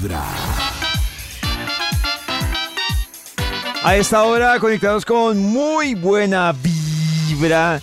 Vibra. 0.00 0.24
A 3.82 3.96
esta 3.96 4.22
hora 4.22 4.58
conectados 4.58 5.04
con 5.04 5.38
muy 5.38 5.94
buena 5.94 6.52
vibra. 6.52 7.80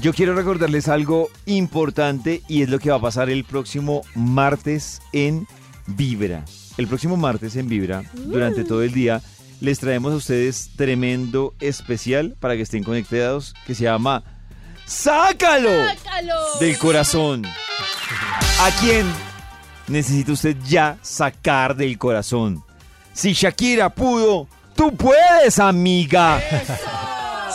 Yo 0.00 0.12
quiero 0.12 0.34
recordarles 0.34 0.88
algo 0.88 1.30
importante 1.46 2.42
y 2.48 2.62
es 2.62 2.68
lo 2.68 2.78
que 2.80 2.90
va 2.90 2.96
a 2.96 3.00
pasar 3.00 3.30
el 3.30 3.44
próximo 3.44 4.02
martes 4.14 5.00
en 5.12 5.46
Vibra. 5.86 6.44
El 6.78 6.88
próximo 6.88 7.16
martes 7.16 7.54
en 7.54 7.68
Vibra, 7.68 8.02
durante 8.12 8.64
todo 8.64 8.82
el 8.82 8.92
día, 8.92 9.20
les 9.60 9.78
traemos 9.78 10.12
a 10.12 10.16
ustedes 10.16 10.70
tremendo 10.76 11.54
especial 11.60 12.34
para 12.40 12.56
que 12.56 12.62
estén 12.62 12.82
conectados 12.82 13.54
que 13.66 13.76
se 13.76 13.84
llama 13.84 14.24
¡Sácalo! 14.86 15.70
¡Sácalo! 15.86 16.34
Del 16.58 16.76
corazón. 16.78 17.44
¿A 17.44 18.70
quién 18.80 19.06
necesita 19.92 20.32
usted 20.32 20.56
ya 20.66 20.98
sacar 21.02 21.76
del 21.76 21.98
corazón? 21.98 22.64
Si 23.12 23.32
Shakira 23.32 23.90
pudo, 23.90 24.48
tú 24.74 24.94
puedes, 24.96 25.58
amiga. 25.58 26.42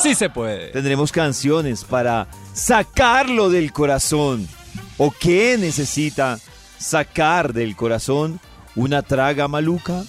Sí 0.02 0.14
se 0.14 0.30
puede. 0.30 0.68
Tendremos 0.68 1.12
canciones 1.12 1.84
para 1.84 2.28
sacarlo 2.54 3.50
del 3.50 3.74
corazón. 3.74 4.48
¿O 4.98 5.12
qué 5.12 5.58
necesita 5.58 6.40
sacar 6.78 7.52
del 7.54 7.76
corazón? 7.76 8.40
¿Una 8.76 9.02
traga 9.02 9.48
maluca? 9.48 10.04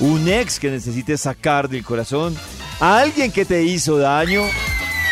¿Un 0.00 0.28
ex 0.28 0.58
que 0.58 0.70
necesite 0.70 1.16
sacar 1.16 1.68
del 1.68 1.84
corazón? 1.84 2.36
¿A 2.80 2.98
alguien 2.98 3.30
que 3.30 3.44
te 3.44 3.62
hizo 3.62 3.98
daño? 3.98 4.42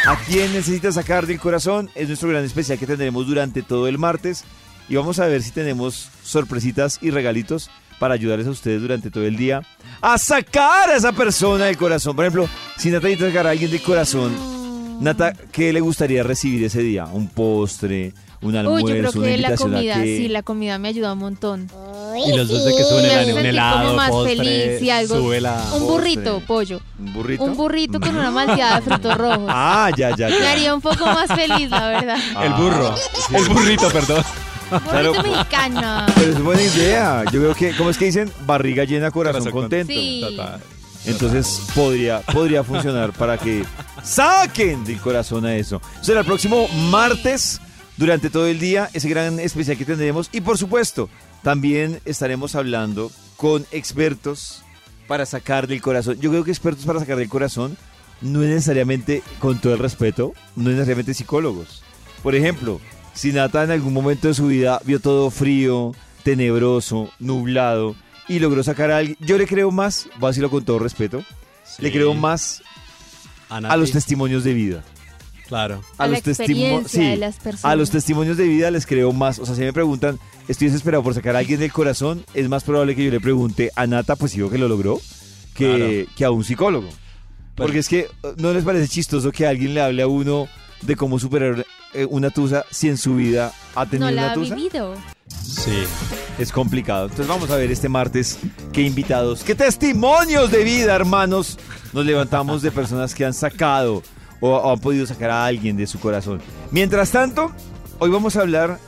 ¿A 0.06 0.16
quién 0.26 0.52
necesita 0.52 0.92
sacar 0.92 1.26
del 1.26 1.40
corazón? 1.40 1.90
Es 1.94 2.08
nuestro 2.08 2.28
gran 2.28 2.44
especial 2.44 2.78
que 2.78 2.86
tendremos 2.86 3.26
durante 3.26 3.62
todo 3.62 3.88
el 3.88 3.98
martes. 3.98 4.44
Y 4.88 4.96
vamos 4.96 5.18
a 5.18 5.26
ver 5.26 5.42
si 5.42 5.50
tenemos 5.50 6.08
sorpresitas 6.22 6.98
y 7.02 7.10
regalitos 7.10 7.70
para 7.98 8.14
ayudarles 8.14 8.46
a 8.46 8.50
ustedes 8.50 8.80
durante 8.82 9.10
todo 9.10 9.24
el 9.24 9.36
día 9.36 9.62
a 10.02 10.18
sacar 10.18 10.90
a 10.90 10.96
esa 10.96 11.12
persona 11.12 11.64
del 11.64 11.76
corazón. 11.76 12.14
Por 12.14 12.24
ejemplo, 12.26 12.48
si 12.76 12.90
Nata 12.90 13.06
necesita 13.08 13.28
sacar 13.30 13.46
a 13.46 13.50
alguien 13.50 13.70
del 13.70 13.82
corazón, 13.82 14.32
Nata, 15.00 15.32
¿qué 15.52 15.72
le 15.72 15.80
gustaría 15.80 16.22
recibir 16.22 16.62
ese 16.64 16.80
día? 16.82 17.06
¿Un 17.06 17.28
postre? 17.28 18.12
¿Un 18.42 18.50
Uy, 18.52 18.58
almuerzo? 18.58 18.88
yo 18.88 18.94
creo 18.94 19.12
¿Una 19.22 19.30
que 19.30 19.38
la 19.38 19.48
a 19.48 19.56
comida, 19.56 19.94
qué? 19.94 20.16
sí, 20.18 20.28
la 20.28 20.42
comida 20.42 20.78
me 20.78 20.88
ayuda 20.88 21.14
un 21.14 21.18
montón. 21.18 21.70
Y 22.26 22.36
los 22.36 22.48
dos 22.48 22.64
de 22.64 22.74
que 22.76 22.82
suben 22.84 23.02
Me 23.02 23.22
el 23.30 23.32
un 23.34 23.46
helado, 23.46 23.94
más 23.96 24.10
postre, 24.10 24.36
feliz 24.36 24.82
y 24.82 24.90
algo. 24.90 25.16
sube 25.16 25.40
la... 25.40 25.54
Un 25.54 25.60
Postre. 25.70 25.80
burrito, 25.88 26.40
pollo. 26.46 26.80
¿Un 26.98 27.12
burrito? 27.12 27.44
Un 27.44 27.56
burrito 27.56 28.00
con 28.00 28.16
una 28.16 28.30
malteada 28.30 28.76
de 28.76 28.82
frutos 28.82 29.14
rojos. 29.18 29.44
Ah, 29.48 29.90
ya, 29.96 30.14
ya, 30.16 30.28
Me 30.28 30.38
ya. 30.38 30.52
haría 30.52 30.74
un 30.74 30.80
poco 30.80 31.04
más 31.06 31.26
feliz, 31.34 31.68
la 31.70 31.88
verdad. 31.88 32.18
El 32.42 32.52
burro. 32.54 32.94
Ah, 32.94 33.36
El 33.36 33.48
burrito, 33.48 33.90
perdón. 33.90 34.22
Burrito 34.70 34.90
Claro. 34.90 35.22
mexicano. 35.22 36.06
Pero 36.16 36.32
es 36.32 36.42
buena 36.42 36.62
idea. 36.62 37.24
Yo 37.32 37.40
creo 37.40 37.54
que, 37.54 37.76
¿cómo 37.76 37.90
es 37.90 37.98
que 37.98 38.06
dicen? 38.06 38.30
Barriga 38.46 38.84
llena, 38.84 39.10
corazón, 39.10 39.42
Corazón 39.42 39.60
contento. 39.62 39.92
Sí. 39.92 40.20
Total. 40.22 40.60
Entonces 41.06 41.62
podría, 41.74 42.20
podría 42.20 42.64
funcionar 42.64 43.12
para 43.12 43.38
que 43.38 43.64
saquen 44.02 44.84
del 44.84 44.98
corazón 44.98 45.46
a 45.46 45.54
eso. 45.54 45.80
Será 46.00 46.20
el 46.20 46.26
próximo 46.26 46.66
martes, 46.90 47.60
durante 47.96 48.28
todo 48.28 48.46
el 48.46 48.58
día, 48.58 48.90
ese 48.92 49.08
gran 49.08 49.38
especial 49.38 49.76
que 49.78 49.84
tendremos. 49.84 50.28
Y 50.32 50.40
por 50.40 50.58
supuesto, 50.58 51.08
también 51.42 52.00
estaremos 52.04 52.54
hablando 52.56 53.10
con 53.36 53.64
expertos 53.70 54.62
para 55.06 55.26
sacar 55.26 55.66
del 55.68 55.80
corazón. 55.80 56.18
Yo 56.20 56.30
creo 56.30 56.42
que 56.42 56.50
expertos 56.50 56.84
para 56.84 56.98
sacar 56.98 57.16
del 57.16 57.28
corazón 57.28 57.76
no 58.20 58.42
es 58.42 58.48
necesariamente, 58.48 59.22
con 59.38 59.60
todo 59.60 59.72
el 59.74 59.78
respeto, 59.78 60.32
no 60.56 60.70
es 60.70 60.74
necesariamente 60.76 61.14
psicólogos. 61.14 61.82
Por 62.22 62.34
ejemplo, 62.34 62.80
si 63.16 63.32
Nata 63.32 63.64
en 63.64 63.72
algún 63.72 63.92
momento 63.92 64.28
de 64.28 64.34
su 64.34 64.46
vida 64.46 64.80
vio 64.84 65.00
todo 65.00 65.30
frío, 65.30 65.92
tenebroso, 66.22 67.10
nublado 67.18 67.96
y 68.28 68.38
logró 68.38 68.62
sacar 68.62 68.90
a 68.90 68.98
alguien, 68.98 69.16
yo 69.20 69.38
le 69.38 69.46
creo 69.46 69.70
más, 69.70 70.08
voy 70.18 70.28
a 70.28 70.30
decirlo 70.30 70.50
con 70.50 70.64
todo 70.64 70.78
respeto, 70.78 71.24
le 71.78 71.90
creo 71.90 72.14
más 72.14 72.62
a 73.48 73.76
los 73.76 73.90
testimonios 73.90 74.44
de 74.44 74.54
vida. 74.54 74.84
Claro. 75.48 75.80
A 75.96 76.08
los 76.08 76.22
testimo- 76.24 76.80
experiencia 76.80 77.00
sí, 77.02 77.06
de 77.10 77.16
las 77.16 77.36
personas. 77.36 77.64
a 77.64 77.76
los 77.76 77.90
testimonios 77.90 78.36
de 78.36 78.48
vida 78.48 78.70
les 78.70 78.84
creo 78.84 79.12
más. 79.12 79.38
O 79.38 79.46
sea, 79.46 79.54
si 79.54 79.60
me 79.60 79.72
preguntan, 79.72 80.18
estoy 80.48 80.66
desesperado 80.68 81.04
por 81.04 81.14
sacar 81.14 81.36
a 81.36 81.38
alguien 81.38 81.60
del 81.60 81.72
corazón, 81.72 82.24
es 82.34 82.48
más 82.48 82.64
probable 82.64 82.96
que 82.96 83.04
yo 83.04 83.10
le 83.12 83.20
pregunte 83.20 83.70
a 83.76 83.86
Nata, 83.86 84.16
pues 84.16 84.32
digo 84.32 84.50
que 84.50 84.58
lo 84.58 84.66
logró, 84.66 85.00
que, 85.54 86.08
que 86.16 86.24
a 86.24 86.32
un 86.32 86.42
psicólogo. 86.42 86.88
Porque 87.54 87.78
es 87.78 87.88
que 87.88 88.00
eh, 88.00 88.08
no 88.38 88.52
les 88.52 88.64
parece 88.64 88.88
chistoso 88.88 89.30
que 89.32 89.46
alguien 89.46 89.72
le 89.72 89.80
hable 89.80 90.02
a 90.02 90.08
uno 90.08 90.48
de 90.82 90.96
cómo 90.96 91.18
superar 91.18 91.64
eh, 91.94 92.06
una 92.08 92.30
tusa 92.30 92.64
si 92.70 92.88
en 92.88 92.96
su 92.98 93.16
vida 93.16 93.52
ha 93.74 93.86
tenido 93.86 94.10
No 94.10 94.14
la 94.16 94.22
una 94.22 94.30
ha 94.32 94.34
tusa. 94.34 94.54
vivido. 94.54 94.94
Sí. 95.42 95.84
Es 96.38 96.52
complicado. 96.52 97.04
Entonces 97.04 97.26
vamos 97.28 97.50
a 97.50 97.56
ver 97.56 97.70
este 97.70 97.88
martes 97.88 98.38
qué 98.72 98.82
invitados, 98.82 99.42
qué 99.42 99.54
testimonios 99.54 100.50
de 100.50 100.64
vida, 100.64 100.94
hermanos, 100.94 101.58
nos 101.94 102.04
levantamos 102.04 102.60
de 102.62 102.70
personas 102.70 103.14
que 103.14 103.24
han 103.24 103.32
sacado 103.32 104.02
o, 104.40 104.50
o 104.50 104.72
han 104.72 104.78
podido 104.80 105.06
sacar 105.06 105.30
a 105.30 105.46
alguien 105.46 105.76
de 105.78 105.86
su 105.86 105.98
corazón. 105.98 106.40
Mientras 106.70 107.10
tanto, 107.10 107.50
hoy 107.98 108.10
vamos 108.10 108.36
a 108.36 108.42
hablar 108.42 108.78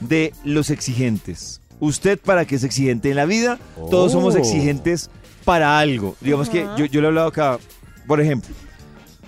de 0.00 0.34
los 0.44 0.68
exigentes. 0.68 1.60
Usted 1.80 2.18
para 2.20 2.44
qué 2.44 2.56
es 2.56 2.64
exigente 2.64 3.08
en 3.10 3.16
la 3.16 3.24
vida, 3.24 3.58
todos 3.90 4.12
somos 4.12 4.34
Oh. 4.34 4.38
exigentes 4.38 5.08
para 5.44 5.78
algo. 5.78 6.14
Digamos 6.20 6.48
que 6.50 6.66
yo, 6.76 6.84
yo 6.84 7.00
lo 7.00 7.06
he 7.06 7.08
hablado 7.08 7.28
acá, 7.28 7.58
por 8.06 8.20
ejemplo, 8.20 8.54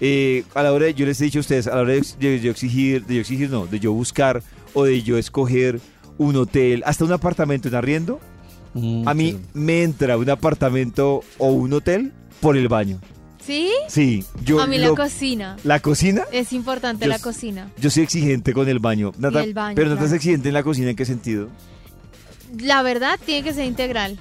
eh, 0.00 0.44
a 0.54 0.62
la 0.62 0.72
hora 0.72 0.86
de, 0.86 0.94
yo 0.94 1.06
les 1.06 1.20
he 1.20 1.24
dicho 1.24 1.38
a 1.38 1.40
ustedes, 1.40 1.66
a 1.66 1.74
la 1.76 1.82
hora 1.82 1.92
de, 1.92 2.02
de 2.18 2.40
yo 2.40 2.50
exigir, 2.50 3.04
de 3.06 3.14
yo 3.16 3.20
exigir 3.20 3.50
no, 3.50 3.66
de 3.66 3.78
yo 3.80 3.92
buscar 3.92 4.42
o 4.74 4.84
de 4.84 5.02
yo 5.02 5.18
escoger 5.18 5.80
un 6.18 6.36
hotel, 6.36 6.82
hasta 6.86 7.04
un 7.04 7.12
apartamento 7.12 7.68
en 7.68 7.74
arriendo, 7.74 8.20
Mm, 8.76 9.06
a 9.06 9.14
mí 9.14 9.30
sí. 9.30 9.38
me 9.54 9.84
entra 9.84 10.16
un 10.18 10.28
apartamento 10.28 11.22
o 11.38 11.52
un 11.52 11.72
hotel 11.74 12.12
por 12.40 12.56
el 12.56 12.66
baño. 12.66 12.98
¿Sí? 13.40 13.70
Sí, 13.88 14.24
yo 14.44 14.60
a 14.60 14.66
mí 14.66 14.78
la 14.78 14.88
lo- 14.88 14.96
cocina. 14.96 15.56
la 15.62 15.78
cocina, 15.78 16.24
Es 16.32 16.52
importante 16.52 17.04
Yo 17.04 17.08
la 17.08 17.20
cocina. 17.20 17.70
yo 17.78 17.88
soy 17.88 18.02
exigente 18.02 18.52
con 18.52 18.68
el 18.68 18.80
baño. 18.80 19.12
Nata, 19.16 19.44
el 19.44 19.54
baño, 19.54 19.76
pero 19.76 19.86
no 19.90 19.94
estás 19.94 20.06
claro. 20.08 20.16
exigente 20.16 20.48
en 20.48 20.54
la 20.54 20.64
cocina, 20.64 20.90
¿en 20.90 20.96
qué 20.96 21.04
sentido? 21.04 21.50
La 22.60 22.82
verdad 22.82 23.18
tiene 23.24 23.44
que 23.44 23.54
ser 23.54 23.64
integral. 23.66 24.18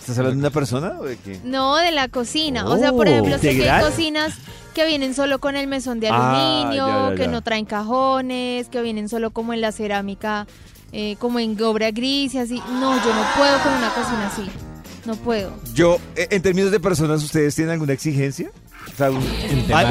¿Estás 0.00 0.18
hablando 0.18 0.36
de 0.40 0.46
una 0.48 0.50
persona 0.50 0.94
o 0.98 1.04
de 1.04 1.16
qué? 1.18 1.38
No, 1.44 1.76
de 1.76 1.92
la 1.92 2.08
cocina. 2.08 2.66
O 2.66 2.78
sea, 2.78 2.90
por 2.92 3.06
Oh. 3.06 3.10
ejemplo, 3.10 3.38
sé 3.38 3.56
que 3.56 3.70
hay 3.70 3.84
cocinas 3.84 4.34
que 4.74 4.86
vienen 4.86 5.14
solo 5.14 5.38
con 5.40 5.56
el 5.56 5.66
mesón 5.66 6.00
de 6.00 6.08
Ah, 6.08 6.60
aluminio, 6.62 6.86
ya, 6.88 7.10
ya, 7.10 7.14
que 7.16 7.28
no 7.28 7.42
traen 7.42 7.66
cajones, 7.66 8.68
que 8.68 8.82
vienen 8.82 9.08
solo 9.08 9.30
como 9.30 9.52
en 9.52 9.60
la 9.60 9.72
cerámica, 9.72 10.46
eh, 10.92 11.16
como 11.18 11.38
en 11.38 11.60
obra 11.62 11.90
gris 11.90 12.34
y 12.34 12.38
así. 12.38 12.58
No, 12.80 12.96
yo 13.04 13.14
no 13.14 13.24
puedo 13.36 13.58
con 13.62 13.72
una 13.74 13.90
cocina 13.90 14.26
así. 14.32 14.48
No 15.04 15.16
puedo. 15.16 15.52
Yo, 15.74 15.98
eh, 16.16 16.28
en 16.30 16.42
términos 16.42 16.70
de 16.70 16.80
personas, 16.80 17.22
¿ustedes 17.22 17.54
tienen 17.54 17.72
alguna 17.72 17.92
exigencia? 17.92 18.50
O 18.92 18.96
sea, 18.96 19.10
un, 19.10 19.18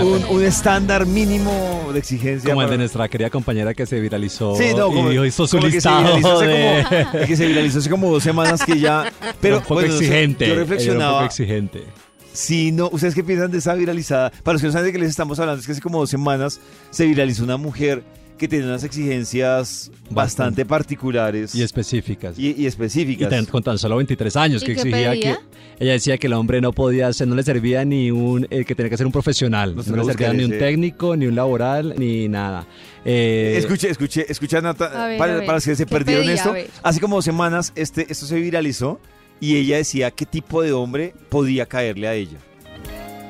un- 0.08 0.26
un 0.30 0.44
estándar 0.44 1.06
mínimo 1.06 1.90
de 1.94 2.00
exigencia. 2.00 2.50
Como 2.50 2.62
el 2.64 2.70
de 2.70 2.78
nuestra 2.78 3.08
querida 3.08 3.30
compañera 3.30 3.74
que 3.74 3.86
se 3.86 4.00
viralizó 4.00 4.56
Sí, 4.56 4.66
no, 4.76 4.88
como, 4.88 5.12
y 5.12 5.28
hizo 5.28 5.48
su 5.48 5.58
como 5.58 5.70
que 5.70 5.82
se 5.82 5.90
listado 5.90 6.02
viralizó 6.04 6.36
hace 6.38 6.46
de... 6.48 7.06
como, 7.12 7.26
que 7.28 7.36
se 7.36 7.48
viralizó 7.48 7.80
hace 7.80 7.90
como 7.90 8.12
dos 8.12 8.24
semanas 8.24 8.64
que 8.64 8.80
ya... 8.80 9.12
Pero 9.42 9.58
un 9.58 9.62
poco 9.64 9.74
bueno, 9.76 9.94
no 9.94 9.98
sé, 10.00 10.06
exigente. 10.06 10.46
yo 10.48 10.54
ella 10.54 10.54
era 10.54 10.64
un 10.64 10.70
reflexionaba... 10.70 11.14
poco 11.14 11.26
exigente. 11.26 11.84
Sí, 12.32 12.72
no, 12.72 12.90
¿ustedes 12.92 13.16
qué 13.16 13.24
piensan 13.24 13.52
de 13.52 13.58
esa 13.58 13.74
viralizada? 13.74 14.30
Para 14.44 14.54
los 14.54 14.62
que 14.62 14.68
no 14.68 14.72
saben 14.74 14.86
de 14.88 14.92
qué 14.94 15.00
les 15.00 15.10
estamos 15.10 15.40
hablando, 15.40 15.60
es 15.60 15.66
que 15.66 15.72
hace 15.74 15.82
como 15.82 16.00
dos 16.00 16.10
semanas 16.10 16.60
se 16.92 17.06
viralizó 17.06 17.44
una 17.44 17.58
mujer 17.58 18.04
que 18.40 18.48
tenía 18.48 18.66
unas 18.66 18.84
exigencias 18.84 19.92
bastante, 20.10 20.14
Bastante. 20.16 20.66
particulares 20.66 21.54
Y 21.54 21.62
específicas. 21.62 22.40
y, 22.40 22.48
y 22.58 22.64
Y 22.64 22.66
específicas. 22.66 23.30
tan- 23.30 23.46
con 23.46 23.62
tan 23.62 23.78
solo 23.78 23.98
23 23.98 24.36
años 24.36 24.64
¿Y 24.64 24.66
que 24.66 24.72
exigía 24.72 25.12
pedía? 25.12 25.36
que 25.36 25.84
ella 25.84 25.92
decía 25.94 26.18
que 26.18 26.28
el 26.28 26.34
hombre 26.34 26.60
no 26.62 26.74
podía 26.74 27.12
ser, 27.14 27.28
no 27.28 27.36
le 27.36 27.44
servía 27.44 27.86
ni 27.86 28.10
un 28.12 28.48
eh, 28.50 28.66
que 28.66 28.74
tenía 28.76 28.90
que 28.90 28.98
ser 28.98 29.06
un 29.06 29.12
profesional, 29.12 29.76
Nos 29.76 29.88
no 29.88 29.98
le 29.98 30.04
servía 30.06 30.34
ni 30.34 30.44
un 30.46 30.52
técnico, 30.58 31.16
ni 31.16 31.28
un 31.28 31.36
laboral, 31.36 31.94
ni 31.98 32.28
nada. 32.28 32.66
Eh, 33.06 33.56
Escuche, 33.58 33.90
escuche, 33.90 34.26
escucha 34.28 34.60
Nata, 34.62 35.08
ver, 35.08 35.18
para, 35.18 35.40
para 35.42 35.54
los 35.54 35.66
que 35.66 35.76
se 35.76 35.86
¿Qué 35.86 35.90
perdieron 35.92 36.24
pedía? 36.26 36.36
esto, 36.36 36.54
hace 36.84 37.00
como 37.00 37.18
dos 37.18 37.26
semanas 37.26 37.72
este, 37.76 38.08
esto 38.12 38.26
se 38.26 38.36
viralizó 38.40 39.00
y 39.40 39.56
ella 39.58 39.78
decía 39.78 40.12
qué 40.12 40.26
tipo 40.26 40.62
de 40.62 40.74
hombre 40.74 41.14
podía 41.30 41.66
caerle 41.66 42.08
a 42.08 42.14
ella. 42.14 42.38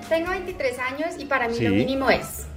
Tengo 0.09 0.31
23 0.31 0.79
años 0.79 1.09
y 1.19 1.25
para 1.25 1.47
mí 1.49 1.55
Sí. 1.55 1.65
lo 1.65 1.71
mínimo 1.71 2.09
es 2.09 2.47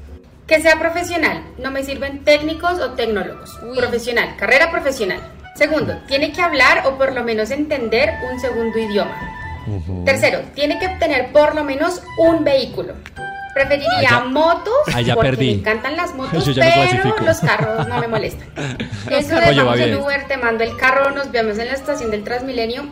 que 0.47 0.61
sea 0.61 0.79
profesional. 0.79 1.43
No 1.59 1.71
me 1.71 1.83
sirven 1.85 2.25
técnicos 2.25 2.79
o 2.81 2.93
tecnólogos. 2.93 3.59
Uy. 3.63 3.77
Profesional, 3.77 4.37
carrera 4.37 4.71
profesional. 4.71 5.21
Segundo, 5.55 5.99
tiene 6.07 6.33
que 6.33 6.41
hablar 6.41 6.87
o 6.87 6.97
por 6.97 7.13
lo 7.13 7.23
menos 7.25 7.51
entender 7.51 8.11
un 8.31 8.41
segundo 8.41 8.79
idioma. 8.79 9.17
Tercero, 10.05 10.41
tiene 10.55 10.79
que 10.79 10.87
obtener 10.87 11.31
por 11.31 11.55
lo 11.55 11.63
menos 11.63 12.03
un 12.19 12.43
vehículo. 12.43 12.95
Preferiría 13.55 14.21
motos 14.21 14.73
Ah, 14.95 15.03
ya 15.03 15.15
porque 15.15 15.31
perdí. 15.31 15.47
me 15.47 15.53
encantan 15.61 15.97
las 15.97 16.15
motos, 16.17 16.51
pero 16.55 17.21
los 17.25 17.41
carros 17.41 17.87
no 17.87 17.99
me 17.99 18.09
molestan. 18.09 18.49
Eso 19.11 19.37
de 19.37 19.55
vamos. 19.55 19.79
Uber, 20.05 20.27
te 20.27 20.37
mando 20.39 20.65
el 20.65 20.77
carro, 20.77 21.11
nos 21.11 21.31
vemos 21.31 21.59
en 21.59 21.67
la 21.69 21.75
estación 21.75 22.11
del 22.11 22.25
Transmilenio. 22.25 22.85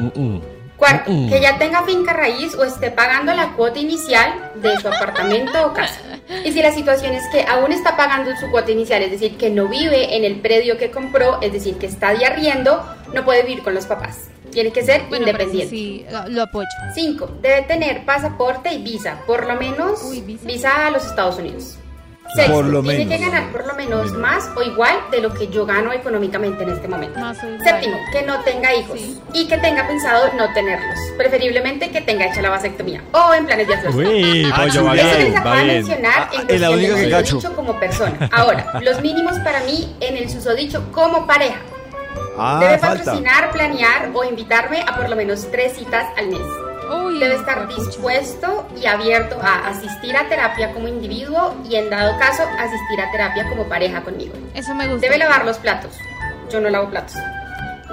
Mm, 0.00 0.20
mm. 0.20 0.42
Cuarto, 0.82 1.12
Mm. 1.12 1.28
que 1.28 1.40
ya 1.40 1.58
tenga 1.58 1.84
finca 1.84 2.12
raíz 2.12 2.56
o 2.56 2.64
esté 2.64 2.90
pagando 2.90 3.32
la 3.34 3.52
cuota 3.52 3.78
inicial 3.78 4.50
de 4.56 4.76
su 4.80 4.88
apartamento 4.88 5.66
o 5.66 5.72
casa. 5.72 6.00
Y 6.44 6.50
si 6.50 6.60
la 6.60 6.72
situación 6.72 7.14
es 7.14 7.22
que 7.30 7.42
aún 7.46 7.70
está 7.70 7.96
pagando 7.96 8.34
su 8.36 8.50
cuota 8.50 8.72
inicial, 8.72 9.00
es 9.02 9.12
decir, 9.12 9.36
que 9.36 9.48
no 9.48 9.68
vive 9.68 10.16
en 10.16 10.24
el 10.24 10.40
predio 10.40 10.78
que 10.78 10.90
compró, 10.90 11.40
es 11.40 11.52
decir, 11.52 11.76
que 11.78 11.86
está 11.86 12.12
de 12.14 12.26
arriendo, 12.26 12.84
no 13.14 13.24
puede 13.24 13.42
vivir 13.42 13.62
con 13.62 13.74
los 13.74 13.86
papás. 13.86 14.28
Tiene 14.50 14.72
que 14.72 14.82
ser 14.84 15.02
Bueno, 15.08 15.26
independiente. 15.28 15.70
sí, 15.70 16.04
ah, 16.12 16.26
lo 16.28 16.42
apoyo. 16.42 16.66
5. 16.94 17.26
Debe 17.40 17.62
tener 17.62 18.04
pasaporte 18.04 18.74
y 18.74 18.82
visa, 18.82 19.20
por 19.26 19.46
lo 19.46 19.54
menos 19.54 20.02
Uy, 20.02 20.20
visa. 20.20 20.44
visa 20.46 20.86
a 20.88 20.90
los 20.90 21.06
Estados 21.06 21.38
Unidos. 21.38 21.76
Sexto, 22.34 22.52
Por 22.54 22.64
lo 22.66 22.82
tiene 22.82 23.04
menos. 23.04 23.18
que 23.18 23.24
ganar 23.30 23.52
por 23.52 23.66
lo 23.66 23.74
menos 23.74 24.12
más 24.12 24.48
o 24.56 24.62
igual 24.62 24.96
de 25.10 25.20
lo 25.20 25.34
que 25.34 25.48
yo 25.48 25.66
gano 25.66 25.92
económicamente 25.92 26.62
en 26.62 26.70
este 26.70 26.88
momento. 26.88 27.18
Séptimo, 27.62 27.98
que 28.10 28.22
no 28.22 28.40
tenga 28.40 28.74
hijos 28.74 28.98
Sí. 28.98 29.20
y 29.34 29.46
que 29.48 29.58
tenga 29.58 29.86
pensado 29.86 30.30
no 30.38 30.50
tenerlos. 30.54 30.98
Preferiblemente 31.18 31.90
que 31.90 32.00
tenga 32.00 32.26
hecha 32.26 32.40
la 32.40 32.48
vasectomía 32.50 33.02
o 33.12 33.34
en 33.34 33.44
planes 33.44 33.68
de 33.68 33.74
hacerlo. 33.74 33.96
Uy, 33.98 34.50
Ah, 34.50 34.56
pollo, 34.62 34.84
va 34.84 34.90
chulo. 34.92 35.02
Eso 35.02 35.18
les 35.18 35.28
bien, 35.30 35.42
va 35.46 35.54
bien. 35.56 35.66
mencionar 35.66 36.12
Ah, 36.16 36.30
en 36.48 36.50
es 36.54 36.60
la 36.60 36.70
única 36.70 36.94
que 36.94 37.10
cacho. 37.10 37.54
como 37.54 37.78
persona. 37.78 38.30
Ahora, 38.32 38.80
los 38.82 39.00
mínimos 39.02 39.38
para 39.40 39.60
mí 39.64 39.94
en 40.00 40.16
el 40.16 40.30
susodicho 40.30 40.82
como 40.92 41.26
pareja. 41.26 41.58
Ah, 42.38 42.58
Debe 42.62 42.78
falta. 42.78 42.98
patrocinar, 43.04 43.50
planear 43.52 44.10
o 44.14 44.24
invitarme 44.24 44.80
a 44.80 44.96
por 44.96 45.08
lo 45.10 45.16
menos 45.16 45.46
tres 45.50 45.74
citas 45.76 46.06
al 46.16 46.28
mes. 46.28 46.40
Uy, 46.92 47.18
Debe 47.18 47.36
estar 47.36 47.68
dispuesto 47.68 48.68
y 48.76 48.86
abierto 48.86 49.38
a 49.40 49.68
asistir 49.68 50.16
a 50.16 50.28
terapia 50.28 50.72
como 50.72 50.88
individuo 50.88 51.54
y 51.68 51.76
en 51.76 51.88
dado 51.88 52.18
caso 52.18 52.42
asistir 52.58 53.00
a 53.00 53.10
terapia 53.10 53.48
como 53.48 53.68
pareja 53.68 54.02
conmigo. 54.02 54.34
Eso 54.54 54.74
me 54.74 54.86
gusta. 54.88 55.06
Debe 55.06 55.18
lavar 55.18 55.44
los 55.44 55.58
platos. 55.58 55.96
Yo 56.50 56.60
no 56.60 56.68
lavo 56.68 56.90
platos. 56.90 57.14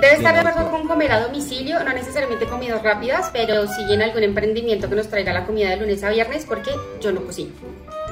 Debe 0.01 0.15
estar 0.15 0.33
de 0.33 0.39
acuerdo 0.39 0.71
con 0.71 0.87
comer 0.87 1.11
a 1.11 1.19
domicilio, 1.19 1.83
no 1.83 1.91
necesariamente 1.91 2.45
comidas 2.45 2.81
rápidas, 2.81 3.29
pero 3.33 3.67
sí 3.67 3.81
en 3.89 4.01
algún 4.01 4.23
emprendimiento 4.23 4.89
que 4.89 4.95
nos 4.95 5.09
traiga 5.09 5.33
la 5.33 5.45
comida 5.45 5.69
de 5.69 5.77
lunes 5.77 6.03
a 6.03 6.09
viernes 6.09 6.45
porque 6.45 6.71
yo 7.01 7.11
no 7.11 7.21
cocino. 7.21 7.51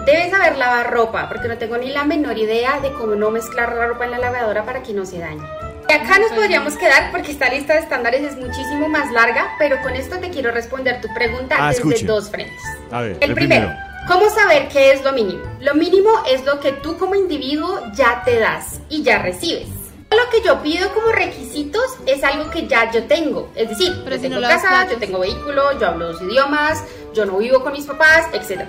Debe 0.05 0.29
saber 0.29 0.57
lavar 0.57 0.91
ropa, 0.91 1.27
porque 1.29 1.47
no 1.47 1.57
tengo 1.57 1.77
ni 1.77 1.89
la 1.89 2.03
menor 2.03 2.37
idea 2.37 2.79
de 2.81 2.91
cómo 2.91 3.15
no 3.15 3.31
mezclar 3.31 3.73
la 3.73 3.87
ropa 3.87 4.05
en 4.05 4.11
la 4.11 4.19
lavadora 4.19 4.65
para 4.65 4.83
que 4.83 4.93
no 4.93 5.05
se 5.05 5.19
dañe. 5.19 5.43
Y 5.89 5.93
acá 5.93 6.19
nos 6.19 6.31
podríamos 6.33 6.75
quedar 6.75 7.11
porque 7.11 7.31
esta 7.31 7.49
lista 7.49 7.73
de 7.73 7.79
estándares 7.79 8.21
es 8.21 8.35
muchísimo 8.35 8.89
más 8.89 9.11
larga, 9.11 9.55
pero 9.57 9.81
con 9.81 9.95
esto 9.95 10.17
te 10.17 10.29
quiero 10.29 10.51
responder 10.51 10.99
tu 11.01 11.13
pregunta 11.13 11.55
Ah, 11.57 11.67
desde 11.69 11.81
escuche. 11.83 12.05
dos 12.05 12.29
frentes. 12.29 12.61
A 12.91 13.01
ver, 13.01 13.17
El 13.21 13.33
primero, 13.33 13.71
¿cómo 14.07 14.29
saber 14.29 14.67
qué 14.67 14.91
es 14.91 15.03
lo 15.03 15.13
mínimo? 15.13 15.43
Lo 15.61 15.73
mínimo 15.75 16.09
es 16.29 16.43
lo 16.45 16.59
que 16.59 16.73
tú 16.73 16.97
como 16.97 17.15
individuo 17.15 17.81
ya 17.93 18.21
te 18.25 18.37
das 18.39 18.81
y 18.89 19.01
ya 19.03 19.19
recibes. 19.19 19.69
Lo 20.09 20.29
que 20.29 20.41
yo 20.41 20.61
pido 20.61 20.93
como 20.93 21.07
requisitos 21.11 21.83
es 22.05 22.23
algo 22.23 22.49
que 22.49 22.67
ya 22.67 22.91
yo 22.91 23.05
tengo. 23.05 23.49
Es 23.55 23.69
decir, 23.69 23.93
Pero 24.03 24.15
yo 24.17 24.21
si 24.21 24.29
no 24.29 24.35
tengo 24.35 24.41
lavas 24.49 24.63
casa, 24.63 24.89
yo 24.91 24.97
tengo 24.97 25.19
vehículo, 25.19 25.77
yo 25.79 25.87
hablo 25.87 26.11
dos 26.13 26.21
idiomas, 26.21 26.83
yo 27.13 27.25
no 27.25 27.37
vivo 27.37 27.61
con 27.63 27.73
mis 27.73 27.85
papás, 27.85 28.25
etc. 28.33 28.61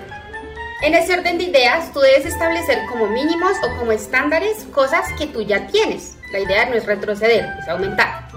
En 0.81 0.93
ese 0.93 1.13
orden 1.17 1.37
de 1.37 1.45
ideas, 1.45 1.91
tú 1.91 1.99
debes 1.99 2.25
establecer 2.25 2.79
como 2.89 3.07
mínimos 3.07 3.51
o 3.65 3.77
como 3.77 3.91
estándares 3.91 4.63
cosas 4.73 5.05
que 5.17 5.27
tú 5.27 5.41
ya 5.41 5.67
tienes. 5.67 6.15
La 6.31 6.39
idea 6.39 6.65
no 6.65 6.75
es 6.75 6.85
retroceder, 6.85 7.47
es 7.59 7.67
aumentar. 7.67 8.27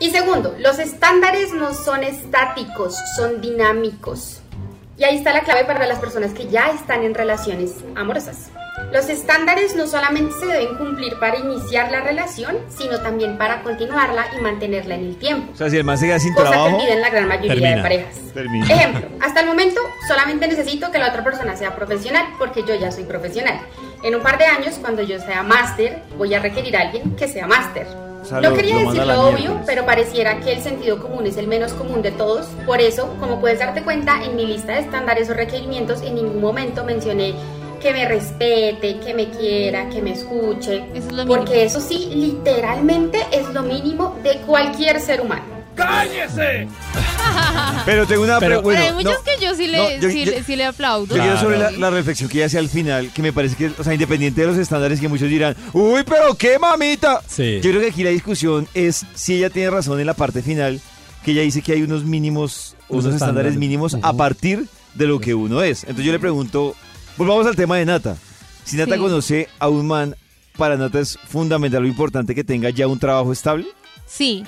Y 0.00 0.10
segundo, 0.10 0.54
los 0.58 0.78
estándares 0.78 1.52
no 1.52 1.74
son 1.74 2.04
estáticos, 2.04 2.96
son 3.16 3.40
dinámicos. 3.40 4.37
Y 4.98 5.04
ahí 5.04 5.16
está 5.16 5.32
la 5.32 5.42
clave 5.42 5.64
para 5.64 5.86
las 5.86 6.00
personas 6.00 6.32
que 6.32 6.48
ya 6.48 6.70
están 6.70 7.04
en 7.04 7.14
relaciones 7.14 7.72
amorosas. 7.94 8.50
Los 8.92 9.08
estándares 9.08 9.76
no 9.76 9.86
solamente 9.86 10.32
se 10.40 10.46
deben 10.46 10.76
cumplir 10.76 11.18
para 11.20 11.38
iniciar 11.38 11.90
la 11.92 12.00
relación, 12.00 12.56
sino 12.68 13.00
también 13.00 13.38
para 13.38 13.62
continuarla 13.62 14.26
y 14.36 14.40
mantenerla 14.40 14.94
en 14.96 15.04
el 15.04 15.16
tiempo. 15.16 15.52
O 15.52 15.56
sea, 15.56 15.68
si 15.70 15.76
el 15.76 15.84
man 15.84 15.98
sin 15.98 16.08
Cosa 16.10 16.24
que 16.24 16.32
trabajo, 16.34 16.76
olviden 16.76 17.00
la 17.00 17.10
gran 17.10 17.28
mayoría 17.28 17.54
termina. 17.54 17.76
de 17.76 17.82
parejas. 17.82 18.16
termina. 18.34 18.66
Ejemplo, 18.66 19.08
hasta 19.20 19.40
el 19.40 19.46
momento 19.46 19.80
solamente 20.08 20.48
necesito 20.48 20.90
que 20.90 20.98
la 20.98 21.08
otra 21.08 21.22
persona 21.22 21.56
sea 21.56 21.76
profesional 21.76 22.26
porque 22.38 22.64
yo 22.66 22.74
ya 22.74 22.90
soy 22.90 23.04
profesional. 23.04 23.60
En 24.02 24.14
un 24.14 24.22
par 24.22 24.38
de 24.38 24.46
años, 24.46 24.78
cuando 24.80 25.02
yo 25.02 25.20
sea 25.20 25.42
máster, 25.42 26.02
voy 26.16 26.34
a 26.34 26.40
requerir 26.40 26.76
a 26.76 26.82
alguien 26.82 27.14
que 27.14 27.28
sea 27.28 27.46
máster. 27.46 27.86
No 28.30 28.54
quería 28.54 28.78
decirlo 28.78 29.28
obvio, 29.28 29.60
pero 29.66 29.86
pareciera 29.86 30.40
que 30.40 30.52
el 30.52 30.60
sentido 30.60 31.00
común 31.00 31.26
es 31.26 31.36
el 31.36 31.46
menos 31.46 31.72
común 31.72 32.02
de 32.02 32.10
todos. 32.10 32.46
Por 32.66 32.80
eso, 32.80 33.14
como 33.20 33.40
puedes 33.40 33.58
darte 33.58 33.82
cuenta, 33.82 34.22
en 34.24 34.36
mi 34.36 34.46
lista 34.46 34.72
de 34.72 34.80
estándares 34.80 35.30
o 35.30 35.34
requerimientos 35.34 36.02
en 36.02 36.14
ningún 36.16 36.40
momento 36.40 36.84
mencioné 36.84 37.34
que 37.80 37.92
me 37.92 38.06
respete, 38.08 38.98
que 38.98 39.14
me 39.14 39.28
quiera, 39.30 39.88
que 39.88 40.02
me 40.02 40.12
escuche. 40.12 40.84
Eso 40.94 41.08
es 41.08 41.12
lo 41.12 41.26
porque 41.26 41.52
mínimo. 41.52 41.66
eso 41.66 41.80
sí, 41.80 42.10
literalmente 42.14 43.18
es 43.30 43.48
lo 43.54 43.62
mínimo 43.62 44.16
de 44.22 44.38
cualquier 44.38 45.00
ser 45.00 45.20
humano. 45.20 45.57
Pero 47.84 48.06
tengo 48.06 48.22
una 48.22 48.38
Pero- 48.38 48.62
pregunta. 48.62 48.80
Hay 48.80 48.92
muchos 48.92 49.12
no, 49.12 49.24
que 49.24 49.44
yo 49.44 49.54
sí 49.54 49.66
le, 49.66 49.78
no, 49.78 49.90
yo- 50.02 50.10
sí, 50.10 50.24
yo- 50.24 50.30
le- 50.32 50.42
sí 50.44 50.56
le 50.56 50.64
aplaudo. 50.64 51.16
Yo 51.16 51.22
quiero 51.22 51.40
sobre 51.40 51.58
la, 51.58 51.70
la 51.70 51.90
reflexión 51.90 52.28
que 52.28 52.38
ella 52.38 52.46
hace 52.46 52.58
al 52.58 52.68
final, 52.68 53.10
que 53.12 53.22
me 53.22 53.32
parece 53.32 53.56
que, 53.56 53.72
o 53.78 53.84
sea, 53.84 53.94
independiente 53.94 54.40
de 54.40 54.46
los 54.46 54.56
estándares 54.56 55.00
que 55.00 55.08
muchos 55.08 55.28
dirán, 55.28 55.56
uy, 55.72 56.02
pero 56.04 56.34
qué 56.34 56.58
mamita. 56.58 57.22
Sí. 57.26 57.60
Yo 57.62 57.70
creo 57.70 57.80
que 57.80 57.88
aquí 57.88 58.04
la 58.04 58.10
discusión 58.10 58.68
es 58.74 59.04
si 59.14 59.36
ella 59.36 59.50
tiene 59.50 59.70
razón 59.70 60.00
en 60.00 60.06
la 60.06 60.14
parte 60.14 60.42
final, 60.42 60.80
que 61.24 61.32
ella 61.32 61.42
dice 61.42 61.62
que 61.62 61.72
hay 61.72 61.82
unos 61.82 62.04
mínimos, 62.04 62.76
Unos 62.88 63.04
unos 63.04 63.14
estándares 63.16 63.50
estándares. 63.52 63.58
mínimos 63.58 63.94
a 63.94 64.08
Ujú. 64.10 64.16
partir 64.16 64.66
de 64.94 65.06
lo 65.06 65.20
que 65.20 65.34
uno 65.34 65.62
es. 65.62 65.82
Entonces 65.84 66.06
yo 66.06 66.12
le 66.12 66.18
pregunto, 66.18 66.74
volvamos 67.16 67.46
al 67.46 67.56
tema 67.56 67.76
de 67.76 67.84
Nata. 67.84 68.16
Si 68.64 68.76
Nata 68.76 68.94
Sí. 68.96 69.00
conoce 69.00 69.48
a 69.58 69.68
un 69.68 69.86
man, 69.86 70.14
para 70.56 70.76
Nata 70.76 70.98
es 71.00 71.18
fundamental 71.28 71.84
o 71.84 71.86
importante 71.86 72.34
que 72.34 72.44
tenga 72.44 72.70
ya 72.70 72.86
un 72.86 72.98
trabajo 72.98 73.32
estable. 73.32 73.66
Sí, 74.06 74.42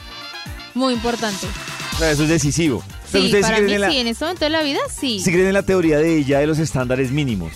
muy 0.75 0.95
importante. 0.95 1.47
O 1.95 1.99
sea, 1.99 2.11
eso 2.13 2.23
es 2.25 2.29
decisivo. 2.29 2.83
Pero 3.13 3.25
Sí, 3.27 3.33
para 3.41 3.57
creen, 3.57 3.67
mí 3.67 3.73
en 3.75 3.81
la, 3.81 3.91
sí, 3.91 3.97
en 3.99 4.07
este 4.07 4.25
momento 4.25 4.45
de 4.45 4.51
la 4.51 4.63
vida 4.63 4.79
sí. 4.89 5.21
sí 5.21 5.33
creen 5.33 5.49
en 5.49 5.55
la 5.55 5.63
teoría 5.65 5.99
de 5.99 6.17
ella 6.19 6.39
de 6.39 6.47
los 6.47 6.59
estándares 6.59 7.11
mínimos. 7.11 7.53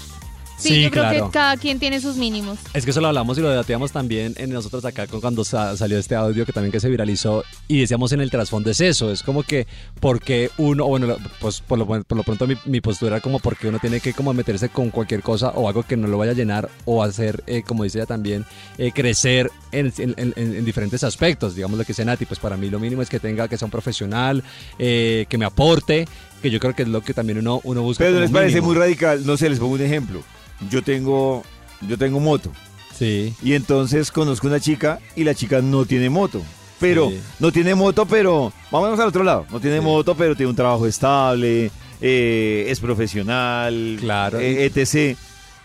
Sí, 0.65 0.75
Sí, 0.77 0.83
yo 0.83 0.91
creo 0.91 1.03
claro. 1.05 1.27
que 1.27 1.33
cada 1.33 1.57
quien 1.57 1.79
tiene 1.79 2.01
sus 2.01 2.17
mínimos. 2.17 2.59
Es 2.73 2.85
que 2.85 2.91
eso 2.91 3.01
lo 3.01 3.09
hablamos 3.09 3.39
y 3.39 3.41
lo 3.41 3.51
debatíamos 3.51 3.93
también 3.93 4.35
en 4.39 4.51
nosotros 4.51 4.85
acá 4.85 5.07
con- 5.07 5.21
cuando 5.21 5.45
sa- 5.45 5.77
salió 5.77 5.99
este 5.99 6.15
audio 6.15 6.45
que 6.47 6.53
también 6.53 6.73
que 6.73 6.81
se 6.81 6.89
viralizó 6.89 7.45
y 7.69 7.81
decíamos 7.81 8.13
en 8.13 8.21
el 8.21 8.31
trasfondo 8.31 8.71
es 8.71 8.81
eso, 8.81 9.13
es 9.13 9.23
como 9.23 9.43
que 9.43 9.67
porque 10.01 10.51
uno, 10.59 10.85
o 10.85 10.89
bueno, 10.89 11.07
lo- 11.07 11.19
pues 11.41 11.61
por 11.61 11.79
lo, 11.79 11.87
por 11.87 12.17
lo 12.17 12.23
pronto 12.23 12.47
mi, 12.47 12.57
mi 12.65 12.81
postura 12.81 13.17
era 13.17 13.21
como 13.23 13.39
porque 13.39 13.69
uno 13.69 13.79
tiene 13.79 14.01
que 14.01 14.13
como 14.13 14.33
meterse 14.35 14.69
con 14.69 14.91
cualquier 14.91 15.23
cosa 15.23 15.51
o 15.51 15.69
algo 15.69 15.83
que 15.83 15.97
no 15.97 16.09
lo 16.09 16.19
vaya 16.19 16.33
a 16.33 16.35
llenar 16.35 16.69
o 16.85 17.03
hacer, 17.03 17.43
eh, 17.47 17.63
como 17.63 17.85
dice 17.85 17.99
ella 17.99 18.07
también, 18.07 18.45
eh, 18.79 18.91
crecer 18.93 19.51
en, 19.73 19.93
en- 19.99 20.15
en- 20.17 20.35
en 20.37 20.65
diferentes 20.65 21.05
aspectos, 21.05 21.55
digamos 21.55 21.79
lo 21.79 21.85
que 21.85 21.89
dice 21.93 22.05
Nati, 22.05 22.25
pues 22.27 22.41
para 22.41 22.57
mí 22.57 22.71
lo 22.71 22.79
mínimo 22.81 23.03
es 23.03 23.09
que 23.11 23.21
tenga 23.21 23.49
que 23.49 23.57
ser 23.59 23.67
un 23.67 23.71
profesional, 23.71 24.43
eh, 24.79 25.27
que 25.29 25.39
me 25.39 25.45
aporte, 25.45 26.07
que 26.43 26.51
yo 26.51 26.61
creo 26.61 26.75
que 26.75 26.83
es 26.83 26.89
lo 26.89 27.01
que 27.03 27.15
también 27.15 27.39
uno, 27.39 27.61
uno 27.65 27.83
busca. 27.83 28.05
Pero 28.05 28.11
¿no 28.13 28.17
como 28.17 28.23
les 28.25 28.31
parece 28.33 28.55
mínimo. 28.57 28.67
muy 28.69 28.77
radical. 28.77 29.25
No 29.27 29.37
sé, 29.37 29.49
les 29.49 29.59
pongo 29.59 29.75
un 29.75 29.81
ejemplo. 29.81 30.23
Yo 30.71 30.83
tengo, 30.83 31.43
yo 31.83 31.99
tengo 31.99 32.21
moto. 32.21 32.51
Sí. 32.97 33.35
Y 33.43 33.55
entonces 33.55 34.11
conozco 34.13 34.47
una 34.47 34.61
chica 34.61 35.01
y 35.17 35.25
la 35.25 35.35
chica 35.35 35.61
no 35.61 35.85
tiene 35.85 36.11
moto. 36.11 36.43
Pero, 36.81 37.11
Sí. 37.11 37.21
no 37.41 37.51
tiene 37.53 37.75
moto, 37.75 38.05
pero, 38.07 38.53
vámonos 38.71 38.99
al 39.01 39.09
otro 39.09 39.25
lado. 39.25 39.47
No 39.51 39.61
tiene 39.61 39.79
Sí. 39.79 39.85
moto, 39.85 40.15
pero 40.15 40.35
tiene 40.37 40.51
un 40.51 40.57
trabajo 40.57 40.87
estable, 40.87 41.71
eh, 42.01 42.67
es 42.69 42.81
profesional, 42.81 43.97
Claro. 44.01 44.39
eh, 44.41 44.65
etc. 44.67 45.17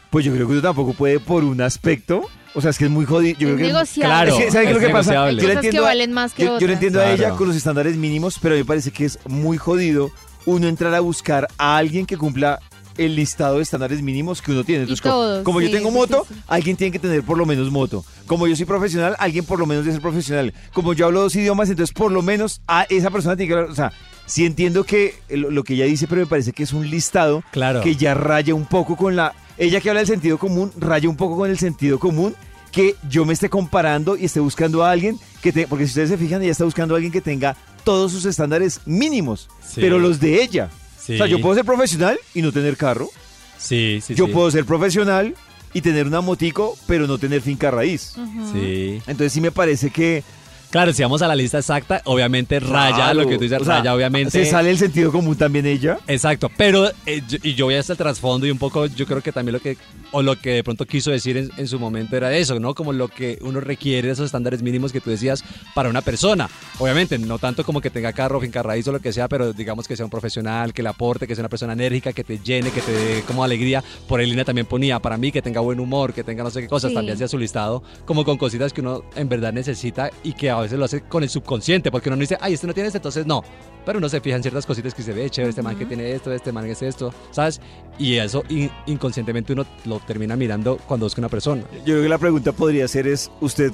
Pues 0.10 0.26
yo 0.26 0.34
creo 0.34 0.48
que 0.48 0.54
uno 0.54 0.62
tampoco 0.62 0.94
puede 0.94 1.20
por 1.20 1.44
un 1.44 1.62
aspecto. 1.62 2.22
O 2.56 2.62
sea, 2.62 2.72
es 2.72 2.78
que 2.80 2.86
es 2.86 2.92
muy 2.92 3.06
jodido. 3.06 3.38
Yo 3.38 3.50
Es 3.50 3.56
creo 3.56 3.84
que. 3.86 4.02
Claro. 4.02 4.32
Es 4.38 4.44
que, 4.46 4.52
¿sabe 4.52 4.66
qué 4.66 4.72
es 4.72 4.76
lo 4.82 4.88
que 4.88 4.90
pasa? 4.94 5.14
Yo 5.14 5.32
le 5.32 5.46
que 5.46 5.52
entiendo 5.54 5.82
a- 5.82 5.86
valen 5.90 6.14
más 6.14 6.34
que 6.34 6.46
yo, 6.46 6.60
yo 6.60 6.68
le 6.68 6.74
entiendo 6.74 7.00
a 7.00 7.12
ella 7.12 7.32
con 7.32 7.48
los 7.48 7.56
estándares 7.56 7.96
mínimos, 7.96 8.38
pero 8.42 8.56
me 8.56 8.66
parece 8.66 8.90
que 8.92 9.06
es 9.06 9.20
muy 9.28 9.58
jodido 9.58 10.10
uno 10.46 10.68
entrar 10.68 10.96
a 10.96 11.00
buscar 11.00 11.48
a 11.60 11.78
alguien 11.78 12.08
que 12.08 12.18
cumpla 12.18 12.60
el 13.06 13.16
listado 13.16 13.56
de 13.58 13.64
estándares 13.64 14.02
mínimos 14.02 14.42
que 14.42 14.52
uno 14.52 14.64
tiene. 14.64 14.84
Entonces, 14.84 15.02
como- 15.02 15.14
todos, 15.16 15.44
como 15.44 15.62
yo 15.62 15.68
sí, 15.68 15.74
tengo 15.74 15.92
moto, 15.92 16.26
alguien 16.48 16.76
tiene 16.78 16.92
que 16.92 17.00
tener 17.00 17.24
por 17.24 17.38
lo 17.38 17.46
menos 17.46 17.72
moto. 17.72 18.04
Como 18.28 18.48
yo 18.48 18.56
soy 18.56 18.66
profesional, 18.66 19.16
alguien 19.20 19.46
por 19.46 19.58
lo 19.60 19.66
menos 19.66 19.84
debe 19.86 19.94
ser 19.96 20.02
profesional. 20.02 20.54
Como 20.74 20.94
yo 20.94 21.06
hablo 21.06 21.22
dos 21.22 21.36
idiomas, 21.36 21.70
entonces 21.70 21.94
por 21.94 22.12
lo 22.12 22.22
menos 22.22 22.62
a 22.68 22.84
esa 22.90 23.10
persona 23.10 23.36
tiene 23.36 23.48
que 23.48 23.54
hablar. 23.56 23.72
O 23.72 23.76
sea, 23.76 23.92
sí 24.26 24.46
entiendo 24.46 24.84
que 24.84 25.16
lo, 25.30 25.50
lo 25.52 25.64
que 25.64 25.74
ella 25.74 25.86
dice, 25.86 26.08
pero 26.08 26.22
me 26.22 26.28
parece 26.28 26.52
que 26.54 26.64
es 26.64 26.74
un 26.74 26.90
listado 26.90 27.44
Claro. 27.52 27.82
que 27.82 27.96
ya 27.96 28.14
raya 28.14 28.54
un 28.54 28.66
poco 28.66 28.96
con 28.96 29.16
la. 29.16 29.34
Ella 29.58 29.82
que 29.82 29.90
habla 29.90 30.00
del 30.02 30.08
sentido 30.08 30.38
común, 30.38 30.72
raya 30.78 31.10
un 31.10 31.16
poco 31.18 31.36
con 31.38 31.50
el 31.50 31.58
sentido 31.58 32.00
común 32.00 32.36
que 32.72 32.96
yo 33.10 33.26
me 33.26 33.34
esté 33.34 33.50
comparando 33.50 34.16
y 34.16 34.26
esté 34.26 34.40
buscando 34.40 34.84
a 34.86 34.92
alguien 34.92 35.18
que 35.42 35.52
te, 35.52 35.68
porque 35.68 35.86
si 35.86 35.90
ustedes 35.92 36.10
se 36.10 36.18
fijan, 36.18 36.42
ella 36.44 36.52
está 36.52 36.66
buscando 36.66 36.94
a 36.94 36.98
alguien 36.98 37.12
que 37.12 37.20
tenga 37.20 37.58
todos 37.84 38.12
sus 38.12 38.26
estándares 38.26 38.82
mínimos, 38.86 39.50
Sí. 39.68 39.82
pero 39.82 39.98
los 39.98 40.20
de 40.20 40.44
ella. 40.44 40.70
Sí. 41.10 41.16
O 41.16 41.18
sea, 41.18 41.28
yo 41.28 41.42
puedo 41.42 41.56
ser 41.56 41.66
profesional 41.66 42.20
y 42.34 42.42
no 42.42 42.52
tener 42.52 42.78
carro. 42.78 43.10
Sí, 43.58 44.00
sí, 44.02 44.16
yo 44.16 44.28
sí. 44.28 44.32
puedo 44.32 44.50
ser 44.52 44.64
profesional 44.66 45.36
y 45.74 45.82
tener 45.82 46.08
una 46.08 46.22
motico, 46.22 46.78
pero 46.88 47.08
no 47.08 47.18
tener 47.18 47.42
finca 47.42 47.72
raíz. 47.72 48.14
Sí. 48.54 49.02
Entonces 49.08 49.34
sí 49.34 49.42
me 49.42 49.52
parece 49.52 49.90
que 49.90 50.24
Claro, 50.70 50.94
si 50.94 51.02
vamos 51.02 51.20
a 51.24 51.28
la 51.28 51.36
lista 51.36 51.58
exacta, 51.58 52.00
obviamente 52.06 52.60
raya 52.60 52.94
Claro, 52.96 53.22
lo 53.24 53.28
que 53.28 53.38
tú 53.38 53.42
dices, 53.42 53.60
o 53.60 53.66
sea, 53.66 53.78
raya 53.80 53.96
obviamente. 53.96 54.30
Se 54.30 54.46
sale 54.46 54.70
el 54.70 54.78
sentido 54.78 55.12
común 55.12 55.36
también 55.36 55.66
ella. 55.66 55.98
Exacto, 56.08 56.52
pero 56.56 56.88
eh, 57.08 57.24
yo- 57.28 57.40
y 57.42 57.56
yo 57.56 57.66
voy 57.66 57.74
hasta 57.74 57.94
el 57.94 57.98
trasfondo 57.98 58.46
y 58.46 58.52
un 58.52 58.60
poco 58.60 58.86
yo 58.86 59.08
creo 59.08 59.20
que 59.24 59.32
también 59.32 59.54
lo 59.54 59.60
que 59.62 59.78
o 60.12 60.22
lo 60.22 60.36
que 60.36 60.52
de 60.54 60.64
pronto 60.64 60.86
quiso 60.86 61.12
decir 61.12 61.38
en, 61.38 61.50
en, 61.58 61.68
su 61.68 61.80
momento 61.80 62.16
era 62.18 62.36
eso, 62.36 62.60
¿no? 62.60 62.74
Como 62.74 62.94
lo 62.94 63.08
que 63.08 63.38
uno 63.42 63.60
requiere, 63.60 64.10
esos 64.10 64.26
estándares 64.26 64.62
mínimos 64.62 64.92
que 64.92 65.02
tú 65.02 65.10
decías 65.10 65.44
para 65.76 65.90
una 65.90 66.02
persona. 66.02 66.50
Obviamente, 66.80 67.18
no 67.18 67.40
tanto 67.40 67.64
como 67.64 67.82
que 67.82 67.90
tenga 67.90 68.14
carro, 68.14 68.40
finca 68.40 68.64
raíz 68.64 68.88
o 68.88 68.92
lo 68.92 69.00
que 69.00 69.14
sea, 69.14 69.28
pero 69.28 69.54
digamos 69.54 69.88
que 69.88 69.96
sea 69.96 70.06
un 70.06 70.12
profesional, 70.12 70.74
que 70.74 70.84
le 70.84 70.90
aporte, 70.90 71.28
que 71.28 71.36
sea 71.36 71.42
una 71.44 71.50
persona 71.50 71.74
enérgica, 71.74 72.14
que 72.14 72.24
te 72.24 72.40
llene, 72.40 72.72
que 72.72 72.82
te 72.82 72.92
dé 72.92 73.22
como 73.24 73.44
alegría. 73.44 73.84
Por 74.08 74.20
ahí 74.20 74.26
Lina 74.26 74.46
también 74.46 74.68
ponía, 74.68 75.00
para 75.00 75.18
mí, 75.18 75.32
que 75.32 75.42
tenga 75.42 75.62
buen 75.62 75.80
humor, 75.80 76.14
que 76.14 76.24
tenga 76.24 76.44
no 76.44 76.50
sé 76.52 76.62
qué 76.62 76.68
cosas, 76.68 76.90
Sí. 76.92 76.96
también 76.96 77.16
hacía 77.16 77.28
su 77.28 77.38
listado, 77.38 77.84
como 78.06 78.26
con 78.26 78.38
cositas 78.38 78.74
que 78.74 78.82
uno 78.82 79.04
en 79.16 79.30
verdad 79.30 79.54
necesita 79.54 80.10
y 80.24 80.34
que 80.34 80.50
a 80.50 80.60
veces 80.60 80.78
lo 80.80 80.86
hace 80.86 81.02
con 81.02 81.24
el 81.24 81.30
subconsciente, 81.30 81.92
porque 81.92 82.10
uno 82.10 82.16
no 82.16 82.22
dice, 82.22 82.38
ay, 82.42 82.54
este 82.54 82.68
no 82.68 82.74
tiene 82.74 82.88
esto, 82.88 82.98
entonces 82.98 83.26
no. 83.26 83.44
Pero 83.86 83.98
uno 84.00 84.10
se 84.10 84.20
fija 84.22 84.36
en 84.36 84.42
ciertas 84.44 84.66
cositas 84.66 84.94
que 84.94 85.02
se 85.04 85.14
ve, 85.14 85.30
chévere, 85.30 85.50
este 85.50 85.62
man 85.62 85.76
que 85.78 85.86
tiene 85.86 86.12
esto, 86.12 86.32
este 86.32 86.52
man 86.52 86.66
que 86.66 86.72
es 86.72 86.82
esto, 86.82 87.14
¿sabes? 87.32 87.62
Y 88.00 88.16
eso 88.16 88.44
in- 88.50 88.72
inconscientemente 88.88 89.54
uno 89.54 89.66
lo 89.86 90.00
termina 90.00 90.36
mirando 90.36 90.78
cuando 90.88 91.06
busca 91.06 91.20
una 91.22 91.30
persona. 91.30 91.64
Yo 91.80 91.84
creo 91.94 92.04
que 92.04 92.10
la 92.10 92.18
pregunta 92.18 92.52
podría 92.54 92.88
ser 92.88 93.08
es, 93.08 93.30
¿usted 93.42 93.72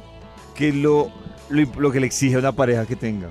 qué 0.55 0.69
es 0.69 0.75
lo, 0.75 1.11
lo, 1.49 1.67
lo 1.77 1.91
que 1.91 1.99
le 1.99 2.07
exige 2.07 2.35
a 2.35 2.39
una 2.39 2.51
pareja 2.51 2.85
que 2.85 2.95
tenga? 2.95 3.29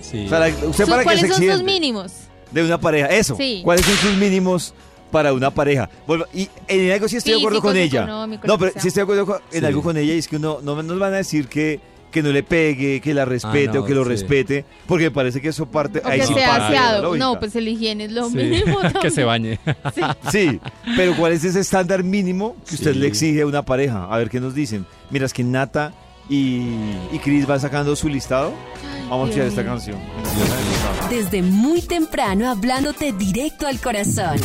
Sí. 0.00 0.26
O 0.26 0.28
sea, 0.28 0.40
la- 0.40 0.48
¿Usted 0.48 0.86
para 0.86 0.98
qué 0.98 1.04
¿Cuáles 1.04 1.22
es 1.24 1.36
son 1.36 1.44
sus 1.50 1.62
mínimos? 1.62 2.12
de 2.50 2.64
una 2.64 2.78
pareja? 2.78 3.06
Eso. 3.06 3.36
Sí. 3.36 3.60
¿Cuáles 3.64 3.86
son 3.86 3.94
sus 3.96 4.16
mínimos 4.16 4.74
para 5.12 5.32
una 5.32 5.52
pareja? 5.52 5.88
Y 6.34 6.48
en 6.66 6.90
algo 6.90 7.06
sí 7.08 7.16
estoy 7.16 7.34
de 7.34 7.38
acuerdo 7.38 7.60
con 7.62 7.76
ella. 7.76 8.04
No, 8.44 8.58
pero 8.58 8.72
sí 8.76 8.88
estoy 8.88 9.00
de 9.00 9.02
acuerdo 9.02 9.26
con- 9.26 9.40
en 9.52 9.60
Sí. 9.60 9.66
algo 9.66 9.82
con 9.82 9.96
ella 9.96 10.14
y 10.14 10.18
es 10.18 10.26
que 10.26 10.36
uno 10.36 10.58
no 10.64 10.82
nos 10.82 10.98
van 10.98 11.14
a 11.14 11.18
decir 11.18 11.46
que, 11.46 11.78
que 12.14 12.22
no 12.22 12.30
le 12.30 12.42
pegue, 12.44 13.00
que 13.00 13.12
la 13.12 13.24
respete 13.24 13.70
Ah, 13.70 13.74
no, 13.74 13.80
o 13.80 13.84
que 13.84 13.92
lo 13.94 14.04
sí. 14.04 14.08
respete, 14.10 14.64
porque 14.86 15.04
me 15.06 15.10
parece 15.10 15.40
que 15.42 15.48
eso 15.48 15.66
parte... 15.66 16.00
O 16.04 16.08
ahí 16.08 16.20
que 16.20 16.26
sí 16.28 16.34
sea 16.34 16.54
aseado. 16.68 17.16
No, 17.16 17.38
pues 17.40 17.54
el 17.56 17.66
higiene 17.68 18.04
es 18.04 18.12
lo 18.12 18.30
Sí. 18.30 18.36
mínimo. 18.36 18.78
que 19.02 19.10
se 19.10 19.24
bañe. 19.24 19.58
Sí, 20.30 20.60
pero 20.96 21.16
¿cuál 21.16 21.32
es 21.32 21.42
ese 21.44 21.58
estándar 21.60 22.04
mínimo 22.04 22.54
que 22.68 22.76
usted 22.76 22.94
le 22.94 23.08
exige 23.08 23.42
a 23.42 23.46
una 23.46 23.62
pareja? 23.64 24.04
A 24.08 24.16
ver 24.16 24.30
qué 24.30 24.38
nos 24.40 24.54
dicen. 24.54 24.86
Mira, 25.10 25.26
es 25.26 25.32
que 25.34 25.42
Nata 25.44 25.92
y, 26.30 26.60
y 27.12 27.18
Chris 27.22 27.46
van 27.46 27.58
sacando 27.60 27.94
su 27.96 28.08
listado. 28.08 28.52
Vamos 29.10 29.26
a 29.26 29.30
escuchar 29.32 29.48
esta 29.48 29.64
canción. 29.64 29.98
Desde 31.10 31.42
muy 31.42 31.82
temprano 31.82 32.48
hablándote 32.48 33.12
directo 33.12 33.66
al 33.66 33.78
corazón. 33.80 34.36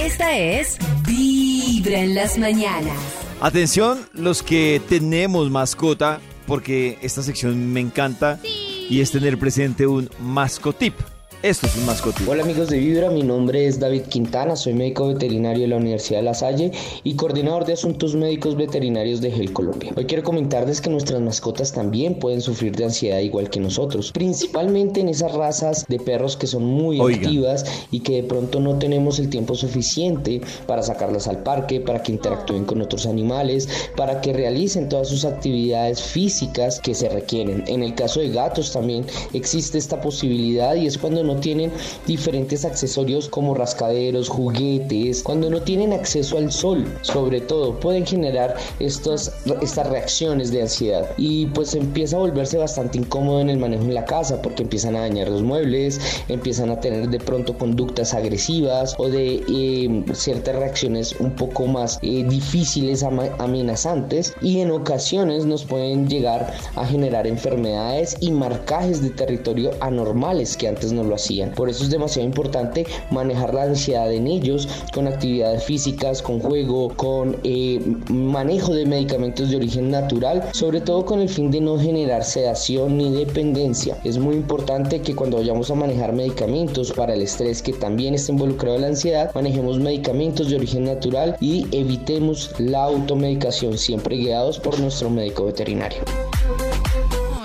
Esta 0.00 0.36
es 0.38 0.78
Vibra 1.06 1.98
en 1.98 2.14
las 2.14 2.38
mañanas. 2.38 2.96
Atención, 3.40 3.98
los 4.14 4.42
que 4.42 4.80
tenemos 4.88 5.50
mascota, 5.50 6.20
porque 6.46 6.98
esta 7.02 7.22
sección 7.22 7.72
me 7.72 7.80
encanta 7.80 8.40
y 8.88 9.00
es 9.00 9.10
tener 9.10 9.38
presente 9.38 9.86
un 9.86 10.08
mascotip. 10.20 10.94
Esto 11.42 11.66
es 11.66 11.76
un 11.76 11.84
mascotip. 11.84 12.26
Hola 12.26 12.42
amigos 12.42 12.70
de 12.70 12.78
Vibra, 12.78 13.10
mi 13.10 13.22
nombre 13.22 13.66
es 13.66 13.78
David 13.78 14.04
Quintana, 14.04 14.56
soy 14.56 14.72
médico 14.72 15.06
veterinario 15.06 15.62
de 15.62 15.68
la 15.68 15.76
Universidad 15.76 16.20
de 16.20 16.24
La 16.24 16.32
Salle 16.32 16.72
y 17.04 17.14
coordinador 17.14 17.66
de 17.66 17.74
asuntos 17.74 18.14
médicos 18.14 18.56
veterinarios 18.56 19.20
de 19.20 19.30
GEL 19.30 19.52
Colombia. 19.52 19.92
Hoy 19.96 20.06
quiero 20.06 20.22
comentarles 20.22 20.80
que 20.80 20.88
nuestras 20.88 21.20
mascotas 21.20 21.72
también 21.72 22.18
pueden 22.18 22.40
sufrir 22.40 22.74
de 22.74 22.84
ansiedad 22.84 23.18
igual 23.18 23.50
que 23.50 23.60
nosotros, 23.60 24.12
principalmente 24.12 25.00
en 25.00 25.10
esas 25.10 25.34
razas 25.34 25.84
de 25.86 26.00
perros 26.00 26.38
que 26.38 26.46
son 26.46 26.64
muy 26.64 26.98
Oigan. 27.00 27.20
activas 27.20 27.64
y 27.90 28.00
que 28.00 28.22
de 28.22 28.22
pronto 28.22 28.58
no 28.58 28.78
tenemos 28.78 29.18
el 29.18 29.28
tiempo 29.28 29.54
suficiente 29.54 30.40
para 30.66 30.82
sacarlas 30.82 31.28
al 31.28 31.42
parque, 31.42 31.80
para 31.80 32.02
que 32.02 32.12
interactúen 32.12 32.64
con 32.64 32.80
otros 32.80 33.04
animales, 33.04 33.68
para 33.94 34.22
que 34.22 34.32
realicen 34.32 34.88
todas 34.88 35.08
sus 35.08 35.26
actividades 35.26 36.00
físicas 36.00 36.80
que 36.80 36.94
se 36.94 37.10
requieren. 37.10 37.62
En 37.66 37.82
el 37.82 37.94
caso 37.94 38.20
de 38.20 38.30
gatos 38.30 38.72
también 38.72 39.04
existe 39.34 39.76
esta 39.76 40.00
posibilidad 40.00 40.74
y 40.74 40.86
es 40.86 40.96
cuando 40.96 41.25
no 41.26 41.36
tienen 41.36 41.72
diferentes 42.06 42.64
accesorios 42.64 43.28
como 43.28 43.54
rascaderos, 43.54 44.28
juguetes, 44.28 45.22
cuando 45.22 45.50
no 45.50 45.62
tienen 45.62 45.92
acceso 45.92 46.38
al 46.38 46.52
sol, 46.52 46.86
sobre 47.02 47.40
todo, 47.40 47.78
pueden 47.78 48.06
generar 48.06 48.56
estos, 48.78 49.32
estas 49.60 49.88
reacciones 49.88 50.50
de 50.50 50.62
ansiedad. 50.62 51.10
Y 51.16 51.46
pues 51.46 51.74
empieza 51.74 52.16
a 52.16 52.20
volverse 52.20 52.58
bastante 52.58 52.98
incómodo 52.98 53.40
en 53.40 53.50
el 53.50 53.58
manejo 53.58 53.84
en 53.84 53.94
la 53.94 54.04
casa 54.04 54.40
porque 54.42 54.62
empiezan 54.62 54.96
a 54.96 55.00
dañar 55.00 55.28
los 55.28 55.42
muebles, 55.42 56.00
empiezan 56.28 56.70
a 56.70 56.80
tener 56.80 57.08
de 57.08 57.18
pronto 57.18 57.56
conductas 57.58 58.14
agresivas 58.14 58.94
o 58.98 59.08
de 59.08 59.42
eh, 59.48 60.04
ciertas 60.14 60.56
reacciones 60.56 61.14
un 61.18 61.32
poco 61.32 61.66
más 61.66 61.98
eh, 62.02 62.24
difíciles, 62.24 63.02
amenazantes 63.02 64.34
y 64.40 64.60
en 64.60 64.70
ocasiones 64.70 65.46
nos 65.46 65.64
pueden 65.64 66.08
llegar 66.08 66.54
a 66.76 66.86
generar 66.86 67.26
enfermedades 67.26 68.16
y 68.20 68.30
marcajes 68.30 69.02
de 69.02 69.10
territorio 69.10 69.70
anormales 69.80 70.56
que 70.56 70.68
antes 70.68 70.92
no 70.92 71.02
lo 71.02 71.14
hacían. 71.16 71.50
Por 71.50 71.68
eso 71.68 71.84
es 71.84 71.90
demasiado 71.90 72.26
importante 72.26 72.86
manejar 73.10 73.52
la 73.52 73.64
ansiedad 73.64 74.12
en 74.12 74.26
ellos 74.26 74.68
con 74.94 75.08
actividades 75.08 75.64
físicas, 75.64 76.22
con 76.22 76.40
juego, 76.40 76.90
con 76.96 77.36
eh, 77.44 77.80
manejo 78.08 78.74
de 78.74 78.86
medicamentos 78.86 79.50
de 79.50 79.56
origen 79.56 79.90
natural, 79.90 80.48
sobre 80.52 80.80
todo 80.80 81.04
con 81.04 81.20
el 81.20 81.28
fin 81.28 81.50
de 81.50 81.60
no 81.60 81.78
generar 81.78 82.24
sedación 82.24 82.96
ni 82.96 83.10
dependencia. 83.10 83.98
Es 84.04 84.18
muy 84.18 84.36
importante 84.36 85.00
que 85.00 85.14
cuando 85.14 85.38
vayamos 85.38 85.70
a 85.70 85.74
manejar 85.74 86.12
medicamentos 86.12 86.92
para 86.92 87.14
el 87.14 87.22
estrés 87.22 87.62
que 87.62 87.72
también 87.72 88.14
está 88.14 88.32
involucrado 88.32 88.76
en 88.76 88.82
la 88.82 88.88
ansiedad, 88.88 89.30
manejemos 89.34 89.78
medicamentos 89.78 90.48
de 90.48 90.56
origen 90.56 90.84
natural 90.84 91.36
y 91.40 91.66
evitemos 91.72 92.54
la 92.58 92.84
automedicación 92.84 93.78
siempre 93.78 94.16
guiados 94.16 94.58
por 94.58 94.78
nuestro 94.78 95.10
médico 95.10 95.44
veterinario. 95.46 96.00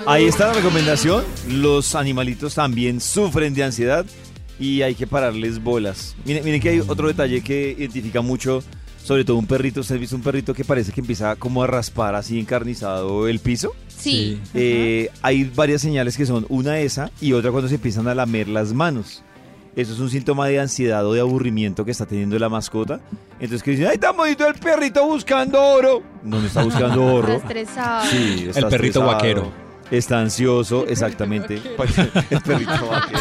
Ahí 0.06 0.24
está 0.26 0.48
la 0.48 0.54
recomendación. 0.54 1.24
Los 1.48 1.94
animalitos 1.94 2.54
también 2.54 3.00
sufren 3.00 3.54
de 3.54 3.64
ansiedad 3.64 4.04
y 4.58 4.82
hay 4.82 4.94
que 4.94 5.06
pararles 5.06 5.62
bolas. 5.62 6.16
Miren, 6.24 6.44
miren 6.44 6.60
que 6.60 6.70
hay 6.70 6.80
otro 6.80 7.08
detalle 7.08 7.42
que 7.42 7.74
identifica 7.78 8.20
mucho, 8.20 8.62
sobre 9.04 9.24
todo 9.24 9.36
un 9.36 9.46
perrito. 9.46 9.80
¿Usted 9.80 9.94
ha 9.96 9.98
visto 9.98 10.16
un 10.16 10.22
perrito 10.22 10.54
que 10.54 10.64
parece 10.64 10.92
que 10.92 11.00
empieza 11.00 11.36
como 11.36 11.62
a 11.62 11.66
raspar 11.66 12.14
así 12.16 12.38
encarnizado 12.38 13.28
el 13.28 13.38
piso? 13.38 13.74
Sí. 13.88 14.40
Eh, 14.54 15.08
hay 15.22 15.44
varias 15.44 15.82
señales 15.82 16.16
que 16.16 16.26
son 16.26 16.46
una 16.48 16.80
esa 16.80 17.10
y 17.20 17.32
otra 17.34 17.52
cuando 17.52 17.68
se 17.68 17.76
empiezan 17.76 18.08
a 18.08 18.14
lamer 18.14 18.48
las 18.48 18.72
manos. 18.72 19.22
Eso 19.74 19.94
es 19.94 20.00
un 20.00 20.10
síntoma 20.10 20.48
de 20.48 20.60
ansiedad 20.60 21.06
o 21.06 21.14
de 21.14 21.20
aburrimiento 21.20 21.84
que 21.86 21.92
está 21.92 22.04
teniendo 22.04 22.38
la 22.38 22.50
mascota. 22.50 23.00
Entonces 23.40 23.62
que 23.62 23.70
dicen, 23.70 23.86
ay, 23.90 23.96
tan 23.98 24.14
bonito 24.16 24.46
el 24.46 24.54
perrito 24.54 25.06
buscando 25.06 25.58
oro. 25.62 26.02
No, 26.24 26.40
no 26.40 26.46
está 26.46 26.62
buscando 26.62 27.00
Está 27.02 27.12
oro. 27.14 27.32
estresado. 27.32 28.04
Sí, 28.10 28.44
está 28.48 28.58
El 28.60 28.66
perrito 28.66 28.98
estresado, 29.00 29.06
vaquero. 29.06 29.61
Está 29.92 30.20
ansioso, 30.20 30.86
exactamente. 30.86 31.56
el 31.56 32.40
perrito 32.40 32.86
vaquero. 32.86 33.20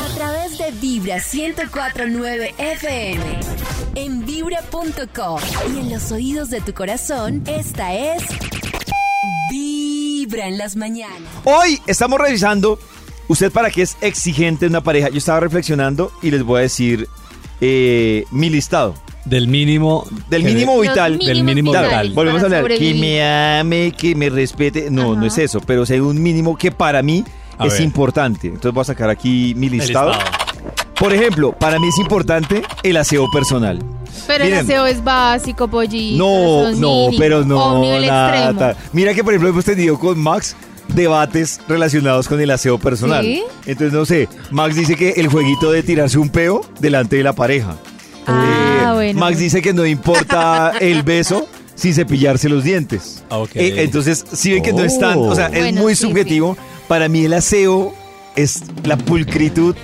A 0.00 0.14
través 0.16 0.58
de 0.58 0.72
Vibra 0.80 1.18
1049 1.18 2.54
FM. 2.58 3.24
En 3.94 4.26
vibra.com. 4.26 5.40
Y 5.72 5.78
en 5.78 5.92
los 5.92 6.10
oídos 6.10 6.50
de 6.50 6.60
tu 6.60 6.74
corazón, 6.74 7.44
esta 7.46 7.94
es. 7.94 8.24
Vibra 9.48 10.48
en 10.48 10.58
las 10.58 10.74
mañanas. 10.74 11.30
Hoy 11.44 11.80
estamos 11.86 12.20
revisando, 12.20 12.80
usted 13.28 13.52
para 13.52 13.70
qué 13.70 13.82
es 13.82 13.96
exigente 14.00 14.66
en 14.66 14.72
una 14.72 14.82
pareja. 14.82 15.08
Yo 15.08 15.18
estaba 15.18 15.38
reflexionando 15.38 16.10
y 16.20 16.32
les 16.32 16.42
voy 16.42 16.58
a 16.58 16.62
decir 16.62 17.08
eh, 17.60 18.24
mi 18.32 18.50
listado. 18.50 18.96
Del 19.24 19.48
mínimo. 19.48 20.06
Del 20.28 20.44
mínimo 20.44 20.78
vital. 20.80 21.18
Del 21.18 21.44
mínimo 21.44 21.72
vital. 21.72 22.12
Volvemos 22.12 22.42
a 22.42 22.44
hablar, 22.46 22.66
que 22.68 22.94
me 22.94 23.24
ame, 23.58 23.92
que 23.96 24.14
me 24.14 24.28
respete. 24.28 24.90
No, 24.90 25.12
Ajá. 25.12 25.20
no 25.20 25.26
es 25.26 25.38
eso, 25.38 25.60
pero 25.60 25.84
hay 25.88 26.00
un 26.00 26.22
mínimo 26.22 26.56
que 26.56 26.70
para 26.70 27.02
mí 27.02 27.24
A 27.58 27.66
es 27.66 27.74
ver. 27.74 27.82
importante. 27.82 28.48
Entonces 28.48 28.72
voy 28.72 28.82
a 28.82 28.84
sacar 28.84 29.08
aquí 29.10 29.54
mi 29.56 29.68
listado. 29.70 30.12
Por 30.98 31.12
ejemplo, 31.12 31.52
para 31.52 31.78
mí 31.78 31.88
es 31.88 31.98
importante 31.98 32.62
el 32.82 32.96
aseo 32.96 33.28
personal. 33.30 33.78
Pero 34.26 34.44
Miren. 34.44 34.60
el 34.60 34.64
aseo 34.64 34.86
es 34.86 35.02
básico, 35.02 35.68
pollito. 35.68 36.18
No, 36.18 36.70
no, 36.72 37.04
mínimo. 37.06 37.18
pero 37.18 37.44
no, 37.44 37.80
O 37.80 38.00
nada. 38.00 38.76
Mira 38.92 39.12
que 39.14 39.24
por 39.24 39.32
ejemplo 39.32 39.48
hemos 39.50 39.64
tenido 39.64 39.98
con 39.98 40.18
Max 40.18 40.54
debates 40.88 41.60
relacionados 41.66 42.28
con 42.28 42.40
el 42.40 42.50
aseo 42.50 42.78
personal. 42.78 43.24
¿Sí? 43.24 43.42
Entonces 43.66 43.92
no 43.92 44.04
sé, 44.04 44.28
Max 44.50 44.76
dice 44.76 44.96
que 44.96 45.10
el 45.16 45.28
jueguito 45.28 45.72
de 45.72 45.82
tirarse 45.82 46.18
un 46.18 46.28
peo 46.28 46.60
delante 46.78 47.16
de 47.16 47.24
la 47.24 47.32
pareja. 47.32 47.74
Ah, 48.26 48.90
Eh, 48.90 48.94
bueno. 48.94 49.20
Max 49.20 49.38
dice 49.38 49.60
que 49.62 49.72
no 49.72 49.84
importa 49.86 50.72
el 50.80 51.02
beso 51.02 51.46
sin 51.74 51.94
cepillarse 51.94 52.48
los 52.48 52.64
dientes. 52.64 53.22
Ok. 53.30 53.50
Eh, 53.54 53.74
entonces, 53.82 54.24
si 54.32 54.52
ven 54.52 54.62
que 54.62 54.72
no 54.72 54.84
es 54.84 54.98
tan, 54.98 55.18
o 55.18 55.34
sea, 55.34 55.46
es 55.46 55.58
Bueno, 55.60 55.80
muy 55.82 55.94
sí, 55.96 56.02
subjetivo. 56.06 56.56
Para 56.88 57.08
mí 57.08 57.24
el 57.24 57.32
aseo 57.32 57.94
es 58.36 58.62
la 58.84 58.96
pulcritud 58.96 59.74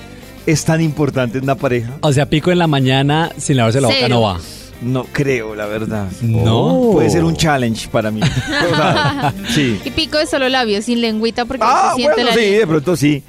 es 0.46 0.64
tan 0.64 0.80
importante 0.80 1.38
en 1.38 1.44
una 1.44 1.54
pareja. 1.54 1.90
O 2.00 2.12
sea, 2.12 2.26
pico 2.26 2.50
en 2.50 2.58
la 2.58 2.66
mañana 2.66 3.30
sin 3.36 3.56
lavarse 3.56 3.80
la 3.80 3.88
boca 3.88 3.98
Cero. 4.00 4.14
no 4.16 4.22
va. 4.22 4.40
No 4.82 5.04
creo, 5.12 5.54
la 5.54 5.66
verdad. 5.66 6.06
No. 6.22 6.90
Puede 6.92 7.10
ser 7.10 7.22
un 7.24 7.36
challenge 7.36 7.88
para 7.88 8.10
mí. 8.10 8.20
O 8.72 8.76
sea, 8.76 9.34
sí. 9.54 9.78
Y 9.84 9.90
pico 9.90 10.16
de 10.18 10.26
solo 10.26 10.48
labios, 10.48 10.86
sin 10.86 11.00
lengüita, 11.02 11.44
porque 11.44 11.64
Ah, 11.66 11.90
se 11.90 11.96
siente 11.96 12.14
bueno, 12.14 12.30
la 12.30 12.34
sí, 12.34 12.40
lengua. 12.40 12.58
de 12.60 12.66
pronto 12.66 12.96
sí. 12.96 13.22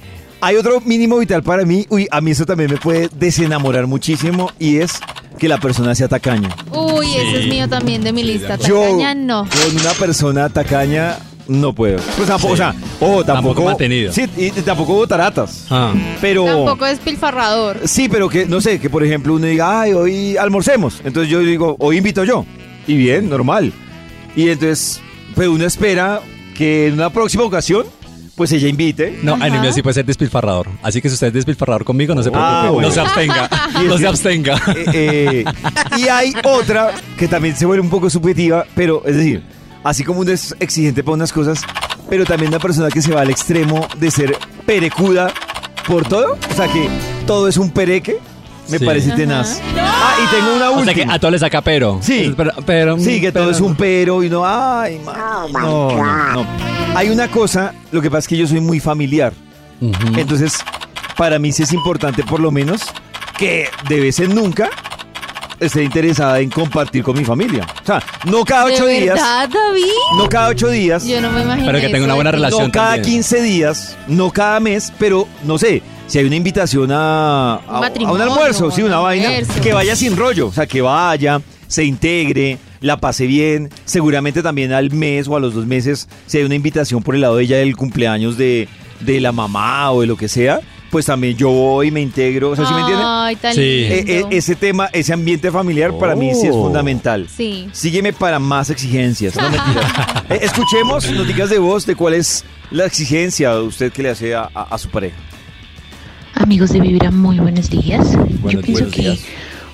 Hay 0.44 0.56
otro 0.56 0.80
mínimo 0.80 1.18
vital 1.18 1.42
para 1.42 1.64
mí. 1.64 1.86
Uy, 1.88 2.08
a 2.10 2.20
mí 2.20 2.32
eso 2.32 2.44
también 2.44 2.70
me 2.70 2.76
puede 2.76 3.08
desenamorar 3.14 3.86
muchísimo 3.86 4.50
y 4.58 4.78
es 4.78 4.98
que 5.38 5.48
la 5.48 5.58
persona 5.58 5.94
sea 5.94 6.08
tacaña. 6.08 6.48
Uy, 6.72 7.06
eso 7.14 7.38
es 7.38 7.46
mío 7.46 7.68
también 7.68 8.02
de 8.02 8.12
mi 8.12 8.24
lista. 8.24 8.54
acuerdo. 8.54 8.68
Yo 8.74 8.80
Tacaña, 8.82 9.14
no. 9.14 9.46
con 9.48 9.76
una 9.80 9.92
persona 9.92 10.48
tacaña 10.48 11.16
no 11.48 11.72
puedo. 11.72 11.98
Pues 12.16 12.28
tampoco, 12.28 12.48
Sí. 12.48 12.52
o 12.54 12.56
sea, 12.56 12.74
ojo, 13.00 13.24
tampoco. 13.24 13.24
Tampoco 13.24 13.62
mantenido. 13.64 14.12
Sí, 14.12 14.26
y 14.36 14.50
tampoco 14.50 14.94
botaratas. 14.94 15.66
Ah. 15.70 15.92
Pero. 16.20 16.44
Tampoco 16.44 16.86
despilfarrador. 16.86 17.80
Sí, 17.84 18.08
pero 18.08 18.28
que, 18.28 18.44
no 18.46 18.60
sé, 18.60 18.80
que 18.80 18.90
por 18.90 19.04
ejemplo 19.04 19.34
uno 19.34 19.46
diga, 19.46 19.80
ay, 19.82 19.92
hoy 19.92 20.36
almorcemos. 20.36 21.00
Entonces 21.04 21.30
yo 21.30 21.38
digo, 21.40 21.76
hoy 21.78 21.98
invito 21.98 22.24
yo. 22.24 22.44
Y 22.86 22.96
bien, 22.96 23.28
normal. 23.30 23.72
Y 24.34 24.48
entonces, 24.48 25.00
pues 25.36 25.46
uno 25.48 25.64
espera 25.66 26.20
que 26.56 26.88
en 26.88 26.94
una 26.94 27.10
próxima 27.10 27.44
ocasión, 27.44 27.86
pues 28.42 28.50
ella 28.50 28.66
invite. 28.66 29.20
No, 29.22 29.34
Ajá. 29.34 29.44
Anemia 29.44 29.72
sí 29.72 29.82
puede 29.82 29.94
ser 29.94 30.04
despilfarrador. 30.04 30.66
Así 30.82 31.00
que 31.00 31.08
si 31.08 31.14
usted 31.14 31.28
es 31.28 31.32
despilfarrador 31.32 31.84
conmigo, 31.84 32.12
no 32.12 32.24
se 32.24 32.30
preocupe. 32.32 32.52
Ah, 32.52 32.70
bueno. 32.70 32.88
No 32.88 32.92
se 32.92 32.98
abstenga. 32.98 33.48
no 33.86 33.98
se 33.98 34.06
abstenga. 34.08 34.60
Eh, 34.92 35.44
eh, 35.44 35.44
y 35.96 36.08
hay 36.08 36.34
otra 36.42 36.90
que 37.16 37.28
también 37.28 37.54
se 37.54 37.66
vuelve 37.66 37.84
un 37.84 37.88
poco 37.88 38.10
subjetiva, 38.10 38.66
pero 38.74 39.04
es 39.06 39.14
decir, 39.14 39.44
así 39.84 40.02
como 40.02 40.22
uno 40.22 40.32
es 40.32 40.56
exigente 40.58 41.04
para 41.04 41.14
unas 41.14 41.32
cosas, 41.32 41.60
pero 42.10 42.24
también 42.24 42.48
una 42.48 42.58
persona 42.58 42.88
que 42.88 43.00
se 43.00 43.14
va 43.14 43.20
al 43.20 43.30
extremo 43.30 43.86
de 44.00 44.10
ser 44.10 44.36
perecuda 44.66 45.32
por 45.86 46.08
todo, 46.08 46.36
o 46.50 46.54
sea 46.56 46.66
que 46.66 46.88
todo 47.24 47.46
es 47.46 47.58
un 47.58 47.70
pereque, 47.70 48.18
me 48.68 48.78
Sí. 48.78 48.84
parece 48.84 49.10
tenaz. 49.12 49.60
Ah, 49.78 50.14
y 50.24 50.34
tengo 50.34 50.54
una 50.56 50.70
O 50.70 50.84
sea 50.84 50.94
que 50.94 51.04
a 51.08 51.18
todo 51.18 51.30
le 51.30 51.38
saca 51.38 51.60
pero. 51.60 51.98
Sí. 52.02 52.32
Pero, 52.36 52.52
pero- 52.66 52.98
Sí, 52.98 53.20
que 53.20 53.32
todo 53.32 53.44
pero- 53.44 53.56
es 53.56 53.60
un 53.60 53.74
pero 53.76 54.22
y 54.22 54.30
no, 54.30 54.42
ay, 54.46 55.00
ma- 55.04 55.46
no, 55.52 55.90
no, 55.92 56.32
no. 56.34 56.46
Hay 56.94 57.08
una 57.10 57.28
cosa, 57.28 57.72
lo 57.90 58.00
que 58.02 58.10
pasa 58.10 58.20
es 58.20 58.28
que 58.28 58.36
yo 58.36 58.46
soy 58.46 58.60
muy 58.60 58.80
familiar. 58.80 59.32
Ujú. 59.80 60.18
Entonces, 60.18 60.58
para 61.16 61.38
mí 61.38 61.52
sí 61.52 61.62
es 61.64 61.72
importante 61.72 62.22
por 62.22 62.40
lo 62.40 62.50
menos 62.50 62.82
que 63.36 63.68
de 63.88 64.00
vez 64.00 64.20
en 64.20 64.34
nunca 64.34 64.70
esté 65.58 65.82
interesada 65.84 66.40
en 66.40 66.50
compartir 66.50 67.02
con 67.04 67.16
mi 67.16 67.24
familia. 67.24 67.64
O 67.82 67.86
sea, 67.86 68.02
no 68.24 68.44
cada 68.44 68.64
ocho 68.66 68.84
¿De 68.84 69.00
días, 69.00 69.14
verdad, 69.14 69.48
David? 69.48 69.82
no 70.18 70.28
cada 70.28 70.48
ocho 70.48 70.68
días, 70.68 71.04
Yo 71.04 71.20
no 71.20 71.30
me 71.30 71.42
imagino. 71.42 71.66
Pero 71.66 71.80
que 71.80 71.88
tenga 71.88 72.04
una 72.04 72.14
buena 72.14 72.32
relación. 72.32 72.66
no 72.66 72.72
cada 72.72 72.94
también. 72.96 73.04
15 73.14 73.42
días, 73.42 73.96
no 74.08 74.30
cada 74.30 74.58
mes, 74.60 74.92
pero 74.98 75.28
no 75.44 75.58
sé, 75.58 75.82
si 76.12 76.18
hay 76.18 76.26
una 76.26 76.36
invitación 76.36 76.92
a, 76.92 77.54
a- 77.54 77.86
a 78.04 78.12
un 78.12 78.20
almuerzo, 78.20 78.70
sí, 78.70 78.82
un 78.82 78.88
una 78.88 78.98
vaina, 78.98 79.28
almuerzo. 79.28 79.62
que 79.62 79.72
vaya 79.72 79.96
sin 79.96 80.14
rollo, 80.14 80.48
o 80.48 80.52
sea, 80.52 80.66
que 80.66 80.82
vaya, 80.82 81.40
se 81.68 81.84
integre, 81.84 82.58
la 82.82 82.98
pase 82.98 83.26
bien, 83.26 83.70
seguramente 83.86 84.42
también 84.42 84.72
al 84.74 84.90
mes 84.90 85.26
o 85.26 85.36
a 85.36 85.40
los 85.40 85.54
dos 85.54 85.64
meses, 85.64 86.10
si 86.26 86.36
hay 86.36 86.44
una 86.44 86.54
invitación 86.54 87.02
por 87.02 87.14
el 87.14 87.22
lado 87.22 87.36
de 87.36 87.44
ella 87.44 87.56
del 87.56 87.76
cumpleaños 87.76 88.36
de, 88.36 88.68
de 89.00 89.20
la 89.22 89.32
mamá 89.32 89.90
o 89.90 90.02
de 90.02 90.06
lo 90.06 90.18
que 90.18 90.28
sea, 90.28 90.60
pues 90.90 91.06
también 91.06 91.34
yo 91.38 91.48
voy 91.48 91.88
y 91.88 91.90
me 91.90 92.02
integro, 92.02 92.50
o 92.50 92.56
sea, 92.56 92.66
¿sí 92.66 92.74
me 92.74 92.80
entienden? 92.80 93.06
Ay, 93.08 93.36
tan 93.36 93.54
Sí. 93.54 93.86
Lindo. 93.88 94.12
eh, 94.12 94.24
ese 94.32 94.54
tema, 94.54 94.90
ese 94.92 95.14
ambiente 95.14 95.50
familiar 95.50 95.96
para 95.96 96.14
mí 96.14 96.34
sí 96.34 96.46
es 96.48 96.52
Oh. 96.54 96.64
fundamental. 96.64 97.26
Sí. 97.34 97.70
Sígueme 97.72 98.12
para 98.12 98.38
más 98.38 98.68
exigencias. 98.68 99.34
No. 99.34 99.42
Eh, 100.28 100.38
escuchemos 100.42 101.10
noticias 101.10 101.48
de 101.50 101.58
voz 101.58 101.84
de 101.86 101.94
cuál 101.96 102.14
es 102.14 102.44
la 102.70 102.84
exigencia 102.84 103.54
de 103.54 103.60
usted 103.62 103.90
que 103.92 104.02
le 104.02 104.10
hace 104.10 104.34
a, 104.34 104.48
a- 104.54 104.62
a 104.64 104.76
su 104.78 104.88
pareja. 104.90 105.16
Amigos 106.34 106.70
de 106.70 106.80
Vibra, 106.80 107.10
muy 107.10 107.38
buenos 107.38 107.70
días. 107.70 108.12
Yo 108.48 108.60
pienso 108.62 108.90
que 108.90 109.02
días. 109.02 109.20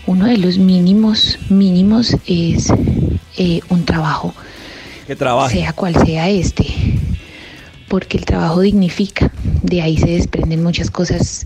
uno 0.07 0.27
de 0.27 0.39
los 0.39 0.59
mínimos, 0.59 1.39
mínimos 1.49 2.17
es 2.27 2.73
eh, 3.37 3.61
un 3.69 3.85
trabajo, 3.85 4.35
Que 5.07 5.15
trabaje. 5.17 5.59
sea 5.59 5.73
cual 5.73 5.95
sea 6.05 6.29
este, 6.29 6.67
porque 7.89 8.19
el 8.19 8.25
trabajo 8.25 8.61
dignifica. 8.61 9.31
De 9.63 9.83
ahí 9.83 9.97
se 9.99 10.07
desprenden 10.07 10.63
muchas 10.63 10.91
cosas 10.91 11.45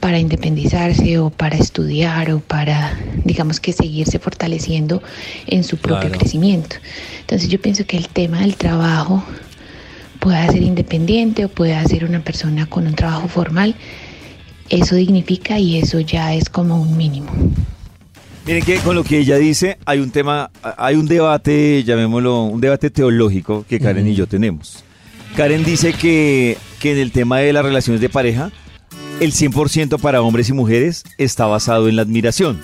para 0.00 0.18
independizarse 0.18 1.18
o 1.18 1.30
para 1.30 1.56
estudiar 1.56 2.30
o 2.32 2.40
para, 2.40 2.98
digamos 3.24 3.60
que 3.60 3.72
seguirse 3.72 4.18
fortaleciendo 4.18 5.02
en 5.46 5.62
su 5.64 5.76
propio 5.76 6.08
Claro. 6.08 6.18
crecimiento. 6.18 6.76
Entonces 7.20 7.48
yo 7.48 7.60
pienso 7.60 7.86
que 7.86 7.96
el 7.96 8.08
tema 8.08 8.40
del 8.40 8.56
trabajo 8.56 9.22
pueda 10.20 10.46
ser 10.50 10.62
independiente 10.62 11.44
o 11.44 11.48
pueda 11.48 11.84
ser 11.84 12.04
una 12.06 12.20
persona 12.20 12.66
con 12.66 12.86
un 12.86 12.94
trabajo 12.94 13.28
formal, 13.28 13.74
eso 14.68 14.94
dignifica 14.96 15.58
y 15.58 15.78
eso 15.78 16.00
ya 16.00 16.34
es 16.34 16.48
como 16.48 16.80
un 16.80 16.96
mínimo. 16.96 17.30
Miren 18.46 18.62
que 18.62 18.76
con 18.78 18.94
lo 18.94 19.04
que 19.04 19.18
ella 19.18 19.36
dice 19.38 19.78
hay 19.86 20.00
un 20.00 20.10
tema, 20.10 20.50
hay 20.76 20.96
un 20.96 21.06
debate, 21.06 21.82
llamémoslo, 21.84 22.44
un 22.44 22.60
debate 22.60 22.90
teológico 22.90 23.64
que 23.68 23.80
Karen 23.80 24.06
y 24.06 24.14
yo 24.14 24.26
tenemos. 24.26 24.84
Karen 25.36 25.64
dice 25.64 25.94
que, 25.94 26.58
que 26.78 26.92
en 26.92 26.98
el 26.98 27.10
tema 27.10 27.38
de 27.38 27.52
las 27.54 27.64
relaciones 27.64 28.00
de 28.02 28.08
pareja, 28.10 28.52
el 29.20 29.32
100% 29.32 29.98
para 29.98 30.20
hombres 30.20 30.48
y 30.50 30.52
mujeres 30.52 31.04
está 31.16 31.46
basado 31.46 31.88
en 31.88 31.96
la 31.96 32.02
admiración. 32.02 32.60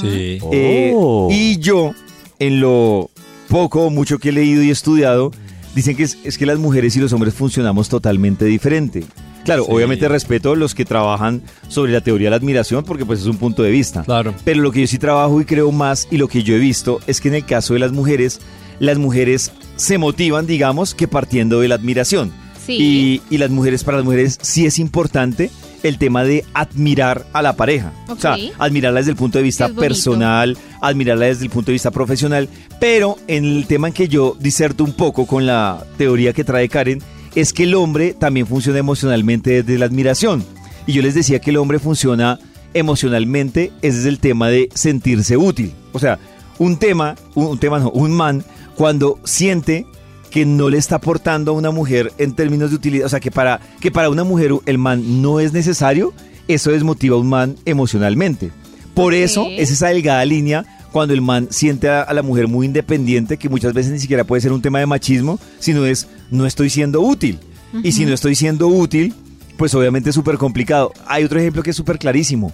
Sí. 0.00 0.38
Eh, 0.52 0.92
Oh. 0.94 1.28
y 1.32 1.58
yo, 1.58 1.94
en 2.38 2.60
lo 2.60 3.10
poco 3.48 3.86
o 3.86 3.90
mucho 3.90 4.18
que 4.18 4.28
he 4.28 4.32
leído 4.32 4.62
y 4.62 4.70
estudiado, 4.70 5.32
dicen 5.74 5.96
que 5.96 6.02
es, 6.02 6.18
es 6.24 6.36
que 6.36 6.44
las 6.46 6.58
mujeres 6.58 6.94
y 6.96 7.00
los 7.00 7.12
hombres 7.14 7.32
funcionamos 7.34 7.88
totalmente 7.88 8.44
diferente. 8.44 9.04
Claro, 9.44 9.64
Sí. 9.64 9.70
obviamente 9.72 10.08
respeto 10.08 10.52
a 10.52 10.56
los 10.56 10.74
que 10.74 10.84
trabajan 10.84 11.42
sobre 11.68 11.92
la 11.92 12.00
teoría 12.00 12.26
de 12.26 12.30
la 12.30 12.36
admiración 12.36 12.84
porque 12.84 13.04
pues 13.04 13.20
es 13.20 13.26
un 13.26 13.36
punto 13.38 13.62
de 13.62 13.70
vista. 13.70 14.02
Claro. 14.04 14.34
Pero 14.44 14.60
lo 14.62 14.70
que 14.72 14.80
yo 14.82 14.86
sí 14.86 14.98
trabajo 14.98 15.40
y 15.40 15.44
creo 15.44 15.72
más 15.72 16.06
y 16.10 16.16
lo 16.16 16.28
que 16.28 16.42
yo 16.42 16.54
he 16.54 16.58
visto 16.58 17.00
es 17.06 17.20
que 17.20 17.28
en 17.28 17.34
el 17.34 17.44
caso 17.44 17.74
de 17.74 17.80
las 17.80 17.92
mujeres, 17.92 18.40
las 18.78 18.98
mujeres 18.98 19.52
se 19.76 19.98
motivan, 19.98 20.46
digamos, 20.46 20.94
que 20.94 21.08
partiendo 21.08 21.60
de 21.60 21.68
la 21.68 21.74
admiración. 21.76 22.32
Sí. 22.64 22.76
Y, 22.78 23.34
y 23.34 23.38
las 23.38 23.50
mujeres, 23.50 23.82
para 23.82 23.96
las 23.98 24.04
mujeres 24.04 24.38
sí 24.40 24.66
es 24.66 24.78
importante 24.78 25.50
el 25.82 25.98
tema 25.98 26.22
de 26.22 26.44
admirar 26.54 27.26
a 27.32 27.42
la 27.42 27.54
pareja. 27.56 27.92
O 28.08 28.14
sea, 28.14 28.36
admirarla 28.60 29.00
desde 29.00 29.10
el 29.10 29.16
punto 29.16 29.38
de 29.38 29.42
vista 29.44 29.68
personal, 29.68 30.56
admirarla 30.80 31.26
desde 31.26 31.42
el 31.44 31.50
punto 31.50 31.66
de 31.66 31.72
vista 31.72 31.90
profesional. 31.90 32.48
Pero 32.78 33.16
en 33.26 33.44
el 33.44 33.66
tema 33.66 33.88
en 33.88 33.94
que 33.94 34.06
yo 34.06 34.36
diserto 34.38 34.84
un 34.84 34.92
poco 34.92 35.26
con 35.26 35.44
la 35.44 35.84
teoría 35.98 36.32
que 36.32 36.44
trae 36.44 36.68
Karen, 36.68 37.02
es 37.34 37.52
que 37.52 37.64
el 37.64 37.74
hombre 37.74 38.14
también 38.14 38.46
funciona 38.46 38.78
emocionalmente 38.78 39.62
desde 39.62 39.78
la 39.78 39.86
admiración. 39.86 40.44
Y 40.86 40.92
yo 40.92 41.02
les 41.02 41.14
decía 41.14 41.40
que 41.40 41.50
el 41.50 41.56
hombre 41.56 41.78
funciona 41.78 42.38
emocionalmente 42.74 43.72
es 43.82 43.96
desde 43.96 44.08
el 44.08 44.18
tema 44.18 44.48
de 44.48 44.68
sentirse 44.74 45.36
útil. 45.36 45.72
O 45.92 45.98
sea, 45.98 46.18
un 46.58 46.76
tema, 46.78 47.16
un, 47.34 47.46
un 47.46 47.58
tema 47.58 47.78
no, 47.78 47.90
un 47.90 48.12
man, 48.12 48.44
cuando 48.76 49.18
siente 49.24 49.86
que 50.30 50.46
no 50.46 50.70
le 50.70 50.78
está 50.78 50.96
aportando 50.96 51.52
a 51.52 51.54
una 51.54 51.70
mujer 51.70 52.12
en 52.18 52.34
términos 52.34 52.70
de 52.70 52.76
utilidad, 52.76 53.06
o 53.06 53.08
sea, 53.08 53.20
que 53.20 53.30
para, 53.30 53.60
que 53.80 53.90
para 53.90 54.08
una 54.08 54.24
mujer 54.24 54.52
el 54.64 54.78
man 54.78 55.22
no 55.22 55.40
es 55.40 55.52
necesario, 55.52 56.14
eso 56.48 56.70
desmotiva 56.70 57.16
a 57.16 57.20
un 57.20 57.28
man 57.28 57.56
emocionalmente. 57.66 58.50
Por 58.94 59.14
eso 59.14 59.46
es 59.50 59.70
esa 59.70 59.88
delgada 59.88 60.24
línea 60.24 60.64
cuando 60.90 61.14
el 61.14 61.22
man 61.22 61.48
siente 61.50 61.88
a, 61.88 62.02
a 62.02 62.12
la 62.14 62.22
mujer 62.22 62.48
muy 62.48 62.66
independiente, 62.66 63.36
que 63.36 63.48
muchas 63.48 63.72
veces 63.72 63.92
ni 63.92 63.98
siquiera 63.98 64.24
puede 64.24 64.42
ser 64.42 64.52
un 64.52 64.62
tema 64.62 64.78
de 64.78 64.86
machismo, 64.86 65.38
sino 65.58 65.86
es 65.86 66.08
no 66.32 66.46
estoy 66.46 66.68
siendo 66.70 67.00
útil. 67.00 67.38
Y 67.82 67.92
si 67.92 68.04
no 68.04 68.12
estoy 68.12 68.34
siendo 68.34 68.66
útil, 68.68 69.14
pues 69.56 69.74
obviamente 69.74 70.10
es 70.10 70.14
súper 70.14 70.36
complicado. 70.36 70.92
Hay 71.06 71.24
otro 71.24 71.38
ejemplo 71.38 71.62
que 71.62 71.70
es 71.70 71.76
súper 71.76 71.98
clarísimo. 71.98 72.52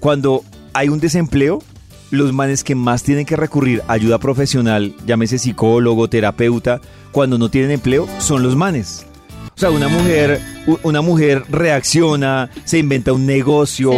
Cuando 0.00 0.42
hay 0.74 0.88
un 0.88 1.00
desempleo, 1.00 1.62
los 2.10 2.32
manes 2.32 2.64
que 2.64 2.74
más 2.74 3.02
tienen 3.02 3.24
que 3.26 3.36
recurrir 3.36 3.82
a 3.88 3.92
ayuda 3.94 4.18
profesional, 4.18 4.94
llámese 5.06 5.38
psicólogo, 5.38 6.08
terapeuta, 6.08 6.80
cuando 7.12 7.38
no 7.38 7.50
tienen 7.50 7.70
empleo, 7.70 8.06
son 8.18 8.42
los 8.42 8.56
manes. 8.56 9.06
O 9.56 9.60
sea, 9.60 9.70
una 9.70 9.88
mujer, 9.88 10.40
u- 10.66 10.78
una 10.82 11.00
mujer 11.00 11.44
reacciona, 11.50 12.50
se 12.64 12.78
inventa 12.78 13.12
un 13.12 13.26
negocio, 13.26 13.90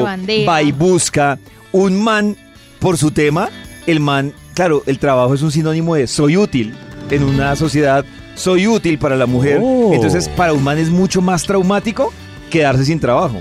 va 0.49 0.63
y 0.63 0.73
busca. 0.73 1.39
Un 1.73 2.03
man, 2.03 2.37
por 2.79 2.97
su 2.97 3.11
tema, 3.11 3.49
el 3.87 4.01
man, 4.01 4.33
claro, 4.55 4.83
el 4.87 4.99
trabajo 4.99 5.35
es 5.35 5.43
un 5.43 5.51
sinónimo 5.53 5.95
de 5.97 6.07
soy 6.07 6.37
útil 6.37 6.75
en 7.11 7.23
una 7.25 7.55
sociedad, 7.57 8.05
soy 8.35 8.67
útil 8.67 8.99
para 8.99 9.17
la 9.17 9.27
mujer. 9.27 9.61
Oh. 9.63 9.91
Entonces, 9.93 10.29
para 10.29 10.53
un 10.53 10.63
man 10.63 10.79
es 10.79 10.89
mucho 10.89 11.21
más 11.21 11.45
traumático 11.45 12.13
quedarse 12.51 12.85
sin 12.85 12.99
trabajo. 13.01 13.37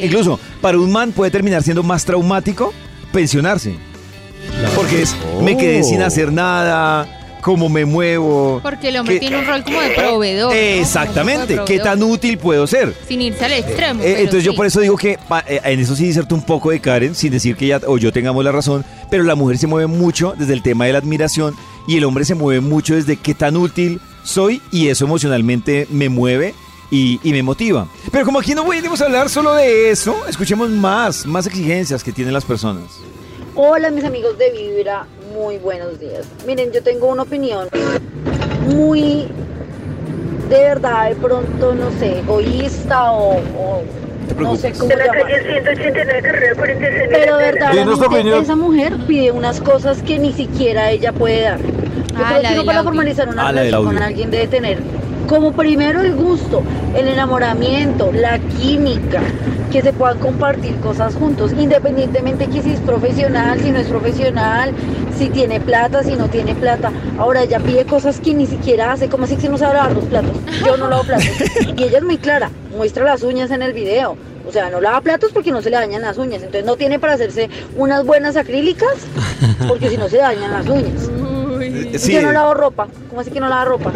Incluso, 0.00 0.38
para 0.60 0.78
un 0.78 0.90
man 0.92 1.12
puede 1.12 1.30
terminar 1.30 1.62
siendo 1.62 1.82
más 1.82 2.04
traumático 2.04 2.72
pensionarse. 3.12 3.74
Porque 4.74 5.02
es, 5.02 5.14
me 5.42 5.56
quedé 5.56 5.82
sin 5.82 6.02
Oh. 6.02 6.06
hacer 6.06 6.32
nada, 6.32 7.08
cómo 7.40 7.68
me 7.68 7.84
muevo. 7.84 8.60
Porque 8.62 8.88
el 8.88 8.96
hombre 8.98 9.14
¿Qué- 9.14 9.20
tiene 9.20 9.38
un 9.38 9.46
rol 9.46 9.62
como 9.64 9.80
de 9.80 9.90
proveedor. 9.90 10.52
¿no? 10.52 10.58
Exactamente, 10.58 11.58
¿qué 11.66 11.78
tan 11.78 12.02
útil 12.02 12.38
puedo 12.38 12.66
ser? 12.66 12.94
Sin 13.08 13.20
irse 13.20 13.44
al 13.44 13.52
extremo. 13.52 14.00
Eh, 14.00 14.04
pero 14.04 14.18
entonces 14.18 14.44
yo 14.44 14.54
por 14.54 14.66
eso 14.66 14.80
digo 14.80 14.96
que 14.96 15.18
eh, 15.48 15.60
en 15.64 15.80
eso 15.80 15.96
sí 15.96 16.04
diserto 16.06 16.34
un 16.34 16.42
poco 16.42 16.70
de 16.70 16.80
Karen, 16.80 17.14
sin 17.14 17.32
decir 17.32 17.56
que 17.56 17.66
ella 17.66 17.80
o 17.86 17.98
yo 17.98 18.12
tengamos 18.12 18.44
la 18.44 18.52
razón, 18.52 18.84
pero 19.10 19.24
la 19.24 19.34
mujer 19.34 19.58
se 19.58 19.66
mueve 19.66 19.86
mucho 19.88 20.34
desde 20.36 20.52
el 20.52 20.62
tema 20.62 20.86
de 20.86 20.92
la 20.92 20.98
admiración 20.98 21.54
y 21.86 21.96
el 21.96 22.04
hombre 22.04 22.24
se 22.24 22.34
mueve 22.34 22.60
mucho 22.60 22.94
desde 22.94 23.16
qué 23.16 23.34
tan 23.34 23.56
útil 23.56 24.00
soy 24.24 24.62
y 24.70 24.88
eso 24.88 25.04
emocionalmente 25.04 25.86
me 25.90 26.08
mueve 26.08 26.54
y, 26.90 27.18
me 27.24 27.42
motiva. 27.42 27.88
Pero 28.10 28.26
como 28.26 28.38
aquí 28.38 28.54
no 28.54 28.68
venimos 28.68 29.00
a 29.00 29.06
hablar 29.06 29.30
solo 29.30 29.54
de 29.54 29.90
eso, 29.90 30.26
escuchemos 30.28 30.68
más, 30.68 31.24
más 31.24 31.46
exigencias 31.46 32.04
que 32.04 32.12
tienen 32.12 32.34
las 32.34 32.44
personas. 32.44 32.84
Hola 33.54 33.90
mis 33.90 34.04
amigos 34.04 34.36
de 34.38 34.50
Vibra, 34.50 35.06
muy 35.34 35.58
buenos 35.58 35.98
días. 35.98 36.26
Miren, 36.46 36.70
yo 36.72 36.82
tengo 36.82 37.06
una 37.06 37.22
opinión 37.22 37.68
muy, 38.66 39.26
de 40.48 40.58
verdad, 40.58 41.08
de 41.08 41.16
pronto, 41.16 41.74
no 41.74 41.90
sé, 41.98 42.18
egoísta 42.20 43.12
o 43.12 43.82
no 44.38 44.56
sé 44.56 44.72
cómo. 44.72 44.88
Pero 47.10 47.36
de 47.38 47.44
verdad, 47.52 47.72
Dinos 47.72 47.98
tu 47.98 48.04
opinión. 48.06 48.42
esa 48.42 48.56
mujer 48.56 48.96
pide 49.06 49.30
unas 49.32 49.60
cosas 49.60 50.02
que 50.02 50.18
ni 50.18 50.32
siquiera 50.32 50.90
ella 50.90 51.12
puede 51.12 51.42
dar. 51.42 51.58
Yo 51.60 51.66
Ah, 52.24 52.34
creo 52.38 52.42
que 52.42 52.54
uno 52.54 52.64
para 52.64 52.82
formalizar 52.82 53.28
una 53.28 53.48
Ah, 53.48 53.52
relación 53.52 53.84
con 53.84 54.02
alguien 54.02 54.30
debe 54.30 54.46
tener 54.46 54.78
Como 55.28 55.52
primero 55.52 56.02
el 56.02 56.14
gusto, 56.14 56.62
el 56.94 57.08
enamoramiento, 57.08 58.12
la 58.12 58.38
química, 58.38 59.20
que 59.72 59.80
se 59.80 59.92
puedan 59.94 60.18
compartir 60.18 60.76
cosas 60.76 61.14
juntos, 61.14 61.52
independientemente 61.58 62.46
que 62.46 62.60
si 62.60 62.72
es 62.72 62.80
profesional, 62.80 63.58
si 63.58 63.70
no 63.70 63.78
es 63.78 63.86
profesional, 63.86 64.74
si 65.16 65.30
tiene 65.30 65.60
plata, 65.60 66.02
si 66.02 66.14
no 66.14 66.28
tiene 66.28 66.54
plata. 66.54 66.92
Ahora 67.18 67.42
ella 67.42 67.58
pide 67.58 67.86
cosas 67.86 68.20
que 68.20 68.34
ni 68.34 68.46
siquiera 68.46 68.92
hace, 68.92 69.08
como 69.08 69.24
así 69.24 69.36
que 69.36 69.48
no 69.48 69.56
sabe 69.56 69.74
lavar 69.74 69.92
los 69.92 70.04
platos. 70.04 70.36
Yo 70.64 70.76
no 70.76 70.88
lavo 70.88 71.04
platos. 71.04 71.26
Y 71.76 71.84
ella 71.84 71.98
es 71.98 72.04
muy 72.04 72.18
clara, 72.18 72.50
muestra 72.76 73.04
las 73.04 73.22
uñas 73.22 73.50
en 73.50 73.62
el 73.62 73.72
video. 73.72 74.16
O 74.46 74.52
sea, 74.52 74.68
no 74.68 74.80
lava 74.80 75.00
platos 75.00 75.30
porque 75.32 75.52
no 75.52 75.62
se 75.62 75.70
le 75.70 75.76
dañan 75.76 76.02
las 76.02 76.18
uñas. 76.18 76.42
Entonces 76.42 76.64
no 76.64 76.76
tiene 76.76 76.98
para 76.98 77.14
hacerse 77.14 77.48
unas 77.76 78.04
buenas 78.04 78.36
acrílicas 78.36 78.94
porque 79.68 79.88
si 79.88 79.96
no 79.96 80.08
se 80.08 80.18
dañan 80.18 80.50
las 80.50 80.68
uñas. 80.68 81.08
Sí. 81.98 82.12
Yo 82.12 82.22
no 82.22 82.32
lavo 82.32 82.54
ropa. 82.54 82.86
¿Cómo 83.08 83.20
así 83.20 83.30
que 83.30 83.40
no 83.40 83.48
lava 83.48 83.64
ropa? 83.66 83.92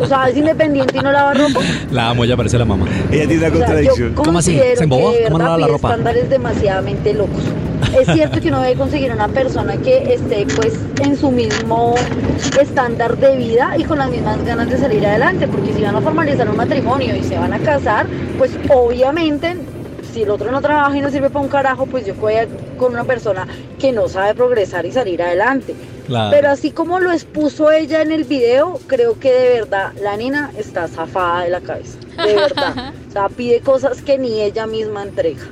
O 0.00 0.06
sea, 0.06 0.28
es 0.28 0.36
independiente 0.36 0.98
y 0.98 1.00
no 1.00 1.10
lava 1.12 1.34
ropa. 1.34 1.60
La 1.90 2.10
amo, 2.10 2.24
ya 2.24 2.36
parece 2.36 2.58
la 2.58 2.64
mamá. 2.64 2.86
Ella 3.10 3.26
tiene 3.26 3.38
una 3.38 3.46
O 3.48 3.50
sea, 3.50 3.66
contradicción. 3.66 4.08
yo 4.10 4.14
¿Cómo 4.22 4.38
así? 4.38 4.52
considero 4.52 4.76
¿Se 4.78 4.84
embobó? 4.84 5.12
que 5.12 5.18
de 5.18 5.24
¿Cómo 5.24 5.38
no 5.38 5.44
verdad 5.44 5.50
lava 5.50 5.58
la 5.58 5.66
pide 5.66 5.76
ropa? 5.76 5.88
estándares 5.88 6.30
demasiadamente 6.30 7.14
locos. 7.14 7.42
Es 7.98 8.06
cierto 8.12 8.40
que 8.40 8.48
uno 8.48 8.60
debe 8.60 8.74
conseguir 8.76 9.10
una 9.12 9.28
persona 9.28 9.76
que 9.78 10.12
esté 10.14 10.46
pues 10.54 10.74
en 11.02 11.16
su 11.16 11.30
mismo 11.30 11.94
estándar 12.60 13.16
de 13.16 13.36
vida 13.36 13.74
y 13.78 13.84
con 13.84 13.98
las 13.98 14.10
mismas 14.10 14.44
ganas 14.44 14.68
de 14.68 14.78
salir 14.78 15.04
adelante, 15.06 15.48
porque 15.48 15.72
si 15.72 15.82
van 15.82 15.96
a 15.96 16.00
formalizar 16.00 16.48
un 16.48 16.56
matrimonio 16.56 17.16
y 17.16 17.22
se 17.22 17.38
van 17.38 17.52
a 17.54 17.58
casar, 17.58 18.06
pues 18.38 18.50
obviamente 18.68 19.56
si 20.12 20.22
el 20.22 20.30
otro 20.30 20.50
no 20.50 20.60
trabaja 20.60 20.96
y 20.96 21.00
no 21.00 21.10
sirve 21.10 21.30
para 21.30 21.44
un 21.44 21.50
carajo, 21.50 21.86
pues 21.86 22.04
yo 22.06 22.14
voy 22.16 22.34
a- 22.34 22.46
con 22.80 22.92
una 22.92 23.04
persona 23.04 23.46
que 23.78 23.92
no 23.92 24.08
sabe 24.08 24.34
progresar 24.34 24.84
y 24.86 24.92
salir 24.92 25.22
adelante. 25.22 25.74
Claro. 26.06 26.30
Pero 26.34 26.48
así 26.50 26.72
como 26.72 26.98
lo 26.98 27.12
expuso 27.12 27.70
ella 27.70 28.02
en 28.02 28.10
el 28.10 28.24
video, 28.24 28.80
creo 28.88 29.18
que 29.20 29.30
de 29.32 29.48
verdad 29.60 29.92
la 30.02 30.16
nena 30.16 30.50
está 30.58 30.88
zafada 30.88 31.44
de 31.44 31.50
la 31.50 31.60
cabeza. 31.60 31.98
De 32.26 32.34
verdad. 32.34 32.92
O 33.10 33.12
sea, 33.12 33.28
pide 33.28 33.58
cosas 33.60 34.02
que 34.02 34.18
ni 34.18 34.40
ella 34.40 34.68
misma 34.68 35.02
entrega. 35.02 35.42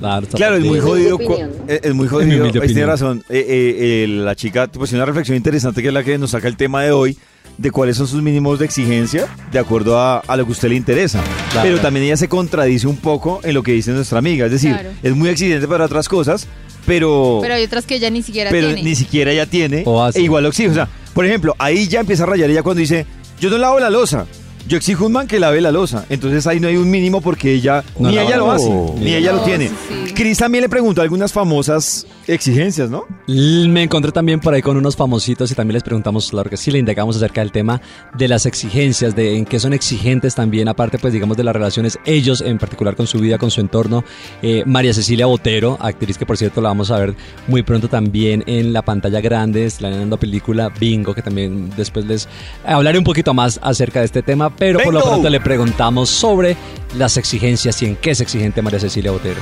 Claro, 0.00 0.24
está 0.24 0.36
Claro, 0.36 0.56
es 0.56 0.64
muy 0.64 0.80
jodido. 0.80 1.16
co- 1.16 1.24
opinión, 1.24 1.50
¿no? 1.56 1.72
Es 1.72 1.80
es 1.84 1.94
muy 1.94 2.08
jodido. 2.08 2.50
tiene 2.50 2.86
razón. 2.86 3.22
Eh, 3.28 3.38
eh, 3.38 4.02
eh, 4.04 4.08
la 4.08 4.34
chica, 4.34 4.66
pues 4.66 4.92
una 4.92 5.04
reflexión 5.04 5.36
interesante 5.36 5.80
que 5.80 5.88
es 5.88 5.94
la 5.94 6.02
que 6.02 6.18
nos 6.18 6.32
saca 6.32 6.48
el 6.48 6.56
tema 6.56 6.82
de 6.82 6.90
hoy, 6.90 7.16
de 7.58 7.70
cuáles 7.70 7.96
son 7.96 8.06
sus 8.08 8.20
mínimos 8.22 8.58
de 8.58 8.64
exigencia, 8.64 9.26
de 9.52 9.58
acuerdo 9.58 9.98
a, 9.98 10.18
a 10.18 10.36
lo 10.36 10.44
que 10.44 10.50
a 10.50 10.52
usted 10.52 10.68
le 10.68 10.74
interesa. 10.76 11.22
Claro. 11.52 11.68
Pero 11.68 11.80
también 11.80 12.06
ella 12.06 12.16
se 12.16 12.28
contradice 12.28 12.86
un 12.86 12.96
poco 12.96 13.40
en 13.44 13.54
lo 13.54 13.62
que 13.62 13.72
dice 13.72 13.92
nuestra 13.92 14.18
amiga. 14.18 14.46
Es 14.46 14.52
decir, 14.52 14.72
Claro. 14.72 14.90
es 15.02 15.14
muy 15.14 15.28
exigente 15.28 15.68
para 15.68 15.84
otras 15.84 16.08
cosas, 16.08 16.46
pero, 16.86 17.38
Pero 17.42 17.54
hay 17.54 17.64
otras 17.64 17.86
que 17.86 17.94
ella 17.96 18.10
ni 18.10 18.22
siquiera 18.22 18.50
pero 18.50 18.68
tiene. 18.68 18.82
ni 18.82 18.94
siquiera 18.94 19.30
ella 19.32 19.46
tiene. 19.46 19.82
O 19.86 20.02
hace. 20.02 20.18
E 20.18 20.22
igual 20.22 20.42
lo 20.42 20.48
exige. 20.50 20.68
O 20.70 20.74
sea, 20.74 20.88
por 21.14 21.24
ejemplo, 21.24 21.54
ahí 21.58 21.86
ya 21.88 22.00
empieza 22.00 22.24
a 22.24 22.26
rayar 22.26 22.50
ella 22.50 22.62
cuando 22.62 22.80
dice, 22.80 23.06
yo 23.40 23.50
no 23.50 23.58
lavo 23.58 23.78
la 23.80 23.90
losa. 23.90 24.26
Yo 24.66 24.78
exijo 24.78 25.04
un 25.04 25.12
man 25.12 25.26
que 25.26 25.38
lave 25.38 25.60
la 25.60 25.70
losa. 25.70 26.06
Entonces 26.08 26.46
ahí 26.46 26.58
no 26.58 26.68
hay 26.68 26.76
un 26.76 26.90
mínimo 26.90 27.20
porque 27.20 27.52
ella, 27.52 27.84
No 27.98 28.08
ni 28.08 28.18
ella 28.18 28.30
la 28.30 28.36
lo 28.38 28.50
hace, 28.50 28.70
ni 28.98 29.14
ella 29.14 29.32
lo 29.32 29.40
tiene. 29.42 29.68
sí, 29.68 29.74
sí. 30.06 30.13
Cris 30.14 30.38
también 30.38 30.62
le 30.62 30.68
preguntó 30.68 31.02
algunas 31.02 31.32
famosas 31.32 32.06
exigencias, 32.28 32.88
¿no? 32.88 33.04
Me 33.26 33.82
encontré 33.82 34.12
también 34.12 34.38
por 34.38 34.54
ahí 34.54 34.62
con 34.62 34.76
unos 34.76 34.94
famositos 34.94 35.50
y 35.50 35.54
también 35.56 35.74
les 35.74 35.82
preguntamos, 35.82 36.30
claro 36.30 36.48
que 36.48 36.56
sí, 36.56 36.70
le 36.70 36.78
indagamos 36.78 37.16
acerca 37.16 37.40
del 37.40 37.50
tema 37.50 37.80
de 38.16 38.28
las 38.28 38.46
exigencias, 38.46 39.16
de 39.16 39.36
en 39.36 39.44
qué 39.44 39.58
son 39.58 39.72
exigentes 39.72 40.36
también, 40.36 40.68
aparte 40.68 40.98
pues 40.98 41.12
digamos 41.12 41.36
de 41.36 41.42
las 41.42 41.52
relaciones, 41.52 41.98
ellos 42.04 42.42
en 42.42 42.58
particular 42.58 42.94
con 42.94 43.08
su 43.08 43.18
vida, 43.18 43.38
con 43.38 43.50
su 43.50 43.60
entorno. 43.60 44.04
Eh, 44.40 44.62
María 44.66 44.94
Cecilia 44.94 45.26
Botero, 45.26 45.76
actriz 45.80 46.16
que 46.16 46.26
por 46.26 46.36
cierto 46.36 46.60
la 46.60 46.68
vamos 46.68 46.92
a 46.92 46.98
ver 46.98 47.14
muy 47.48 47.64
pronto 47.64 47.88
también 47.88 48.44
en 48.46 48.72
la 48.72 48.82
pantalla 48.82 49.20
grande, 49.20 49.66
estrenando 49.66 50.16
película 50.16 50.68
Bingo, 50.68 51.12
que 51.12 51.22
también 51.22 51.70
después 51.76 52.06
les 52.06 52.28
hablaré 52.64 52.98
un 52.98 53.04
poquito 53.04 53.34
más 53.34 53.58
acerca 53.62 53.98
de 53.98 54.06
este 54.06 54.22
tema, 54.22 54.54
pero 54.54 54.78
por 54.78 54.94
lo 54.94 55.02
pronto 55.02 55.28
le 55.28 55.40
preguntamos 55.40 56.08
sobre 56.08 56.56
las 56.96 57.16
exigencias 57.16 57.82
y 57.82 57.86
en 57.86 57.96
qué 57.96 58.12
es 58.12 58.20
exigente 58.20 58.62
María 58.62 58.78
Cecilia 58.78 59.10
Botero. 59.10 59.40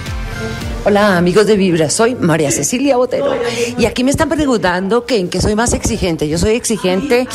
Hola 0.84 1.16
amigos 1.16 1.46
de 1.46 1.56
Vibra, 1.56 1.88
soy 1.90 2.16
María 2.16 2.50
Cecilia 2.50 2.96
Botero 2.96 3.36
y 3.78 3.84
aquí 3.86 4.02
me 4.02 4.10
están 4.10 4.28
preguntando 4.28 5.06
que 5.06 5.16
en 5.16 5.28
qué 5.28 5.40
soy 5.40 5.54
más 5.54 5.74
exigente. 5.74 6.28
Yo 6.28 6.38
soy 6.38 6.56
exigente, 6.56 7.28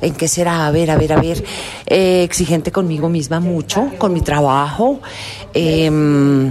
¿en 0.00 0.14
qué 0.14 0.26
será? 0.26 0.66
A 0.66 0.72
ver, 0.72 0.90
a 0.90 0.96
ver, 0.96 1.12
a 1.12 1.20
ver. 1.20 1.44
Eh, 1.86 2.24
exigente 2.24 2.72
conmigo 2.72 3.08
misma 3.08 3.38
mucho, 3.38 3.92
con 3.98 4.12
mi 4.12 4.20
trabajo. 4.20 5.00
em, 5.54 6.50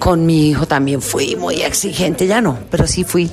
con 0.00 0.26
mi 0.26 0.48
hijo 0.50 0.66
también 0.66 1.00
fui 1.00 1.36
muy 1.36 1.62
exigente, 1.62 2.26
ya 2.26 2.40
no, 2.40 2.58
pero 2.70 2.86
sí 2.86 3.04
fui. 3.04 3.30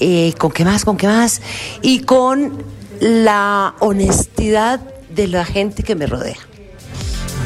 Eh, 0.00 0.34
¿Con 0.36 0.50
qué 0.50 0.64
más? 0.64 0.84
¿Con 0.84 0.96
qué 0.96 1.06
más? 1.06 1.40
Y 1.82 2.00
con 2.00 2.64
la 3.00 3.74
honestidad 3.78 4.80
de 5.08 5.28
la 5.28 5.44
gente 5.44 5.84
que 5.84 5.94
me 5.94 6.06
rodea. 6.06 6.36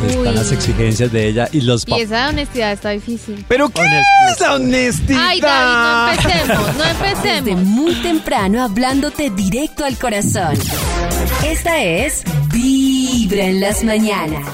Están 0.05 0.35
las 0.35 0.53
exigencias 0.53 1.11
de 1.11 1.29
ella 1.29 1.49
y 1.53 1.63
los 1.63 1.85
Y 1.87 2.01
esa 2.01 2.29
honestidad 2.29 2.73
está 2.73 2.91
difícil. 2.91 3.45
Pero 3.49 3.69
¿qué 3.71 3.83
es 4.31 4.41
la 4.41 4.55
honestidad? 4.55 5.21
Ay, 5.23 5.41
David, 5.41 6.17
no 6.17 6.29
empecemos, 6.33 6.77
no 6.77 6.85
Desde 6.85 6.91
empecemos. 6.91 7.65
muy 7.65 7.95
temprano 8.03 8.63
hablándote 8.63 9.31
directo 9.31 9.85
al 9.85 9.97
corazón. 9.99 10.57
Esta 11.45 11.83
es 11.83 12.23
Vibra 12.53 13.45
en 13.45 13.61
las 13.61 13.83
mañanas. 13.85 14.47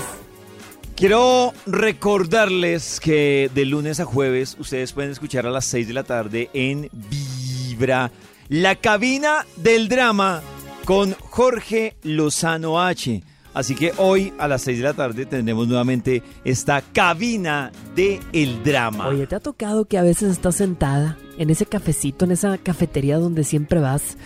Quiero 0.95 1.53
recordarles 1.67 3.01
que 3.01 3.51
de 3.53 3.65
lunes 3.65 3.99
a 3.99 4.05
jueves 4.05 4.57
ustedes 4.61 4.93
pueden 4.93 5.11
escuchar 5.11 5.47
a 5.47 5.51
las 5.51 5.65
6 5.65 5.89
de 5.89 5.95
la 5.95 6.05
tarde 6.05 6.49
en 6.55 6.89
Vibra, 6.93 8.13
la 8.49 8.77
cabina 8.77 9.45
del 9.57 9.89
drama 9.89 10.41
con 10.85 11.15
Jorge 11.15 11.97
Lozano 12.05 12.81
H. 12.81 13.23
Así 13.55 13.75
que 13.75 13.93
hoy 13.99 14.33
a 14.39 14.49
las 14.49 14.63
6 14.63 14.79
de 14.79 14.85
la 14.85 14.95
tarde 14.95 15.27
tendremos 15.27 15.69
nuevamente 15.69 16.23
esta 16.45 16.81
cabina 16.81 17.71
de 17.95 18.19
el 18.33 18.63
drama. 18.65 19.09
Oye, 19.09 19.27
¿te 19.27 19.35
ha 19.35 19.41
tocado 19.41 19.85
que 19.85 19.99
a 19.99 20.03
veces 20.03 20.31
estás 20.33 20.57
sentada 20.57 21.19
en 21.37 21.51
ese 21.51 21.67
cafecito, 21.67 22.25
en 22.25 22.33
esa 22.33 22.57
cafetería 22.59 23.19
donde 23.19 23.45
siempre 23.45 23.81
vas 23.81 24.17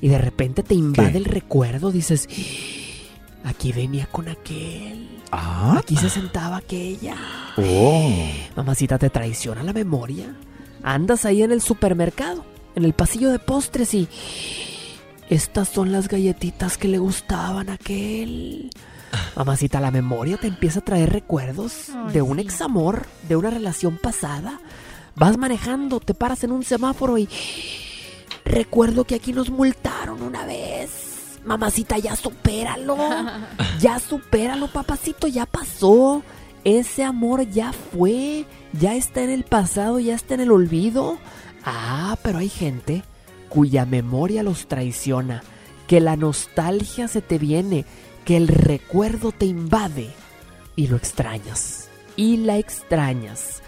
y 0.00 0.08
de 0.08 0.18
repente 0.18 0.62
te 0.64 0.74
invade 0.74 1.12
¿Qué? 1.12 1.18
el 1.18 1.24
recuerdo? 1.26 1.92
Dices, 1.92 2.28
aquí 3.44 3.72
venía 3.72 4.06
con 4.06 4.28
aquel, 4.28 5.08
Ah, 5.30 5.76
aquí 5.78 5.96
se 5.96 6.10
sentaba 6.10 6.56
aquella. 6.58 7.14
oh. 7.56 8.12
Mamacita, 8.56 8.98
¿te 8.98 9.08
traiciona 9.10 9.62
la 9.62 9.72
memoria? 9.72 10.34
Andas 10.82 11.24
ahí 11.24 11.42
en 11.42 11.52
el 11.52 11.62
supermercado, 11.62 12.44
en 12.74 12.84
el 12.84 12.92
pasillo 12.94 13.30
de 13.30 13.38
postres 13.38 13.94
y... 13.94 14.08
Estas 15.32 15.70
son 15.70 15.92
las 15.92 16.08
galletitas 16.08 16.76
que 16.76 16.88
le 16.88 16.98
gustaban 16.98 17.70
a 17.70 17.74
aquel. 17.74 18.68
Mamacita, 19.34 19.80
la 19.80 19.90
memoria 19.90 20.36
te 20.36 20.46
empieza 20.46 20.80
a 20.80 20.84
traer 20.84 21.10
recuerdos 21.10 21.88
Ay, 21.88 22.12
de 22.12 22.20
un 22.20 22.36
sí. 22.36 22.42
examor, 22.42 23.06
de 23.26 23.36
una 23.36 23.48
relación 23.48 23.96
pasada. 23.96 24.60
Vas 25.14 25.38
manejando, 25.38 26.00
te 26.00 26.12
paras 26.12 26.44
en 26.44 26.52
un 26.52 26.64
semáforo 26.64 27.16
y... 27.16 27.30
Recuerdo 28.44 29.04
que 29.04 29.14
aquí 29.14 29.32
nos 29.32 29.48
multaron 29.48 30.20
una 30.20 30.44
vez. 30.44 31.40
Mamacita, 31.46 31.96
ya 31.96 32.14
supéralo. 32.14 32.98
Ya 33.80 33.98
supéralo, 34.00 34.68
papacito, 34.68 35.28
ya 35.28 35.46
pasó. 35.46 36.22
Ese 36.62 37.04
amor 37.04 37.48
ya 37.48 37.72
fue. 37.72 38.44
Ya 38.78 38.96
está 38.96 39.22
en 39.22 39.30
el 39.30 39.44
pasado, 39.44 39.98
ya 39.98 40.14
está 40.14 40.34
en 40.34 40.40
el 40.40 40.50
olvido. 40.52 41.16
Ah, 41.64 42.18
pero 42.22 42.36
hay 42.36 42.50
gente 42.50 43.02
cuya 43.52 43.84
memoria 43.84 44.42
los 44.42 44.66
traiciona, 44.66 45.42
que 45.86 46.00
la 46.00 46.16
nostalgia 46.16 47.06
se 47.06 47.20
te 47.20 47.36
viene, 47.36 47.84
que 48.24 48.38
el 48.38 48.48
recuerdo 48.48 49.30
te 49.30 49.44
invade 49.44 50.08
y 50.74 50.86
lo 50.86 50.96
extrañas. 50.96 51.90
Y 52.16 52.38
la 52.38 52.56
extrañas. 52.56 53.60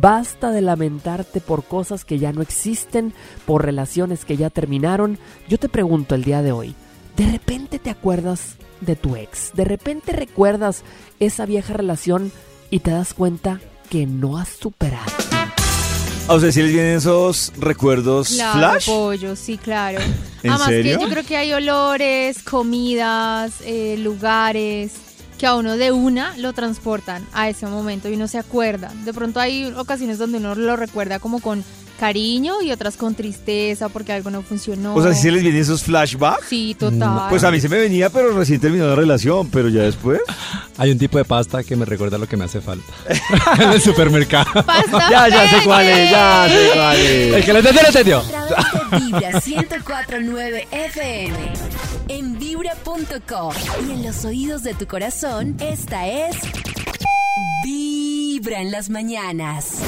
Basta 0.00 0.52
de 0.52 0.62
lamentarte 0.62 1.40
por 1.40 1.64
cosas 1.64 2.04
que 2.04 2.20
ya 2.20 2.32
no 2.32 2.42
existen, 2.42 3.12
por 3.44 3.64
relaciones 3.64 4.24
que 4.24 4.36
ya 4.36 4.50
terminaron. 4.50 5.18
Yo 5.48 5.58
te 5.58 5.68
pregunto 5.68 6.14
el 6.14 6.22
día 6.22 6.40
de 6.40 6.52
hoy, 6.52 6.76
¿de 7.16 7.26
repente 7.26 7.80
te 7.80 7.90
acuerdas 7.90 8.54
de 8.82 8.94
tu 8.94 9.16
ex? 9.16 9.50
¿De 9.54 9.64
repente 9.64 10.12
recuerdas 10.12 10.84
esa 11.18 11.44
vieja 11.44 11.74
relación 11.74 12.30
y 12.70 12.78
te 12.78 12.92
das 12.92 13.14
cuenta 13.14 13.60
que 13.90 14.06
no 14.06 14.38
has 14.38 14.50
superado? 14.50 15.10
¿A 16.26 16.34
ustedes 16.34 16.54
sí 16.54 16.62
les 16.62 16.72
vienen 16.72 16.96
esos 16.96 17.52
recuerdos 17.58 18.28
Claro, 18.28 18.58
flash? 18.58 18.86
pollo, 18.86 19.36
sí, 19.36 19.58
claro. 19.58 19.98
¿En 20.42 20.50
Además 20.50 20.68
serio? 20.68 20.98
que 20.98 21.04
yo 21.04 21.10
creo 21.10 21.24
que 21.24 21.36
hay 21.36 21.52
olores, 21.52 22.42
comidas, 22.42 23.52
eh, 23.64 23.96
lugares 23.98 24.92
que 25.38 25.46
a 25.46 25.54
uno 25.54 25.76
de 25.76 25.92
una 25.92 26.34
lo 26.38 26.52
transportan 26.54 27.26
a 27.34 27.48
ese 27.50 27.66
momento 27.66 28.08
y 28.08 28.14
uno 28.14 28.26
se 28.26 28.38
acuerda. 28.38 28.90
De 29.04 29.12
pronto 29.12 29.38
hay 29.38 29.66
ocasiones 29.76 30.16
donde 30.16 30.38
uno 30.38 30.54
lo 30.54 30.76
recuerda 30.76 31.18
como 31.18 31.40
con 31.40 31.62
cariño 31.98 32.62
y 32.62 32.72
otras 32.72 32.96
con 32.96 33.14
tristeza 33.14 33.88
porque 33.88 34.12
algo 34.12 34.30
no 34.30 34.42
funcionó. 34.42 34.94
O 34.94 35.02
sea, 35.02 35.14
si 35.14 35.22
se 35.22 35.30
les 35.30 35.42
vienen 35.42 35.60
esos 35.60 35.82
flashbacks. 35.82 36.46
Sí, 36.48 36.76
total. 36.78 37.28
Pues 37.28 37.44
a 37.44 37.50
mí 37.50 37.60
se 37.60 37.68
me 37.68 37.78
venía, 37.78 38.10
pero 38.10 38.36
recién 38.36 38.60
terminó 38.60 38.86
la 38.86 38.94
relación, 38.94 39.48
pero 39.50 39.68
ya 39.68 39.82
después. 39.82 40.20
Hay 40.76 40.90
un 40.90 40.98
tipo 40.98 41.18
de 41.18 41.24
pasta 41.24 41.62
que 41.62 41.76
me 41.76 41.84
recuerda 41.84 42.18
lo 42.18 42.26
que 42.26 42.36
me 42.36 42.44
hace 42.44 42.60
falta. 42.60 42.92
en 43.60 43.70
el 43.70 43.80
supermercado. 43.80 44.52
Pasta 44.64 45.10
Ya, 45.10 45.28
ya 45.28 45.48
sé 45.48 45.64
cuál 45.64 45.86
es, 45.86 46.10
ya 46.10 46.46
sé 46.48 46.70
cuál 46.74 46.96
es. 46.96 47.34
El 47.34 47.44
que 47.44 47.52
lo 47.52 47.58
entendió, 47.60 47.82
lo 47.82 47.88
entendió. 47.88 48.22
Vibra 48.92 49.40
1049 49.44 50.68
FM. 50.70 51.52
En 52.08 52.38
vibra.com. 52.38 53.52
Y 53.88 53.92
en 53.92 54.02
los 54.04 54.24
oídos 54.24 54.62
de 54.62 54.74
tu 54.74 54.86
corazón, 54.86 55.56
esta 55.60 56.06
es. 56.08 56.36
Vibra 57.64 58.13
en 58.34 58.72
las 58.72 58.90
mañanas. 58.90 59.78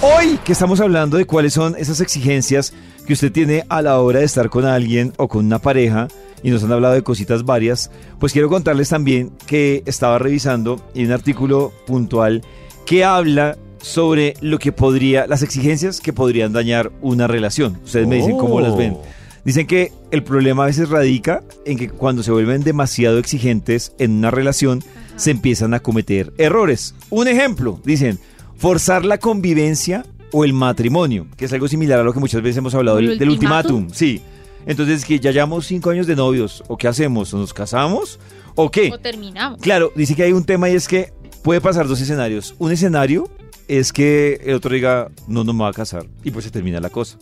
Hoy 0.00 0.38
que 0.44 0.52
estamos 0.52 0.78
hablando 0.80 1.16
de 1.16 1.24
cuáles 1.24 1.54
son 1.54 1.74
esas 1.76 2.00
exigencias 2.00 2.72
que 3.04 3.14
usted 3.14 3.32
tiene 3.32 3.64
a 3.68 3.82
la 3.82 3.98
hora 3.98 4.20
de 4.20 4.24
estar 4.24 4.48
con 4.48 4.64
alguien 4.64 5.12
o 5.16 5.26
con 5.26 5.44
una 5.44 5.58
pareja, 5.58 6.06
y 6.40 6.50
nos 6.50 6.62
han 6.62 6.70
hablado 6.70 6.94
de 6.94 7.02
cositas 7.02 7.44
varias, 7.44 7.90
pues 8.20 8.32
quiero 8.32 8.48
contarles 8.48 8.90
también 8.90 9.32
que 9.46 9.82
estaba 9.86 10.20
revisando 10.20 10.80
en 10.94 11.06
un 11.06 11.12
artículo 11.12 11.72
puntual 11.84 12.42
que 12.84 13.02
habla 13.02 13.58
sobre 13.78 14.34
lo 14.40 14.60
que 14.60 14.70
podría, 14.70 15.26
las 15.26 15.42
exigencias 15.42 16.00
que 16.00 16.12
podrían 16.12 16.52
dañar 16.52 16.92
una 17.02 17.26
relación. 17.26 17.80
Ustedes 17.84 18.06
me 18.06 18.16
dicen 18.16 18.38
cómo 18.38 18.60
las 18.60 18.76
ven. 18.76 18.96
Dicen 19.44 19.66
que 19.66 19.92
el 20.12 20.22
problema 20.22 20.62
a 20.62 20.66
veces 20.66 20.90
radica 20.90 21.42
en 21.64 21.76
que 21.76 21.88
cuando 21.88 22.22
se 22.22 22.30
vuelven 22.30 22.62
demasiado 22.62 23.18
exigentes 23.18 23.92
en 23.98 24.12
una 24.12 24.30
relación, 24.30 24.84
se 25.16 25.30
empiezan 25.30 25.74
a 25.74 25.80
cometer 25.80 26.32
errores. 26.38 26.94
Un 27.10 27.28
ejemplo, 27.28 27.80
dicen, 27.84 28.18
forzar 28.56 29.04
la 29.04 29.18
convivencia 29.18 30.04
o 30.32 30.44
el 30.44 30.52
matrimonio, 30.52 31.26
que 31.36 31.46
es 31.46 31.52
algo 31.52 31.68
similar 31.68 32.00
a 32.00 32.04
lo 32.04 32.12
que 32.12 32.20
muchas 32.20 32.42
veces 32.42 32.58
hemos 32.58 32.74
hablado 32.74 32.98
¿El 32.98 33.18
del, 33.18 33.30
ultimátum. 33.30 33.88
Sí. 33.92 34.20
Entonces, 34.66 35.04
que 35.04 35.20
ya 35.20 35.30
llevamos 35.30 35.66
cinco 35.66 35.90
años 35.90 36.06
de 36.06 36.16
novios, 36.16 36.62
¿o 36.68 36.76
qué 36.76 36.88
hacemos? 36.88 37.32
¿O 37.32 37.38
nos 37.38 37.54
casamos? 37.54 38.18
¿O 38.54 38.70
qué? 38.70 38.90
O 38.92 38.98
terminamos. 38.98 39.60
Claro, 39.60 39.92
dice 39.94 40.14
que 40.14 40.24
hay 40.24 40.32
un 40.32 40.44
tema 40.44 40.68
y 40.68 40.74
es 40.74 40.88
que 40.88 41.12
puede 41.42 41.60
pasar 41.60 41.86
dos 41.86 42.00
escenarios. 42.00 42.54
Un 42.58 42.72
escenario 42.72 43.30
es 43.68 43.92
que 43.92 44.40
el 44.44 44.54
otro 44.54 44.74
diga, 44.74 45.08
no, 45.28 45.44
no 45.44 45.52
me 45.52 45.62
va 45.62 45.68
a 45.68 45.72
casar, 45.72 46.06
y 46.24 46.30
pues 46.30 46.44
se 46.44 46.50
termina 46.50 46.80
la 46.80 46.90
cosa. 46.90 47.18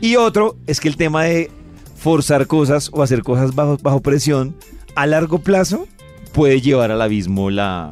Y 0.00 0.16
otro 0.16 0.56
es 0.66 0.80
que 0.80 0.88
el 0.88 0.96
tema 0.96 1.24
de 1.24 1.50
forzar 1.96 2.46
cosas 2.46 2.90
o 2.92 3.02
hacer 3.02 3.22
cosas 3.22 3.54
bajo, 3.54 3.78
bajo 3.78 4.00
presión, 4.00 4.54
a 4.94 5.06
largo 5.06 5.40
plazo, 5.40 5.88
puede 6.34 6.60
llevar 6.60 6.90
al 6.90 7.00
abismo 7.00 7.48
la, 7.50 7.88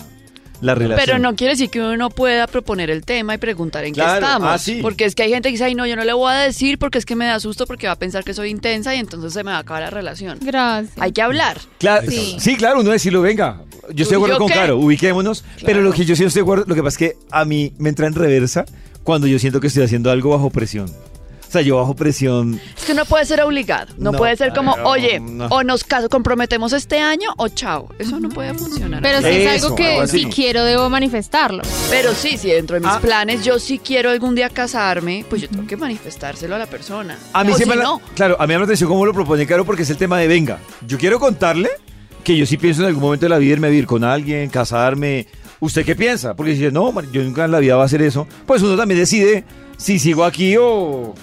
la 0.61 0.75
relación. 0.75 1.07
Pero 1.07 1.19
no 1.19 1.35
quiere 1.35 1.53
decir 1.55 1.71
que 1.71 1.79
uno 1.81 1.97
no 1.97 2.11
pueda 2.11 2.47
proponer 2.47 2.91
el 2.91 3.05
tema 3.05 3.35
y 3.35 3.39
preguntar 3.39 3.85
en 3.85 3.95
Claro, 3.95 4.21
qué 4.21 4.27
estamos. 4.27 4.49
ah, 4.51 4.59
sí. 4.59 4.81
Porque 4.83 5.05
es 5.07 5.15
que 5.15 5.23
hay 5.23 5.31
gente 5.31 5.49
que 5.49 5.53
dice, 5.53 5.65
ay, 5.65 5.75
no, 5.75 5.87
yo 5.87 5.97
no 5.97 6.05
le 6.05 6.13
voy 6.13 6.31
a 6.33 6.37
decir 6.37 6.79
porque 6.79 6.99
es 6.99 7.07
que 7.07 7.17
me 7.17 7.25
da 7.25 7.41
susto 7.41 7.67
porque 7.67 7.87
va 7.87 7.95
a 7.95 7.99
pensar 7.99 8.25
que 8.25 8.35
soy 8.35 8.51
intensa 8.51 8.95
y 8.95 8.99
entonces 8.99 9.33
se 9.33 9.43
me 9.45 9.53
va 9.53 9.57
a 9.59 9.61
acabar 9.61 9.83
la 9.85 9.91
relación. 9.91 10.39
Gracias. 10.43 10.93
Hay 10.99 11.13
que 11.13 11.23
hablar. 11.23 11.59
Claro, 11.79 12.11
sí. 12.11 12.37
Sí. 12.39 12.57
claro, 12.57 12.81
uno 12.81 12.91
decirlo, 12.91 13.23
venga, 13.23 13.63
yo 13.95 14.03
estoy 14.03 14.11
de 14.11 14.17
acuerdo 14.17 14.35
¿yo 14.35 14.39
con 14.39 14.49
qué? 14.49 14.55
Caro, 14.55 14.79
ubiquémonos, 14.79 15.45
pero 15.65 15.81
lo 15.81 15.93
que 15.93 16.05
yo 16.05 16.15
sí 16.17 16.23
no 16.23 16.29
estoy 16.29 16.41
de 16.41 16.45
acuerdo, 16.45 16.65
lo 16.67 16.75
que 16.75 16.83
pasa 16.83 16.95
es 16.95 16.99
que 16.99 17.17
a 17.31 17.45
mí 17.45 17.73
me 17.79 17.89
entra 17.89 18.07
en 18.07 18.15
reversa 18.15 18.65
cuando 19.05 19.27
yo 19.27 19.39
siento 19.39 19.61
que 19.61 19.69
estoy 19.69 19.85
haciendo 19.85 20.11
algo 20.11 20.31
bajo 20.31 20.51
presión. 20.51 20.91
Yo 21.61 21.77
bajo 21.77 21.95
presión 21.95 22.59
Es 22.77 22.85
que 22.85 22.95
no 22.95 23.05
puede 23.05 23.27
ser 23.27 23.41
obligado. 23.43 23.93
No, 23.99 24.13
No, 24.13 24.19
puede 24.19 24.37
ser 24.37 24.53
como, 24.55 24.77
no, 24.77 24.85
oye, 24.85 25.21
no. 25.21 25.47
o 25.47 25.63
nos 25.63 25.85
caso- 25.85 26.09
comprometemos 26.09 26.73
este 26.73 26.99
año 26.99 27.31
o 27.37 27.49
chao. 27.49 27.89
Eso 27.99 28.19
no 28.19 28.29
puede 28.31 28.55
funcionar. 28.55 29.03
Pero 29.03 29.19
si 29.21 29.27
Eso, 29.29 29.51
es 29.51 29.63
algo 29.63 29.77
que 29.77 29.93
algo 29.95 30.07
si 30.07 30.25
quiero 30.27 30.65
debo 30.65 30.89
manifestarlo. 30.89 31.63
Pero 31.91 32.15
sí, 32.15 32.37
si 32.39 32.49
dentro 32.51 32.75
de 32.75 32.81
mis 32.81 32.91
Ah. 32.91 33.01
planes 33.01 33.45
yo 33.45 33.59
sí 33.59 33.79
quiero 33.79 34.11
algún 34.11 34.35
día 34.35 34.49
casarme, 34.49 35.25
pues 35.29 35.43
yo 35.43 35.49
tengo 35.49 35.67
que 35.67 35.77
manifestárselo 35.77 36.55
a 36.55 36.59
la 36.59 36.67
persona. 36.67 37.19
A 37.33 37.45
mí 37.45 37.53
O 37.53 37.57
siempre, 37.57 37.77
si 37.77 37.83
la- 37.83 37.85
no, 37.85 38.01
claro, 38.15 38.37
a 38.39 38.47
mí 38.47 38.55
me 38.55 38.59
la 38.59 38.65
atención 38.65 38.89
cómo 38.89 39.05
lo 39.05 39.13
propone 39.13 39.47
Caro 39.47 39.65
porque 39.65 39.83
es 39.83 39.91
el 39.91 39.97
tema 39.99 40.19
de 40.19 40.29
venga. 40.29 40.59
Yo 40.87 40.97
quiero 40.99 41.19
contarle 41.21 41.69
que 42.25 42.37
yo 42.37 42.47
sí 42.47 42.57
pienso 42.57 42.83
en 42.83 42.89
algún 42.89 43.03
momento 43.03 43.27
de 43.27 43.31
la 43.31 43.39
vida 43.39 43.53
irme 43.55 43.67
a 43.67 43.71
vivir 43.71 43.87
con 43.87 44.05
alguien, 44.05 44.49
casarme. 44.49 45.27
¿Usted 45.61 45.85
qué 45.85 45.95
piensa? 45.97 46.35
Porque 46.35 46.53
si 46.55 46.59
dice, 46.61 46.73
no, 46.73 46.93
yo 47.13 47.23
nunca 47.23 47.45
en 47.45 47.51
la 47.53 47.59
vida 47.61 47.77
va 47.77 47.83
a 47.83 47.87
hacer 47.87 48.03
eso, 48.03 48.27
pues 48.47 48.63
uno 48.63 48.77
también 48.77 48.99
decide 49.01 49.45
si 49.77 49.99
sigo 49.99 50.25
aquí 50.25 50.57
o, 50.57 51.15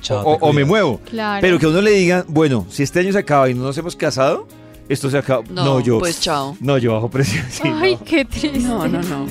chao, 0.00 0.22
o- 0.24 0.52
me 0.52 0.64
muevo. 0.64 1.00
Claro. 1.08 1.40
Pero 1.40 1.58
que 1.58 1.66
a 1.66 1.68
uno 1.68 1.80
le 1.80 1.90
digan, 1.92 2.24
bueno, 2.28 2.66
si 2.70 2.82
este 2.82 3.00
año 3.00 3.12
se 3.12 3.18
acaba 3.18 3.48
y 3.50 3.54
no 3.54 3.62
nos 3.64 3.76
hemos 3.78 3.96
casado, 3.96 4.46
esto 4.88 5.10
se 5.10 5.18
acaba. 5.18 5.42
No, 5.50 5.64
No, 5.64 5.80
yo. 5.80 5.98
pues 5.98 6.20
chao. 6.20 6.56
No, 6.60 6.78
yo 6.78 6.92
bajo 6.94 7.10
presión. 7.10 7.44
sí, 7.50 7.62
Ay, 7.64 7.94
no. 7.94 8.04
qué 8.04 8.24
triste. 8.24 8.58
no, 8.58 8.86
no, 8.86 9.00
no. 9.02 9.26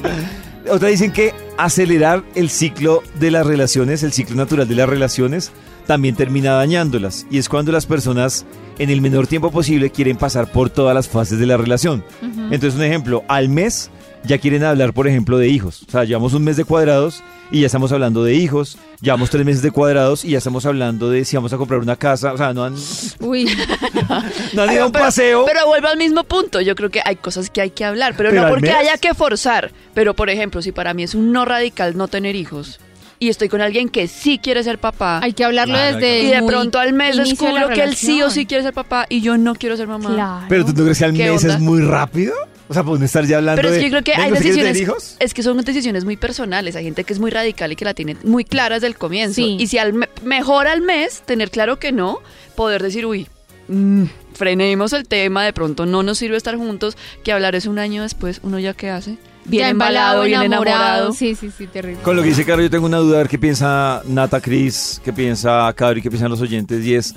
Otra 0.72 0.90
dicen 0.90 1.12
que 1.12 1.34
acelerar 1.58 2.24
el 2.34 2.50
ciclo 2.50 3.04
de 3.20 3.30
las 3.32 3.46
relaciones, 3.46 4.02
el 4.04 4.12
ciclo 4.12 4.36
natural 4.36 4.68
de 4.68 4.74
las 4.76 4.90
relaciones, 4.90 5.52
también 5.86 6.16
termina 6.16 6.54
dañándolas. 6.54 7.28
Y 7.30 7.38
es 7.38 7.48
cuando 7.50 7.72
las 7.72 7.86
personas 7.86 8.46
en 8.80 8.90
el 8.90 9.00
menor 9.00 9.28
tiempo 9.28 9.52
posible 9.52 9.92
quieren 9.92 10.18
pasar 10.18 10.52
por 10.52 10.72
todas 10.72 10.96
las 10.96 11.08
fases 11.08 11.38
de 11.40 11.46
la 11.46 11.56
relación. 11.58 12.04
Entonces, 12.50 12.74
un 12.76 12.84
ejemplo, 12.84 13.24
al 13.28 13.48
mes 13.50 13.92
ya 14.26 14.38
quieren 14.38 14.64
hablar, 14.64 14.94
por 14.94 15.08
ejemplo, 15.08 15.38
de 15.38 15.48
hijos. 15.48 15.84
O 15.88 15.92
sea, 15.92 16.04
llevamos 16.04 16.34
un 16.34 16.44
mes 16.44 16.58
de 16.58 16.66
cuadrados 16.66 17.24
y 17.52 17.62
ya 17.62 17.68
estamos 17.68 17.92
hablando 17.92 18.24
de 18.24 18.34
hijos. 18.36 18.78
Llevamos 19.02 19.30
tres 19.30 19.46
meses 19.46 19.62
de 19.62 19.72
cuadrados 19.72 20.26
y 20.26 20.32
ya 20.32 20.40
estamos 20.40 20.66
hablando 20.66 21.10
de 21.10 21.26
si 21.26 21.36
vamos 21.36 21.54
a 21.54 21.58
comprar 21.58 21.80
una 21.80 21.96
casa. 21.96 22.34
O 22.34 22.38
sea, 22.38 22.54
no 22.54 22.64
han, 22.64 22.76
Uy, 23.20 23.46
no 24.54 24.62
han 24.64 24.74
ido 24.74 24.84
a 24.84 24.86
un 24.88 24.92
pero, 24.92 25.06
paseo. 25.06 25.46
Pero 25.46 25.66
vuelvo 25.68 25.88
al 25.88 25.98
mismo 25.98 26.24
punto. 26.24 26.62
Yo 26.62 26.76
creo 26.76 26.90
que 26.90 27.02
hay 27.04 27.18
cosas 27.18 27.50
que 27.50 27.62
hay 27.62 27.72
que 27.72 27.86
hablar, 27.86 28.16
pero, 28.18 28.30
Pero 28.30 28.44
no 28.44 28.50
porque 28.50 28.72
haya 28.72 28.98
que 28.98 29.14
forzar. 29.14 29.72
Pero, 29.94 30.14
por 30.14 30.30
ejemplo, 30.30 30.62
si 30.62 30.72
para 30.72 30.94
mí 30.94 31.04
es 31.04 31.16
un 31.16 31.32
no 31.32 31.46
radical 31.46 31.98
no 31.98 32.08
tener 32.08 32.36
hijos 32.36 32.80
y 33.20 33.30
estoy 33.30 33.50
con 33.50 33.62
alguien 33.62 33.90
que 33.90 34.08
sí 34.08 34.40
quiere 34.40 34.64
ser 34.64 34.78
papá. 34.80 35.20
hay 35.24 35.34
que 35.34 35.44
hablarlo 35.46 35.74
Claro, 35.76 35.98
desde 35.98 36.24
y 36.24 36.28
de 36.32 36.44
pronto 36.44 36.80
al 36.80 36.94
mes 36.94 37.16
de 37.18 37.24
descubro 37.24 37.70
que 37.70 37.84
él 37.84 37.96
sí 37.96 38.22
o 38.22 38.30
sí 38.30 38.46
quiere 38.46 38.64
ser 38.64 38.74
papá 38.74 39.06
y 39.10 39.22
yo 39.22 39.38
no 39.38 39.56
quiero 39.56 39.78
ser 39.78 39.88
mamá. 39.88 40.14
Claro. 40.14 40.46
Pero 40.50 40.66
tú 40.66 40.74
no 40.74 40.84
crees 40.84 40.98
que 41.00 41.06
al 41.06 41.14
¿Qué 41.14 41.30
mes 41.32 41.44
onda? 41.44 41.56
es 41.56 41.60
muy 41.62 41.82
rápido? 41.82 42.34
O 42.68 42.74
sea, 42.74 42.84
por 42.84 42.98
no 43.00 43.06
estar 43.06 43.24
ya 43.26 43.38
hablando 43.38 43.58
Pero 43.62 43.70
es 43.70 43.76
de. 43.76 43.80
que 43.82 43.86
yo 43.86 43.92
creo 43.92 44.04
que 44.04 44.12
hay 44.14 44.18
"Venga, 44.32 44.34
¿usted 44.34 44.42
quiere 44.44 44.58
tener 44.58 44.74
decisiones, 44.74 45.04
hijos? 45.04 45.18
es 45.20 45.34
que 45.36 45.44
son 45.44 45.58
decisiones 45.62 46.04
muy 46.04 46.18
personales. 46.18 46.76
Hay 46.76 46.84
gente 46.84 47.04
que 47.04 47.14
es 47.14 47.20
muy 47.20 47.30
radical 47.30 47.72
y 47.72 47.76
que 47.76 47.86
la 47.86 47.94
tiene 47.94 48.18
muy 48.24 48.44
clara 48.44 48.76
desde 48.76 48.88
el 48.88 48.98
comienzo. 48.98 49.36
Sí. 49.36 49.56
Y 49.60 49.68
si 49.68 49.78
al 49.78 49.94
me- 49.94 50.10
mejor 50.24 50.68
al 50.68 50.82
mes 50.82 51.22
tener 51.26 51.52
claro 51.52 51.78
que 51.78 51.92
no, 51.92 52.20
poder 52.56 52.82
decir, 52.82 53.06
uy, 53.06 53.28
mm, 53.68 54.06
frenemos 54.34 54.94
el 54.94 55.08
tema, 55.08 55.44
de 55.46 55.54
pronto 55.54 55.86
no 55.86 56.02
nos 56.04 56.18
sirve 56.18 56.38
estar 56.38 56.56
juntos, 56.58 56.98
que 57.24 57.32
hablar 57.32 57.54
es 57.56 57.68
un 57.68 57.78
año 57.80 58.02
después, 58.02 58.40
uno 58.44 58.58
ya 58.58 58.74
qué 58.74 58.90
hace, 58.90 59.18
bien 59.46 59.62
Ya 59.62 59.70
embalado, 59.70 60.24
bien 60.24 60.42
enamorado. 60.42 61.14
Sí, 61.14 61.36
sí, 61.36 61.50
sí, 61.56 61.68
terrible. 61.68 62.02
Con 62.04 62.16
lo 62.16 62.22
que 62.24 62.30
dice 62.30 62.46
Caro, 62.46 62.62
yo 62.62 62.70
tengo 62.70 62.86
una 62.86 62.98
duda, 62.98 63.16
a 63.16 63.20
ver 63.20 63.30
qué 63.30 63.38
piensa 63.40 64.02
Nata 64.08 64.42
Cris, 64.42 65.02
qué 65.04 65.14
piensa 65.14 65.72
Caro 65.76 65.98
y 66.00 66.02
qué 66.02 66.10
piensan 66.10 66.30
los 66.32 66.42
oyentes, 66.42 66.84
y 66.86 66.96
es, 66.96 67.16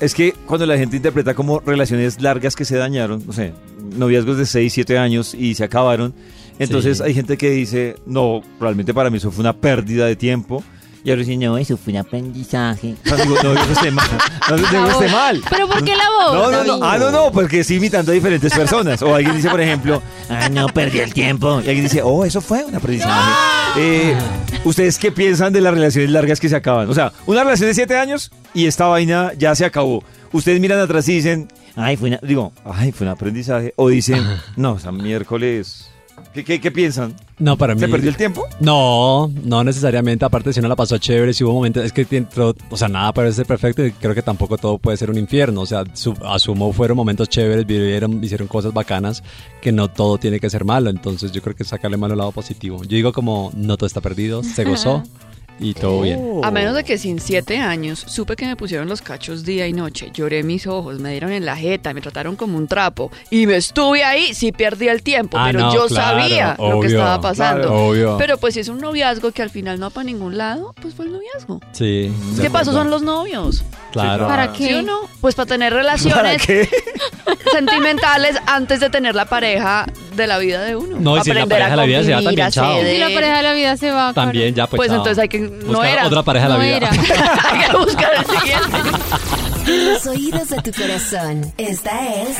es 0.00 0.14
que 0.14 0.32
cuando 0.46 0.66
la 0.66 0.76
gente 0.76 0.96
interpreta 0.96 1.34
como 1.34 1.60
relaciones 1.60 2.20
largas 2.20 2.54
que 2.56 2.64
se 2.64 2.76
dañaron, 2.76 3.22
no 3.26 3.32
sé, 3.32 3.52
noviazgos 3.96 4.36
de 4.38 4.46
6, 4.46 4.72
7 4.72 4.98
años 4.98 5.34
y 5.34 5.54
se 5.54 5.64
acabaron, 5.64 6.14
entonces 6.58 6.98
Sí. 6.98 7.04
hay 7.04 7.14
gente 7.14 7.36
que 7.36 7.50
dice, 7.50 7.96
no, 8.06 8.42
realmente 8.60 8.92
para 8.94 9.10
mí 9.10 9.16
eso 9.18 9.30
fue 9.30 9.40
una 9.42 9.52
pérdida 9.54 10.06
de 10.06 10.16
tiempo, 10.16 10.62
y 11.04 11.10
ahora 11.10 11.20
dicen, 11.20 11.38
no, 11.38 11.58
eso 11.58 11.76
fue 11.76 11.92
un 11.92 11.98
aprendizaje. 11.98 12.94
O 13.04 13.08
sea, 13.08 13.16
digo, 13.18 13.36
no, 13.42 13.52
eso 13.52 13.72
esté 13.72 13.90
mal, 13.90 14.08
no, 14.50 14.56
no, 14.56 14.72
no, 14.72 14.90
esté 14.90 15.08
mal. 15.08 15.42
¿Pero 15.50 15.68
por 15.68 15.84
qué 15.84 15.94
la 15.94 16.10
voz? 16.10 16.34
No, 16.34 16.50
no, 16.50 16.64
no. 16.64 16.84
Ah, 16.84 16.96
no, 16.98 17.10
no, 17.10 17.30
porque 17.30 17.60
estoy 17.60 17.76
imitando 17.76 18.10
a 18.10 18.14
diferentes 18.14 18.52
personas. 18.52 19.02
O 19.02 19.14
alguien 19.14 19.36
dice, 19.36 19.50
por 19.50 19.60
ejemplo, 19.60 20.02
ah, 20.30 20.48
no, 20.48 20.66
perdí 20.68 21.00
el 21.00 21.12
tiempo. 21.12 21.60
Y 21.60 21.68
alguien 21.68 21.82
dice, 21.82 22.00
oh, 22.02 22.24
eso 22.24 22.40
fue 22.40 22.64
un 22.64 22.74
aprendizaje. 22.74 23.32
Eh, 23.76 24.16
¿Ustedes 24.64 24.98
qué 24.98 25.12
piensan 25.12 25.52
de 25.52 25.60
las 25.60 25.74
relaciones 25.74 26.10
largas 26.10 26.40
que 26.40 26.48
se 26.48 26.56
acaban? 26.56 26.88
O 26.88 26.94
sea, 26.94 27.12
una 27.26 27.44
relación 27.44 27.68
de 27.68 27.74
siete 27.74 27.98
años 27.98 28.30
y 28.54 28.66
esta 28.66 28.86
vaina 28.86 29.32
ya 29.36 29.54
se 29.54 29.66
acabó. 29.66 30.02
Ustedes 30.32 30.58
miran 30.60 30.80
atrás 30.80 31.06
y 31.08 31.16
dicen, 31.16 31.48
ay, 31.76 31.98
fue 31.98 32.08
una, 32.08 32.20
digo, 32.22 32.52
ay, 32.64 32.92
fue 32.92 33.06
un 33.06 33.12
aprendizaje. 33.12 33.74
O 33.76 33.90
dicen, 33.90 34.24
no, 34.56 34.72
o 34.72 34.78
sea, 34.78 34.90
miércoles. 34.90 35.90
¿Qué, 36.32 36.44
qué, 36.44 36.60
qué 36.60 36.70
piensan? 36.70 37.14
No, 37.38 37.56
para 37.58 37.74
mí. 37.74 37.80
¿Se 37.80 37.88
perdió 37.88 38.10
el 38.10 38.16
tiempo? 38.16 38.44
No, 38.60 39.30
no 39.42 39.64
necesariamente. 39.64 40.24
Aparte, 40.24 40.52
si 40.52 40.60
uno 40.60 40.68
la 40.68 40.76
pasó 40.76 40.98
chévere, 40.98 41.34
si 41.34 41.42
hubo 41.42 41.52
momentos. 41.54 41.84
Es 41.84 41.92
que 41.92 42.04
dentro. 42.04 42.54
O 42.70 42.76
sea, 42.76 42.86
nada 42.88 43.12
parece 43.12 43.44
perfecto 43.44 43.84
y 43.84 43.90
creo 43.92 44.14
que 44.14 44.22
tampoco 44.22 44.56
todo 44.56 44.78
puede 44.78 44.96
ser 44.96 45.10
un 45.10 45.18
infierno. 45.18 45.62
O 45.62 45.66
sea, 45.66 45.82
su- 45.94 46.14
asumo 46.24 46.72
fueron 46.72 46.96
momentos 46.96 47.28
chéveres, 47.28 47.66
vivieron, 47.66 48.22
hicieron 48.22 48.46
cosas 48.46 48.72
bacanas, 48.72 49.22
que 49.60 49.72
no 49.72 49.88
todo 49.88 50.18
tiene 50.18 50.38
que 50.38 50.48
ser 50.48 50.64
malo. 50.64 50.90
Entonces, 50.90 51.32
yo 51.32 51.42
creo 51.42 51.56
que 51.56 51.64
sacarle 51.64 51.96
malo 51.96 52.14
el 52.14 52.18
lado 52.18 52.30
positivo. 52.32 52.82
Yo 52.82 52.90
digo, 52.96 53.12
como, 53.12 53.50
no 53.56 53.76
todo 53.76 53.86
está 53.88 54.00
perdido, 54.00 54.42
se 54.44 54.64
gozó 54.64 55.02
y 55.58 55.74
todo 55.74 56.02
bien. 56.02 56.40
A 56.42 56.50
menos 56.50 56.74
de 56.74 56.84
que 56.84 56.98
sin 56.98 57.20
siete 57.20 57.58
años 57.58 58.04
supe 58.06 58.36
que 58.36 58.46
me 58.46 58.56
pusieron 58.56 58.88
los 58.88 59.02
cachos 59.02 59.44
día 59.44 59.66
y 59.66 59.72
noche, 59.72 60.10
lloré 60.14 60.42
mis 60.42 60.66
ojos, 60.66 60.98
me 61.00 61.10
dieron 61.12 61.32
en 61.32 61.44
la 61.46 61.56
jeta, 61.56 61.94
me 61.94 62.00
trataron 62.00 62.36
como 62.36 62.56
un 62.58 62.66
trapo 62.66 63.10
y 63.30 63.46
me 63.46 63.56
estuve 63.56 64.04
ahí, 64.04 64.34
sí 64.34 64.52
perdí 64.52 64.88
el 64.88 65.02
tiempo, 65.02 65.38
Ah, 65.38 65.46
pero 65.46 65.60
no, 65.60 65.74
yo 65.74 65.86
claro, 65.86 66.20
sabía 66.20 66.56
lo 66.58 66.80
que 66.80 66.88
estaba 66.88 67.20
pasando. 67.20 67.62
claro, 67.68 67.86
obvio. 67.86 68.16
Pero 68.18 68.38
pues 68.38 68.54
si 68.54 68.60
es 68.60 68.68
un 68.68 68.78
noviazgo 68.78 69.30
que 69.32 69.42
al 69.42 69.50
final 69.50 69.78
no 69.78 69.86
va 69.86 69.90
para 69.90 70.04
ningún 70.04 70.36
lado, 70.38 70.74
pues 70.80 70.94
fue 70.94 71.04
el 71.06 71.12
noviazgo. 71.12 71.60
Sí. 71.72 72.12
¿Qué 72.40 72.50
pasó? 72.50 72.72
Son 72.72 72.90
los 72.90 73.02
novios. 73.02 73.62
Claro. 73.92 74.26
¿Para 74.26 74.52
qué? 74.52 74.66
¿Sí 74.68 74.74
o 74.74 74.82
no? 74.82 75.00
Pues 75.20 75.34
para 75.36 75.46
tener 75.46 75.72
¿Para 75.72 75.82
relaciones 75.82 76.44
qué? 76.46 76.68
sentimentales 77.52 78.36
antes 78.46 78.80
de 78.80 78.90
tener 78.90 79.14
la 79.14 79.26
pareja 79.26 79.86
de 80.16 80.26
la 80.26 80.38
vida 80.38 80.62
de 80.62 80.76
uno. 80.76 80.96
No, 80.98 81.16
y 81.16 81.20
si 81.22 81.32
la 81.32 81.42
Aprender 81.42 81.48
pareja 81.48 81.70
de 81.70 81.76
la 81.76 81.84
vida 81.84 82.02
se 82.04 82.12
va 82.12 82.22
también, 82.22 82.46
a 82.46 82.50
chao. 82.50 82.80
Si 82.82 82.98
la 82.98 83.08
pareja 83.10 83.36
de 83.36 83.42
la 83.42 83.52
vida 83.52 83.76
se 83.76 83.90
va. 83.90 84.12
También 84.12 84.54
ya, 84.54 84.66
pues. 84.66 84.76
Pues 84.78 84.88
chao. 84.88 84.98
entonces 84.98 85.18
hay 85.22 85.28
que 85.28 85.43
no 85.48 85.66
Buscar 85.66 85.88
era. 85.92 86.06
otra 86.06 86.22
pareja 86.22 86.46
de 86.48 86.52
No 86.52 86.58
la 86.58 86.64
vida. 86.64 86.76
era. 86.76 86.90
Hay 87.50 87.70
que 87.70 87.76
buscar 87.78 88.12
el 88.16 88.26
siguiente. 88.26 89.94
Los 89.94 90.06
oídos 90.06 90.48
de 90.50 90.56
tu 90.62 90.72
corazón. 90.72 91.52
Esta 91.56 92.14
es 92.22 92.36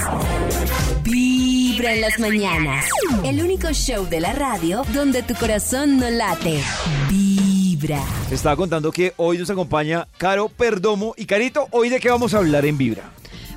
Vibra 1.02 1.92
en 1.94 2.00
las 2.00 2.18
mañanas. 2.18 2.84
El 3.24 3.42
único 3.42 3.70
show 3.72 4.06
de 4.08 4.20
la 4.20 4.32
radio 4.32 4.82
donde 4.92 5.22
tu 5.22 5.34
corazón 5.34 5.98
no 5.98 6.08
late. 6.10 6.62
Vibra. 7.08 8.02
Estaba 8.30 8.56
contando 8.56 8.90
que 8.92 9.12
hoy 9.16 9.38
nos 9.38 9.50
acompaña 9.50 10.06
Caro 10.18 10.48
Perdomo. 10.48 11.14
Y 11.16 11.26
Carito, 11.26 11.66
¿hoy 11.70 11.88
de 11.88 12.00
qué 12.00 12.10
vamos 12.10 12.34
a 12.34 12.38
hablar 12.38 12.64
en 12.66 12.78
Vibra? 12.78 13.02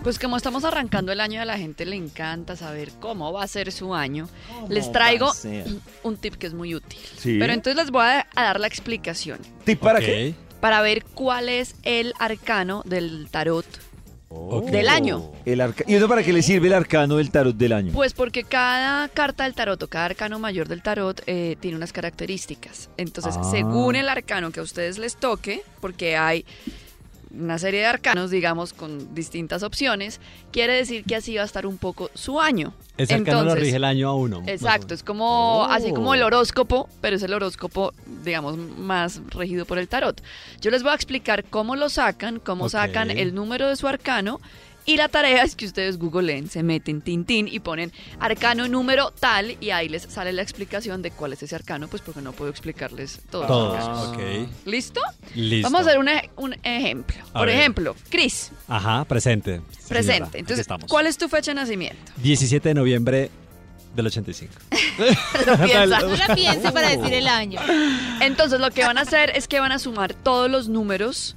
Pues 0.04 0.20
como 0.20 0.38
estamos 0.38 0.64
arrancando 0.64 1.12
el 1.12 1.20
año, 1.20 1.42
a 1.42 1.46
la 1.46 1.58
gente 1.58 1.86
le 1.86 1.96
encanta 1.98 2.56
saber 2.56 2.92
cómo 3.02 3.34
va 3.34 3.44
a 3.44 3.48
ser 3.48 3.72
su 3.74 3.94
año. 3.94 4.30
Les 4.70 4.90
traigo 4.92 5.32
un 6.04 6.16
tip 6.18 6.36
que 6.36 6.48
es 6.48 6.54
muy 6.54 6.76
útil. 6.76 7.00
Sí. 7.18 7.38
Pero 7.40 7.52
entonces 7.54 7.76
les 7.84 7.92
voy 7.92 8.04
a, 8.06 8.26
a 8.36 8.44
dar 8.44 8.60
la 8.60 8.68
explicación 8.68 9.40
¿Tip 9.66 9.80
para 9.80 10.00
qué? 10.00 10.34
para 10.62 10.82
ver 10.82 11.04
cuál 11.04 11.50
es 11.50 11.76
el 11.84 12.14
arcano 12.20 12.84
del 12.86 13.28
tarot 13.30 13.66
Ok. 14.30 14.70
del 14.70 14.88
año. 14.88 15.32
El 15.46 15.60
arca- 15.62 15.84
¿Y 15.88 15.96
eso 15.96 16.08
para 16.08 16.24
qué 16.24 16.32
le 16.32 16.42
sirve 16.42 16.68
el 16.68 16.74
arcano 16.74 17.18
del 17.18 17.30
tarot 17.32 17.56
del 17.56 17.74
año? 17.74 17.92
Pues 17.94 18.14
porque 18.14 18.44
cada 18.44 19.10
carta 19.10 19.44
del 19.44 19.54
tarot 19.56 19.82
o 19.84 19.88
cada 19.88 20.06
arcano 20.06 20.40
mayor 20.40 20.68
del 20.70 20.82
tarot 20.82 21.22
eh, 21.28 21.58
tiene 21.60 21.76
unas 21.78 21.92
características. 21.92 22.90
Entonces, 22.98 23.36
Ah. 23.38 23.44
según 23.52 23.96
el 23.96 24.08
arcano 24.10 24.52
que 24.52 24.60
a 24.62 24.64
ustedes 24.64 24.98
les 25.00 25.16
toque, 25.18 25.64
porque 25.82 26.16
hay 26.18 26.46
una 27.32 27.60
serie 27.60 27.82
de 27.82 27.86
arcanos, 27.86 28.32
digamos, 28.32 28.74
con 28.74 29.14
distintas 29.14 29.64
opciones, 29.64 30.20
quiere 30.52 30.74
decir 30.74 31.04
que 31.04 31.16
así 31.16 31.36
va 31.36 31.42
a 31.44 31.46
estar 31.46 31.66
un 31.66 31.78
poco 31.78 32.10
su 32.14 32.40
año. 32.40 32.74
Ese 32.98 33.14
arcano 33.14 33.44
lo 33.44 33.56
rige 33.56 33.76
el 33.76 33.84
año 33.84 34.10
a 34.10 34.16
uno. 34.16 34.44
Exacto, 34.48 34.94
es 34.94 35.04
como 35.04 35.66
así 35.70 35.92
como 35.94 36.12
Oh. 36.12 36.14
el 36.16 36.24
horóscopo, 36.24 36.90
pero 37.02 37.16
es 37.16 37.24
el 37.24 37.34
horóscopo, 37.34 37.94
digamos, 38.24 38.58
más 38.58 39.22
regido 39.30 39.66
por 39.66 39.78
el 39.78 39.88
tarot. 39.88 40.22
Yo 40.62 40.72
les 40.72 40.82
voy 40.84 40.92
a 40.94 40.96
explicar 40.96 41.44
cómo 41.44 41.76
lo 41.76 41.90
sacan, 41.90 42.40
cómo 42.40 42.70
sacan 42.70 43.12
el 43.12 43.36
número 43.36 43.68
de 43.68 43.76
su 43.76 43.88
arcano. 43.88 44.40
Y 44.88 44.96
la 44.98 45.10
tarea 45.10 45.44
es 45.44 45.56
que 45.56 45.66
ustedes 45.66 46.00
googleen, 46.00 46.50
se 46.50 46.64
meten 46.64 47.02
tintín 47.02 47.48
y 47.48 47.60
ponen 47.60 47.92
arcano 48.22 48.68
número 48.70 49.12
tal 49.12 49.56
y 49.62 49.70
ahí 49.72 49.90
les 49.90 50.04
sale 50.04 50.32
la 50.34 50.42
explicación 50.42 51.02
de 51.02 51.12
cuál 51.12 51.34
es 51.34 51.44
ese 51.44 51.56
arcano, 51.56 51.88
pues 51.90 52.02
porque 52.02 52.22
no 52.22 52.32
puedo 52.32 52.50
explicarles 52.50 53.20
todo. 53.30 53.46
Todos, 53.48 53.76
Ah. 53.86 54.12
ok. 54.14 54.48
¿Listo? 54.66 55.02
Listo. 55.36 55.70
Vamos 55.70 55.86
a 55.86 55.90
hacer 55.90 56.00
un, 56.00 56.08
ej- 56.08 56.30
un 56.38 56.56
ejemplo. 56.64 57.18
A 57.34 57.40
Por 57.40 57.48
ver. 57.48 57.58
ejemplo, 57.60 57.96
Cris, 58.10 58.52
Ajá, 58.70 59.04
presente. 59.06 59.62
Sí, 59.78 59.90
presente. 59.90 60.40
Entonces, 60.40 60.60
estamos. 60.62 60.90
¿cuál 60.90 61.06
es 61.06 61.18
tu 61.18 61.28
fecha 61.30 61.52
de 61.52 61.56
nacimiento? 61.56 62.12
17 62.24 62.70
de 62.70 62.74
noviembre 62.76 63.30
del 63.96 64.08
85. 64.08 64.54
Lo 65.48 65.58
piensa. 65.58 66.00
No 66.00 66.16
la 66.16 66.36
piense 66.36 66.72
para 66.72 66.90
decir 66.90 67.14
el 67.14 67.28
año. 67.28 67.60
Entonces 68.22 68.60
lo 68.60 68.70
que 68.72 68.84
van 68.84 68.98
a 68.98 69.02
hacer 69.02 69.32
es 69.36 69.48
que 69.48 69.60
van 69.60 69.72
a 69.72 69.80
sumar 69.80 70.14
todos 70.14 70.50
los 70.52 70.68
números 70.70 71.36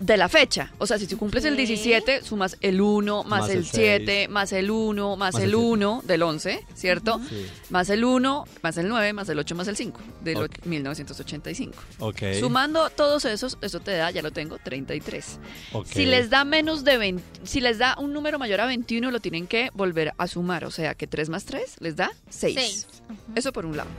de 0.00 0.16
la 0.16 0.28
fecha. 0.28 0.72
O 0.78 0.86
sea, 0.86 0.98
si 0.98 1.06
tú 1.06 1.16
cumples 1.18 1.44
el 1.44 1.54
Ok. 1.54 1.58
17, 1.58 2.22
sumas 2.22 2.56
el 2.60 2.80
1, 2.80 3.24
más, 3.24 3.40
Más 3.42 3.50
el 3.50 3.58
el 3.58 3.64
7, 3.64 4.28
más 4.28 4.52
el 4.52 4.70
1, 4.70 5.16
más, 5.16 5.34
Más 5.34 5.42
el 5.42 5.50
el 5.50 5.54
1 5.54 6.02
del 6.04 6.22
11, 6.22 6.66
¿cierto? 6.74 7.20
Sí. 7.28 7.46
Más 7.70 7.88
el 7.90 8.04
1, 8.04 8.44
más 8.62 8.76
el 8.76 8.88
9, 8.88 9.12
más 9.12 9.28
el 9.28 9.38
8, 9.38 9.54
más 9.54 9.68
el 9.68 9.76
5 9.76 10.00
del 10.22 10.36
Ok. 10.36 10.64
1985. 10.66 11.74
Ok. 12.00 12.20
Sumando 12.40 12.90
todos 12.90 13.24
esos, 13.24 13.56
eso 13.60 13.80
te 13.80 13.92
da, 13.92 14.10
ya 14.10 14.22
lo 14.22 14.30
tengo, 14.30 14.58
33. 14.58 15.38
ok. 15.72 15.86
Si 15.86 16.06
les 16.06 16.30
da 16.30 16.44
menos 16.44 16.84
de 16.84 16.98
20, 16.98 17.22
si 17.44 17.60
les 17.60 17.78
da 17.78 17.96
un 17.98 18.12
número 18.12 18.38
mayor 18.38 18.60
a 18.60 18.66
21, 18.66 19.10
lo 19.10 19.20
tienen 19.20 19.46
que 19.46 19.70
volver 19.74 20.12
a 20.18 20.26
sumar. 20.26 20.64
O 20.64 20.70
sea, 20.70 20.94
que 20.94 21.06
3 21.06 21.28
más 21.28 21.44
3 21.44 21.76
les 21.80 21.96
da 21.96 22.10
6. 22.30 22.54
Seis. 22.54 22.86
Eso 23.34 23.52
por 23.52 23.64
un 23.66 23.76
lado. 23.76 23.90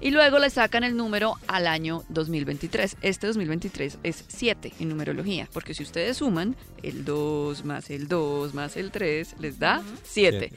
Y 0.00 0.10
luego 0.10 0.38
le 0.38 0.50
sacan 0.50 0.84
el 0.84 0.96
número 0.96 1.36
al 1.46 1.66
año 1.66 2.04
2023. 2.10 2.98
Este 3.00 3.26
2023 3.26 3.98
es 4.02 4.24
7 4.28 4.72
en 4.78 4.88
numerología, 4.88 5.48
porque 5.52 5.74
si 5.74 5.82
ustedes 5.82 6.18
suman 6.18 6.56
el 6.82 7.04
2 7.04 7.64
más 7.64 7.90
el 7.90 8.06
2 8.06 8.54
más 8.54 8.76
el 8.76 8.90
3, 8.90 9.36
les 9.38 9.58
da 9.58 9.82
7. 10.04 10.50
Siete. 10.50 10.52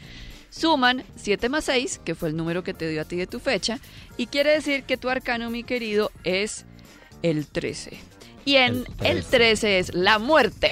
Suman 0.50 1.04
7 1.16 1.48
más 1.50 1.66
6, 1.66 2.02
que 2.04 2.16
fue 2.16 2.30
el 2.30 2.36
número 2.36 2.64
que 2.64 2.74
te 2.74 2.90
dio 2.90 3.02
a 3.02 3.06
ti 3.06 3.16
de 3.16 3.28
tu 3.28 3.40
fecha, 3.40 3.80
y 4.18 4.28
quiere 4.28 4.52
decir 4.52 4.84
que 4.84 4.98
tu 4.98 5.10
arcano, 5.10 5.50
mi 5.50 5.64
querido, 5.64 6.12
es 6.24 6.66
el 7.22 7.48
13. 7.48 8.00
Y 8.50 8.56
en 8.56 8.84
El 9.02 9.18
el 9.18 9.24
13 9.26 9.78
es 9.78 9.94
la 9.94 10.18
muerte. 10.18 10.72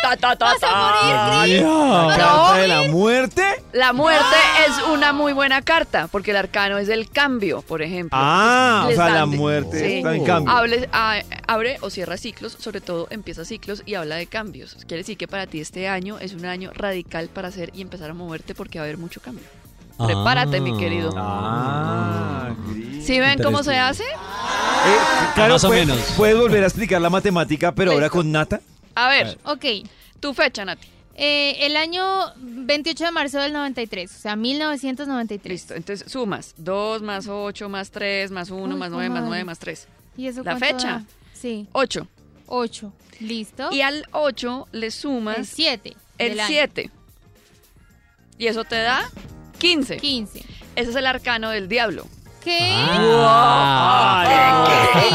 Ta, 0.00 0.16
ta, 0.16 0.36
ta, 0.36 0.44
¿Vas 0.46 0.56
a 0.56 0.58
ta. 0.60 1.38
morir, 1.40 1.62
¿La 1.62 2.16
carta 2.16 2.56
de 2.56 2.68
la 2.68 2.82
muerte? 2.84 3.42
La 3.74 3.92
muerte 3.92 4.36
es 4.66 4.72
una 4.90 5.12
muy 5.12 5.34
buena 5.34 5.60
carta, 5.60 6.08
porque 6.10 6.30
el 6.30 6.38
arcano 6.38 6.78
es 6.78 6.88
el 6.88 7.10
cambio, 7.10 7.60
por 7.60 7.82
ejemplo. 7.82 8.16
Ah, 8.18 8.86
o 8.90 8.94
sea, 8.94 9.10
la 9.10 9.20
de- 9.20 9.26
muerte 9.36 9.78
Sí. 9.86 9.94
está 9.98 10.14
en 10.14 10.24
cambio. 10.24 10.50
Hable- 10.54 10.88
a- 10.92 11.20
abre 11.46 11.76
o 11.82 11.90
cierra 11.90 12.16
ciclos, 12.16 12.56
sobre 12.58 12.80
todo 12.80 13.06
empieza 13.10 13.44
ciclos 13.44 13.82
y 13.84 13.96
habla 13.96 14.16
de 14.16 14.26
cambios. 14.26 14.74
Quiere 14.86 14.98
decir 15.02 15.18
que 15.18 15.28
para 15.28 15.46
ti 15.46 15.60
este 15.60 15.88
año 15.88 16.18
es 16.20 16.32
un 16.32 16.46
año 16.46 16.70
radical 16.74 17.28
para 17.28 17.48
hacer 17.48 17.70
y 17.74 17.82
empezar 17.82 18.08
a 18.08 18.14
moverte 18.14 18.54
porque 18.54 18.78
va 18.78 18.84
a 18.84 18.86
haber 18.86 18.96
mucho 18.96 19.20
cambio. 19.20 19.44
Prepárate, 19.98 20.60
mi 20.60 20.76
querido. 20.78 21.12
Ah. 21.16 22.50
¿Sí 23.02 23.20
ven 23.20 23.42
cómo 23.42 23.62
se 23.62 23.76
hace? 23.76 24.02
Eh, 24.04 24.96
claro, 25.34 25.54
Más 25.54 25.64
o 25.64 25.68
¿puedes- 25.68 25.86
menos. 25.86 26.02
¿Puedes 26.16 26.36
volver 26.36 26.64
a 26.64 26.66
explicar 26.66 27.00
la 27.00 27.10
matemática, 27.10 27.72
pero 27.72 27.92
ahora 27.92 28.06
Listo. 28.06 28.18
con 28.18 28.32
Nata? 28.32 28.60
A 28.94 29.08
ver, 29.08 29.38
Ok. 29.44 29.64
tu 30.20 30.34
fecha, 30.34 30.64
Nati. 30.64 30.88
Eh, 31.16 31.58
el 31.66 31.76
año 31.76 32.02
28 32.36 33.04
de 33.04 33.10
marzo 33.12 33.38
del 33.38 33.52
93, 33.52 34.10
o 34.10 34.18
sea, 34.18 34.34
1993. 34.36 35.52
Listo. 35.60 35.74
Entonces 35.74 36.10
sumas 36.10 36.54
2 36.56 37.02
más 37.02 37.28
8 37.28 37.68
más 37.68 37.90
3 37.92 38.30
más 38.32 38.50
1 38.50 38.74
Uy, 38.74 38.80
más 38.80 38.90
9 38.90 39.08
más 39.10 39.18
comadre. 39.20 39.28
9 39.28 39.44
más 39.44 39.58
3. 39.60 39.86
¿Y 40.16 40.26
eso 40.26 40.42
¿La 40.42 40.56
fecha? 40.56 40.88
da? 40.88 41.04
Sí, 41.34 41.68
8. 41.72 42.08
8. 42.46 42.92
¿Listo? 43.20 43.70
Y 43.72 43.82
al 43.82 44.06
8 44.10 44.66
le 44.72 44.86
el 44.86 44.92
sumas 44.92 45.46
7. 45.48 45.96
el 46.18 46.40
7. 46.40 46.90
Y 48.38 48.46
eso 48.48 48.64
te 48.64 48.76
da 48.76 49.08
15. 49.64 49.96
15. 49.96 50.44
Ese 50.76 50.90
es 50.90 50.94
el 50.94 51.06
arcano 51.06 51.48
del 51.48 51.68
diablo. 51.68 52.06
¿Qué? 52.44 52.58
Ay, 52.60 54.28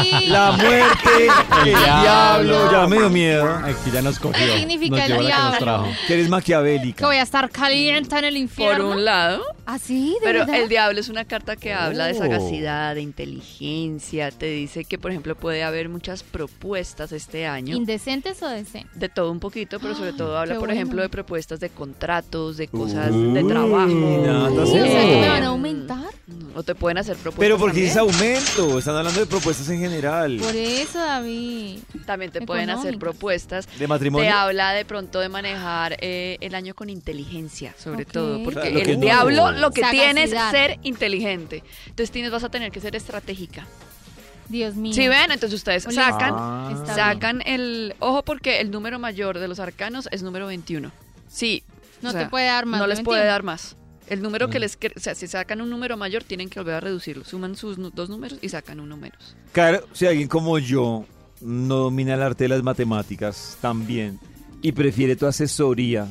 Sí. 0.02 0.26
La 0.26 0.52
muerte, 0.52 1.26
el 1.64 1.74
diablo, 1.92 2.70
ya 2.70 2.86
me 2.86 2.96
dio 2.98 3.10
miedo. 3.10 3.48
Aquí 3.64 3.90
ya 3.92 4.02
nos 4.02 4.18
cogió. 4.18 4.44
¿Qué 4.46 4.58
significa 4.58 4.96
nos 4.96 5.04
el 5.04 5.08
llevó 5.12 5.22
la 5.22 5.28
que 5.28 5.34
nos 5.42 5.50
diablo? 5.50 5.58
trajo. 5.58 5.86
Que 6.06 6.14
eres 6.14 6.26
Que 6.26 6.30
maquiavélica. 6.30 7.06
voy 7.06 7.16
a 7.16 7.22
estar 7.22 7.50
caliente 7.50 8.16
en 8.18 8.24
el 8.24 8.34
Por 8.34 8.40
infierno. 8.40 8.90
un 8.90 9.04
lado. 9.04 9.42
¿Ah, 9.66 9.78
sí? 9.78 10.10
¿De 10.20 10.24
Pero 10.26 10.38
verdad? 10.40 10.54
el 10.56 10.68
diablo 10.68 11.00
es 11.00 11.08
una 11.08 11.24
carta 11.24 11.56
que 11.56 11.72
habla 11.72 12.06
de 12.06 12.12
Oh. 12.14 12.18
sagacidad, 12.18 12.94
de 12.94 13.02
inteligencia. 13.02 14.30
Te 14.30 14.46
dice 14.46 14.84
que, 14.84 14.98
por 14.98 15.10
ejemplo, 15.10 15.34
puede 15.36 15.62
haber 15.64 15.88
muchas 15.88 16.22
propuestas 16.22 17.12
este 17.12 17.46
año. 17.46 17.74
¿Indecentes 17.76 18.42
o 18.42 18.48
decentes? 18.48 18.98
De 18.98 19.08
todo 19.08 19.30
un 19.30 19.40
poquito, 19.40 19.78
pero 19.80 19.94
sobre 19.94 20.12
todo 20.12 20.36
habla, 20.38 20.54
por 20.58 20.60
bueno. 20.68 20.74
ejemplo, 20.74 21.02
de 21.02 21.08
propuestas 21.08 21.60
de 21.60 21.70
contratos, 21.70 22.56
de 22.56 22.68
cosas 22.68 23.10
de 23.12 23.44
trabajo. 23.44 23.88
Nata, 23.88 24.66
Sí, 24.66 24.72
sí. 24.72 24.78
o 24.80 24.84
sea, 24.86 25.00
que 25.02 25.20
me 25.20 25.28
van 25.28 25.42
a 25.42 25.46
Eh, 25.46 25.48
aumentar. 25.48 25.98
O 26.54 26.62
te 26.64 26.74
pueden 26.74 26.98
hacer 26.98 27.16
propuestas. 27.16 27.38
Pero 27.44 27.58
porque 27.58 27.88
también. 27.88 28.40
dices 28.40 28.56
aumento, 28.56 28.78
están 28.80 28.96
hablando 28.96 29.20
de 29.20 29.26
propuestas 29.26 29.68
en 29.68 29.78
general. 29.78 30.38
Por 30.42 30.56
eso, 30.56 30.98
David. 30.98 31.78
También 32.06 32.32
te 32.32 32.40
pueden 32.42 32.70
hacer 32.70 32.98
propuestas. 32.98 33.66
¿De 33.66 33.78
Te 33.78 33.86
matrimonio? 33.86 34.34
habla 34.34 34.72
de 34.72 34.84
pronto 34.84 35.20
de 35.20 35.28
manejar 35.28 35.96
eh, 36.00 36.38
el 36.40 36.54
año 36.56 36.74
con 36.74 36.90
inteligencia, 36.90 37.72
sobre 37.78 38.04
todo, 38.04 38.42
porque 38.42 38.58
O 38.58 38.62
sea, 38.62 38.70
lo 38.72 38.78
el 38.80 38.84
que 38.86 38.94
no- 38.96 39.00
diablo 39.02 39.52
lo 39.52 39.70
que 39.70 39.82
tiene 39.92 40.24
es 40.24 40.30
ser 40.50 40.78
inteligente. 40.82 41.62
Entonces 41.86 42.10
tienes, 42.10 42.32
vas 42.32 42.42
a 42.44 42.48
tener 42.48 42.72
que 42.72 42.80
ser 42.80 42.96
estratégica. 42.96 43.66
Dios 44.48 44.74
mío. 44.74 44.92
Si 44.92 45.06
ven, 45.06 45.30
entonces 45.30 45.52
ustedes 45.56 45.84
sacan, 45.84 46.34
Ah. 46.36 46.84
Sacan 46.94 47.42
el, 47.46 47.94
ojo 48.00 48.24
porque 48.24 48.60
el 48.60 48.72
número 48.72 48.98
mayor 48.98 49.38
de 49.38 49.46
los 49.46 49.60
arcanos 49.60 50.08
es 50.10 50.24
número 50.24 50.46
21. 50.48 50.90
Sí. 51.28 51.62
No 52.02 52.10
o 52.10 52.12
te 52.12 52.26
puede 52.26 52.46
dar 52.46 52.66
más 52.66 52.80
No 52.80 52.88
les 52.88 53.00
puede 53.02 53.20
21. 53.20 53.32
dar 53.32 53.42
más. 53.44 53.76
El 54.10 54.20
número 54.22 54.50
que 54.50 54.58
les, 54.58 54.76
que- 54.76 54.92
o 54.94 55.00
sea, 55.00 55.14
si 55.14 55.26
sacan 55.26 55.60
un 55.62 55.70
número 55.70 55.96
mayor 55.96 56.24
tienen 56.24 56.50
que 56.50 56.60
volver 56.60 56.74
a 56.74 56.80
reducirlo. 56.80 57.24
Suman 57.24 57.56
sus 57.56 57.78
dos 57.94 58.10
números 58.10 58.38
y 58.42 58.48
sacan 58.50 58.80
uno 58.80 58.96
menos. 58.96 59.36
Claro, 59.52 59.86
si 59.92 60.06
alguien 60.06 60.28
como 60.28 60.58
yo 60.58 61.06
no 61.40 61.76
domina 61.76 62.14
el 62.14 62.22
arte 62.22 62.44
de 62.44 62.48
las 62.48 62.62
matemáticas 62.62 63.56
tan 63.62 63.86
bien 63.86 64.18
y 64.60 64.72
prefiere 64.72 65.16
tu 65.16 65.26
asesoría, 65.26 66.06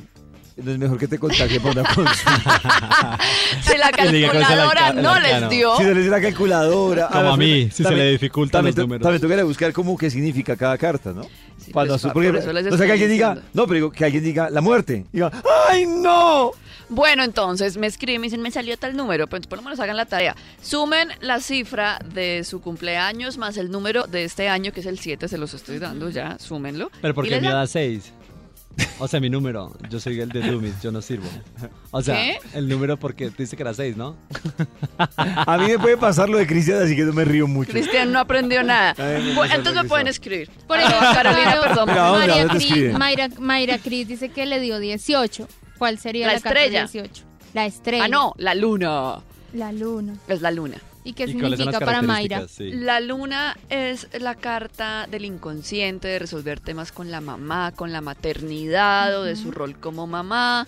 no 0.58 0.72
es 0.72 0.78
mejor 0.78 0.98
que 0.98 1.08
te 1.08 1.20
contacte 1.20 1.60
por 1.60 1.72
una 1.78 1.84
consulta. 1.94 3.20
Si 3.64 3.78
la 3.78 3.92
Que 3.92 4.28
calculadora 4.32 4.94
no 4.94 5.20
les 5.20 5.50
dio. 5.50 5.76
Si 5.78 5.84
no 5.84 5.90
le 5.90 6.00
dice 6.00 6.10
la 6.10 6.22
calculadora. 6.22 7.08
Como 7.10 7.34
a 7.34 7.38
mí, 7.38 7.46
también- 7.46 7.72
si 7.72 7.84
se 7.84 7.92
le 7.96 8.12
dificultan 8.12 8.60
también, 8.60 8.76
los 8.76 8.84
números. 8.86 9.04
También 9.04 9.22
toca 9.22 9.44
buscar 9.44 9.74
cómo 9.74 9.98
qué 9.98 10.10
significa 10.10 10.56
cada 10.56 10.78
carta, 10.78 11.12
¿no? 11.14 11.24
Sí, 11.58 11.72
Cuando 11.72 11.94
pues, 11.94 12.04
pa- 12.04 12.14
porque 12.14 12.30
por 12.30 12.38
eso 12.40 12.54
les 12.54 12.66
no 12.66 12.78
sé 12.78 12.86
que 12.86 12.92
alguien 12.94 13.10
diga, 13.10 13.38
no, 13.54 13.64
pero 13.68 13.74
digo, 13.76 13.92
que 13.92 14.06
alguien 14.06 14.24
diga 14.24 14.50
la 14.50 14.62
muerte. 14.62 15.06
Diga, 15.12 15.32
¡ay 15.70 15.86
no! 15.86 16.52
Bueno, 16.90 17.24
entonces 17.24 17.78
me 17.78 17.88
escriben 17.88 18.16
y 18.16 18.20
me 18.20 18.26
dicen, 18.28 18.42
me 18.42 18.52
salió 18.52 18.78
tal 18.78 18.96
número. 18.98 19.28
Pues 19.28 19.46
por 19.48 19.60
lo 19.60 19.64
menos 19.64 19.80
hagan 19.80 19.96
la 19.98 20.06
tarea. 20.06 20.36
Sumen 20.62 21.10
la 21.22 21.40
cifra 21.40 22.00
de 22.14 22.44
su 22.44 22.62
cumpleaños 22.62 23.38
más 23.38 23.58
el 23.58 23.70
número 23.72 24.06
de 24.08 24.24
este 24.24 24.50
año, 24.50 24.72
que 24.72 24.80
es 24.80 24.86
el 24.86 25.00
7, 25.00 25.28
se 25.28 25.38
los 25.38 25.54
estoy 25.54 25.80
dando 25.80 26.10
ya, 26.10 26.38
súmenlo. 26.40 26.90
Pero 27.02 27.14
porque 27.14 27.40
me 27.40 27.48
da- 27.48 27.54
da 27.56 27.68
6. 27.68 28.14
O 29.00 29.08
sea, 29.10 29.20
mi 29.20 29.30
número. 29.30 29.76
Yo 29.90 30.00
soy 30.00 30.22
el 30.22 30.30
de 30.30 30.40
Dummies, 30.42 30.82
yo 30.82 30.90
no 30.92 31.02
sirvo. 31.02 31.28
O 31.92 32.02
sea, 32.02 32.16
¿Qué? 32.16 32.38
el 32.54 32.70
número 32.70 32.96
porque 32.98 33.30
dice 33.38 33.58
que 33.58 33.64
era 33.64 33.74
6, 33.74 33.98
¿no? 33.98 34.16
A 35.18 35.58
mí 35.58 35.68
me 35.68 35.80
puede 35.80 35.98
pasar 35.98 36.30
lo 36.30 36.38
de 36.38 36.48
Cristian, 36.48 36.82
así 36.82 36.96
que 36.96 37.04
no 37.04 37.12
me 37.12 37.26
río 37.26 37.46
mucho. 37.48 37.72
Cristian 37.72 38.12
no 38.12 38.20
aprendió 38.20 38.64
nada. 38.64 38.94
Ay, 38.98 39.36
entonces 39.54 39.84
me 39.84 39.90
pueden 39.90 40.08
escribir. 40.08 40.50
Por 40.68 40.80
eso, 40.80 40.90
Carolina, 40.90 41.58
perdón. 41.62 41.86
Pero 41.88 42.02
¿a 42.02 42.08
dónde? 42.10 42.24
¿A 42.24 42.28
María 42.38 42.48
te 42.48 42.58
Cris, 42.58 43.40
Mayra 43.40 43.78
Cris 43.80 44.08
dice 44.08 44.30
que 44.30 44.46
le 44.46 44.60
dio 44.62 44.80
18. 44.80 45.48
¿Cuál 45.80 45.98
sería 45.98 46.28
La 46.28 46.34
la, 46.34 46.40
carta 46.40 46.60
estrella. 46.60 46.82
18? 46.82 47.24
La 47.54 47.66
estrella. 47.66 48.04
Ah, 48.04 48.08
no, 48.08 48.34
la 48.38 48.54
luna. 48.54 49.22
La 49.54 49.72
luna. 49.72 50.14
Es 50.28 50.42
la 50.42 50.52
luna. 50.52 50.78
¿Y 51.04 51.14
qué 51.14 51.24
¿Y 51.24 51.34
cuáles 51.34 51.42
son 51.42 51.42
las 51.42 51.58
significa 51.58 51.86
para 51.86 52.02
Mayra? 52.02 52.48
Sí. 52.48 52.72
La 52.72 53.00
luna 53.00 53.58
es 53.70 54.08
la 54.20 54.36
carta 54.36 55.08
del 55.10 55.26
inconsciente, 55.26 56.08
de 56.08 56.20
resolver 56.20 56.60
temas 56.60 56.92
con 56.92 57.10
la 57.10 57.22
mamá, 57.22 57.72
con 57.76 57.92
la 57.92 58.02
maternidad 58.02 59.18
o 59.20 59.24
de 59.24 59.36
su 59.36 59.52
rol 59.52 59.80
como 59.80 60.06
mamá. 60.06 60.68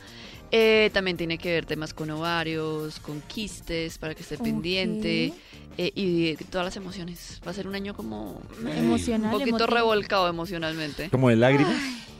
Eh, 0.51 0.89
también 0.93 1.15
tiene 1.17 1.37
que 1.37 1.49
ver 1.51 1.65
temas 1.65 1.93
con 1.93 2.09
ovarios, 2.11 2.99
con 2.99 3.21
quistes, 3.21 3.97
para 3.97 4.13
que 4.15 4.21
esté 4.23 4.37
pendiente. 4.37 5.33
eh, 5.77 5.91
y 5.95 6.35
todas 6.51 6.65
las 6.65 6.75
emociones. 6.75 7.41
Va 7.47 7.51
a 7.51 7.53
ser 7.53 7.65
un 7.65 7.75
año 7.75 7.93
como 7.93 8.41
Emocional, 8.75 9.27
un 9.33 9.39
poquito 9.39 9.57
emotivo. 9.57 9.75
revolcado 9.77 10.27
emocionalmente. 10.27 11.09
Como 11.09 11.29
de 11.29 11.37
lágrimas. 11.37 11.73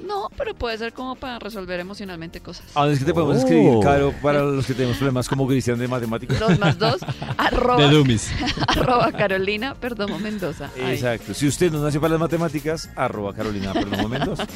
No, 0.07 0.29
pero 0.37 0.55
puede 0.55 0.77
ser 0.77 0.93
como 0.93 1.15
para 1.15 1.37
resolver 1.37 1.79
emocionalmente 1.79 2.39
cosas. 2.39 2.65
¿A 2.73 2.79
dónde 2.79 2.93
es 2.93 2.99
que 2.99 3.05
te 3.05 3.13
podemos 3.13 3.35
Oh. 3.35 3.39
escribir, 3.39 3.79
Caro, 3.83 4.13
para 4.21 4.41
los 4.41 4.65
que 4.65 4.73
tenemos 4.73 4.97
problemas 4.97 5.27
como 5.27 5.45
Cristian 5.47 5.77
de 5.77 5.87
matemáticas? 5.89 6.39
Dos 6.39 6.57
más 6.57 6.79
dos, 6.79 7.01
arroba, 7.37 7.87
De 7.87 8.19
arroba 8.67 9.11
Carolina 9.11 9.75
Perdomo 9.75 10.17
Mendoza. 10.17 10.71
Exacto. 10.77 11.33
Si 11.33 11.45
usted 11.45 11.71
no 11.71 11.83
nació 11.83 11.99
para 12.01 12.11
las 12.13 12.21
matemáticas, 12.21 12.89
arroba 12.95 13.33
Carolina 13.35 13.73
Perdomo 13.73 14.07
Mendoza. 14.07 14.47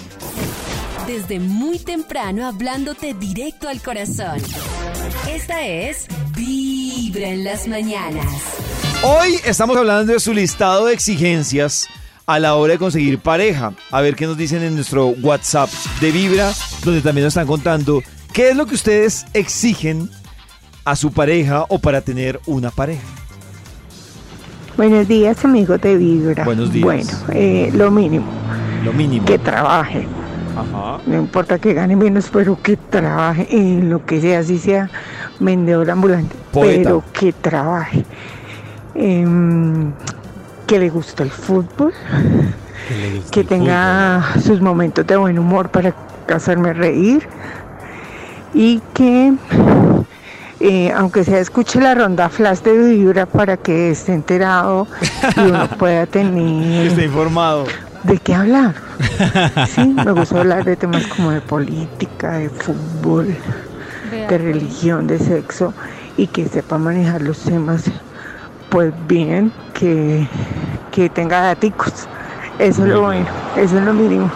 Desde 1.07 1.39
muy 1.39 1.77
temprano 1.79 2.47
hablándote 2.47 3.13
directo 3.13 3.69
al 3.69 3.81
corazón. 3.81 4.37
Esta 5.29 5.65
es 5.65 6.07
Vibra 6.35 7.29
en 7.29 7.43
las 7.43 7.67
mañanas. 7.67 8.25
Hoy 9.03 9.35
estamos 9.45 9.77
hablando 9.77 10.13
de 10.13 10.19
su 10.19 10.33
listado 10.33 10.85
de 10.87 10.93
exigencias 10.93 11.87
a 12.25 12.39
la 12.39 12.55
hora 12.55 12.73
de 12.73 12.79
conseguir 12.79 13.19
pareja. 13.19 13.73
A 13.91 14.01
ver 14.01 14.15
qué 14.15 14.25
nos 14.25 14.35
dicen 14.37 14.63
en 14.63 14.73
nuestro 14.75 15.07
WhatsApp 15.07 15.69
de 16.01 16.11
Vibra, 16.11 16.51
donde 16.83 17.01
también 17.01 17.25
nos 17.25 17.31
están 17.33 17.47
contando 17.47 18.01
qué 18.33 18.49
es 18.49 18.55
lo 18.55 18.65
que 18.65 18.73
ustedes 18.75 19.25
exigen 19.33 20.09
a 20.85 20.95
su 20.95 21.11
pareja 21.11 21.65
o 21.69 21.77
para 21.77 22.01
tener 22.01 22.39
una 22.47 22.71
pareja. 22.71 23.03
Buenos 24.75 25.07
días, 25.07 25.45
amigos 25.45 25.79
de 25.81 25.97
Vibra. 25.97 26.43
Buenos 26.45 26.73
días. 26.73 26.83
Bueno, 26.83 27.11
eh, 27.31 27.69
lo 27.73 27.91
mínimo, 27.91 28.25
Lo 28.83 28.91
mínimo. 28.91 29.25
que 29.25 29.37
trabaje. 29.37 30.07
Ajá. 30.55 30.99
No 31.05 31.15
importa 31.17 31.59
que 31.59 31.73
gane 31.73 31.95
menos, 31.95 32.29
pero 32.31 32.57
que 32.61 32.77
trabaje 32.77 33.47
en 33.49 33.89
lo 33.89 34.05
que 34.05 34.21
sea, 34.21 34.39
así 34.39 34.57
sea 34.57 34.89
vendedor 35.39 35.89
ambulante. 35.91 36.35
Poeta. 36.51 36.83
Pero 36.83 37.03
que 37.13 37.33
trabaje. 37.33 38.05
Em, 38.95 39.91
que 40.65 40.79
le 40.79 40.89
guste 40.89 41.23
el 41.23 41.31
fútbol, 41.31 41.93
que 43.31 43.43
tenga 43.43 44.23
sus 44.41 44.61
momentos 44.61 45.05
de 45.05 45.17
buen 45.17 45.37
humor 45.37 45.69
para 45.69 45.93
hacerme 46.33 46.73
reír 46.73 47.27
y 48.53 48.81
que 48.93 49.33
eh, 50.59 50.91
aunque 50.95 51.23
sea 51.23 51.39
escuche 51.39 51.79
la 51.81 51.93
ronda 51.93 52.29
flash 52.29 52.59
de 52.59 52.77
vibra 52.77 53.25
para 53.25 53.57
que 53.57 53.91
esté 53.91 54.13
enterado 54.13 54.87
y 55.35 55.41
uno 55.41 55.67
pueda 55.77 56.05
Que 56.05 56.11
tener 56.13 56.87
esté 56.87 57.05
informado. 57.05 57.65
De 58.05 58.17
qué 58.19 58.33
hablar. 58.33 58.75
Sí, 59.67 59.85
me 59.85 60.11
gusta 60.11 60.39
hablar 60.39 60.63
de 60.63 60.75
temas 60.75 61.05
como 61.07 61.31
de 61.31 61.41
política, 61.41 62.33
de 62.33 62.49
fútbol, 62.49 63.35
de 64.11 64.37
religión, 64.37 65.07
de 65.07 65.19
sexo 65.19 65.73
y 66.17 66.27
que 66.27 66.47
sepa 66.47 66.77
manejar 66.77 67.21
los 67.21 67.39
temas 67.39 67.85
pues 68.69 68.93
bien, 69.07 69.51
que, 69.73 70.27
que 70.91 71.09
tenga 71.09 71.41
daticos. 71.41 72.07
Eso 72.59 72.83
es 72.83 72.89
lo 72.89 73.01
bueno, 73.01 73.27
eso 73.57 73.77
es 73.77 73.83
lo 73.83 73.93
mínimo. 73.93 74.31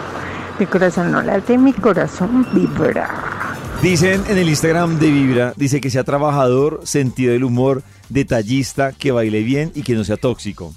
Mi 0.58 0.66
corazón 0.66 1.10
no 1.10 1.22
late, 1.22 1.56
mi 1.56 1.72
corazón 1.72 2.46
vibra. 2.52 3.08
Dicen 3.82 4.22
en 4.28 4.36
el 4.36 4.48
Instagram 4.50 4.98
de 4.98 5.10
Vibra, 5.10 5.54
dice 5.56 5.80
que 5.80 5.88
sea 5.88 6.04
trabajador, 6.04 6.80
sentido 6.84 7.32
del 7.32 7.44
humor, 7.44 7.82
detallista, 8.10 8.92
que 8.92 9.10
baile 9.10 9.42
bien 9.42 9.72
y 9.74 9.82
que 9.82 9.94
no 9.94 10.04
sea 10.04 10.18
tóxico. 10.18 10.74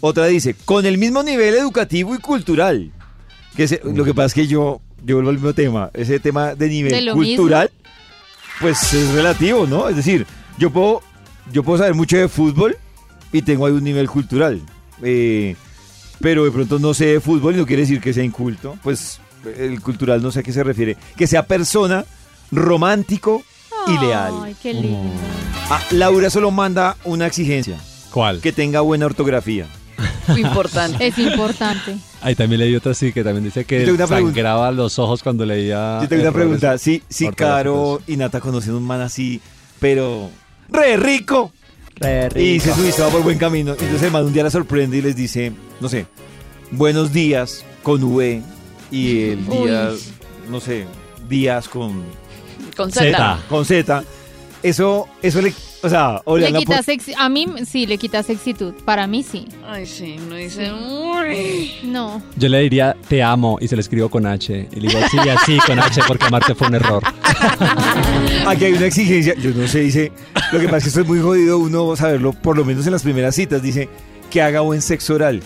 Otra 0.00 0.26
dice, 0.26 0.54
con 0.64 0.86
el 0.86 0.98
mismo 0.98 1.22
nivel 1.22 1.54
educativo 1.54 2.14
y 2.14 2.18
cultural. 2.18 2.90
Que 3.56 3.66
se- 3.68 3.80
lo 3.84 4.04
que 4.04 4.12
pasa 4.14 4.26
es 4.26 4.34
que 4.34 4.46
yo, 4.46 4.80
yo 5.04 5.16
vuelvo 5.16 5.30
al 5.30 5.36
mismo 5.36 5.54
tema, 5.54 5.90
ese 5.94 6.20
tema 6.20 6.54
de 6.54 6.68
nivel 6.68 6.92
¿De 6.92 7.00
lo 7.02 7.14
cultural, 7.14 7.70
pues 8.60 8.92
es 8.94 9.10
relativo, 9.12 9.66
¿no? 9.66 9.88
Es 9.88 9.96
decir, 9.96 10.26
yo 10.58 10.70
puedo, 10.70 11.02
yo 11.52 11.62
puedo 11.62 11.78
saber 11.78 11.94
mucho 11.94 12.16
de 12.18 12.28
fútbol 12.28 12.76
y 13.32 13.42
tengo 13.42 13.66
ahí 13.66 13.72
un 13.72 13.84
nivel 13.84 14.08
cultural. 14.08 14.60
Eh, 15.02 15.56
pero 16.20 16.44
de 16.44 16.50
pronto 16.50 16.78
no 16.78 16.94
sé 16.94 17.06
de 17.06 17.20
fútbol 17.20 17.54
y 17.54 17.58
no 17.58 17.66
quiere 17.66 17.82
decir 17.82 18.00
que 18.00 18.12
sea 18.12 18.24
inculto. 18.24 18.76
Pues 18.82 19.20
el 19.58 19.80
cultural 19.80 20.22
no 20.22 20.30
sé 20.30 20.40
a 20.40 20.42
qué 20.42 20.52
se 20.52 20.62
refiere. 20.64 20.96
Que 21.16 21.26
sea 21.26 21.46
persona, 21.46 22.04
romántico 22.52 23.42
y 23.86 23.98
leal. 23.98 24.34
Ay, 24.42 24.56
qué 24.62 24.72
lindo. 24.74 25.10
Ah, 25.70 25.82
Laura 25.92 26.30
solo 26.30 26.50
manda 26.50 26.96
una 27.04 27.26
exigencia. 27.26 27.78
¿Cuál? 28.10 28.40
Que 28.40 28.52
tenga 28.52 28.80
buena 28.80 29.06
ortografía. 29.06 29.66
Importante. 30.36 31.06
Es 31.06 31.18
importante. 31.18 31.96
Ahí 32.20 32.34
también 32.34 32.60
leí 32.60 32.74
otra 32.74 32.94
sí 32.94 33.12
que 33.12 33.22
también 33.22 33.44
dice 33.44 33.64
que 33.64 33.86
sangraba 34.06 34.70
los 34.72 34.98
ojos 34.98 35.22
cuando 35.22 35.44
leía. 35.44 35.98
Yo 36.02 36.08
tengo 36.08 36.22
una 36.22 36.32
pregunta. 36.32 36.78
Si, 36.78 37.02
si 37.08 37.28
Caro 37.28 38.00
y 38.06 38.16
Nata 38.16 38.40
conocen 38.40 38.74
un 38.74 38.82
man 38.84 39.00
así, 39.00 39.40
pero 39.80 40.30
re 40.68 40.96
rico. 40.96 41.52
Re 41.96 42.28
Y 42.36 42.60
se 42.60 42.68
rico. 42.70 42.80
sube, 42.80 42.92
se 42.92 43.02
va 43.02 43.08
por 43.08 43.22
buen 43.22 43.38
camino. 43.38 43.72
Entonces 43.72 44.02
el 44.02 44.10
man 44.10 44.24
un 44.24 44.32
día 44.32 44.42
la 44.42 44.50
sorprende 44.50 44.96
y 44.98 45.02
les 45.02 45.16
dice, 45.16 45.52
no 45.80 45.88
sé, 45.88 46.06
buenos 46.70 47.12
días 47.12 47.64
con 47.82 48.02
V 48.02 48.42
y 48.90 49.30
el 49.30 49.46
día, 49.46 49.90
no 50.50 50.60
sé, 50.60 50.86
días 51.28 51.68
con, 51.68 52.02
Con 52.76 52.90
Z. 52.90 53.04
Z. 53.04 53.38
con 53.48 53.64
Z. 53.64 54.04
Eso, 54.66 55.06
eso 55.22 55.40
le, 55.40 55.52
o 55.84 55.88
sea, 55.88 56.20
o 56.24 56.36
le 56.36 56.52
quita 56.52 56.82
sexi- 56.82 57.14
A 57.16 57.28
mí 57.28 57.46
sí, 57.64 57.86
le 57.86 57.98
quita 57.98 58.24
sexitud. 58.24 58.74
Para 58.84 59.06
mí 59.06 59.22
sí. 59.22 59.46
Ay, 59.64 59.86
sí, 59.86 60.16
uno 60.26 60.34
dice. 60.34 60.72
No. 61.84 62.20
Yo 62.36 62.48
le 62.48 62.58
diría 62.62 62.96
te 63.08 63.22
amo 63.22 63.58
y 63.60 63.68
se 63.68 63.76
le 63.76 63.82
escribo 63.82 64.08
con 64.08 64.26
H. 64.26 64.68
Y 64.72 64.80
le 64.80 64.88
digo 64.88 65.00
sí, 65.08 65.18
así 65.18 65.58
con 65.64 65.78
H 65.78 66.00
porque 66.08 66.24
amarte 66.24 66.56
fue 66.56 66.66
un 66.66 66.74
error. 66.74 67.00
Aquí 68.48 68.64
hay 68.64 68.72
una 68.72 68.86
exigencia, 68.86 69.34
yo 69.36 69.52
no 69.52 69.68
sé, 69.68 69.82
dice, 69.82 70.10
lo 70.50 70.58
que 70.58 70.64
pasa 70.64 70.78
es 70.78 70.82
que 70.82 70.88
esto 70.88 71.00
es 71.02 71.06
muy 71.06 71.20
jodido 71.20 71.58
uno 71.58 71.94
saberlo, 71.94 72.32
por 72.32 72.56
lo 72.56 72.64
menos 72.64 72.84
en 72.86 72.92
las 72.92 73.04
primeras 73.04 73.36
citas, 73.36 73.62
dice 73.62 73.88
que 74.32 74.42
haga 74.42 74.62
buen 74.62 74.82
sexo 74.82 75.14
oral. 75.14 75.44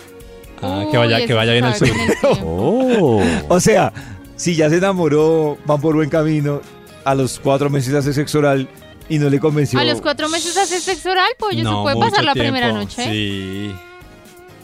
Ah, 0.63 0.85
que 0.89 0.97
vaya, 0.97 1.17
Uy, 1.17 1.27
que 1.27 1.33
vaya 1.35 1.51
bien 1.51 1.65
el 1.65 1.75
sabe 1.75 1.91
sur. 2.19 2.37
Oh. 2.43 3.21
O 3.49 3.59
sea, 3.59 3.93
si 4.35 4.55
ya 4.55 4.67
se 4.67 4.77
enamoró, 4.77 5.59
van 5.67 5.79
por 5.79 5.93
buen 5.93 6.09
camino, 6.09 6.61
a 7.05 7.13
los 7.13 7.39
cuatro 7.39 7.69
meses 7.69 7.93
hace 7.93 8.13
sexo 8.13 8.39
oral 8.39 8.67
y 9.09 9.17
no 9.19 9.29
le 9.29 9.39
convenció. 9.39 9.79
A 9.79 9.83
los 9.83 10.01
cuatro 10.01 10.29
meses 10.29 10.55
hace 10.57 10.79
sexo 10.79 11.11
oral, 11.11 11.29
pues 11.37 11.55
se 11.57 11.63
puede 11.63 11.97
pasar 11.97 12.23
la 12.23 12.33
tiempo. 12.33 12.51
primera 12.51 12.71
noche. 12.71 13.03
Sí. 13.11 13.75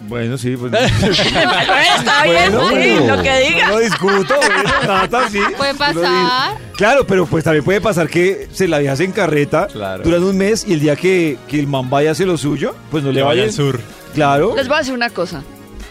Bueno, 0.02 0.38
sí, 0.38 0.56
pues. 0.56 0.72
Está 0.82 2.24
bien, 2.24 2.52
Bueno, 2.54 2.70
sí, 2.70 3.08
lo 3.08 3.22
que 3.24 3.40
diga. 3.40 3.68
No 3.68 3.74
lo 3.74 3.80
discuto, 3.80 4.36
bueno, 4.38 4.72
Nata, 4.88 5.30
sí. 5.30 5.40
Puede 5.58 5.74
pasar. 5.74 6.56
Claro, 6.76 7.06
pero 7.08 7.26
pues 7.26 7.44
también 7.44 7.66
puede 7.66 7.82
pasar 7.82 8.08
que 8.08 8.48
se 8.54 8.68
la 8.68 8.78
vieja 8.78 8.96
se 8.96 9.06
encarreta 9.06 9.66
Claro. 9.68 10.04
duran 10.04 10.24
un 10.24 10.38
mes 10.38 10.66
y 10.68 10.74
el 10.74 10.80
día 10.82 10.96
que, 10.96 11.38
que 11.48 11.60
el 11.60 11.66
man 11.68 11.90
vaya 11.90 12.10
a 12.10 12.12
hacer 12.12 12.28
lo 12.28 12.38
suyo, 12.38 12.76
pues 12.92 13.04
no 13.04 13.10
le, 13.10 13.16
Le 13.16 13.22
vaya 13.24 13.42
vaya 13.42 13.44
al 13.50 13.54
sur. 13.54 13.80
Claro. 14.14 14.54
Les 14.56 14.68
voy 14.68 14.76
a 14.76 14.80
decir 14.80 14.94
una 14.94 15.10
cosa. 15.10 15.44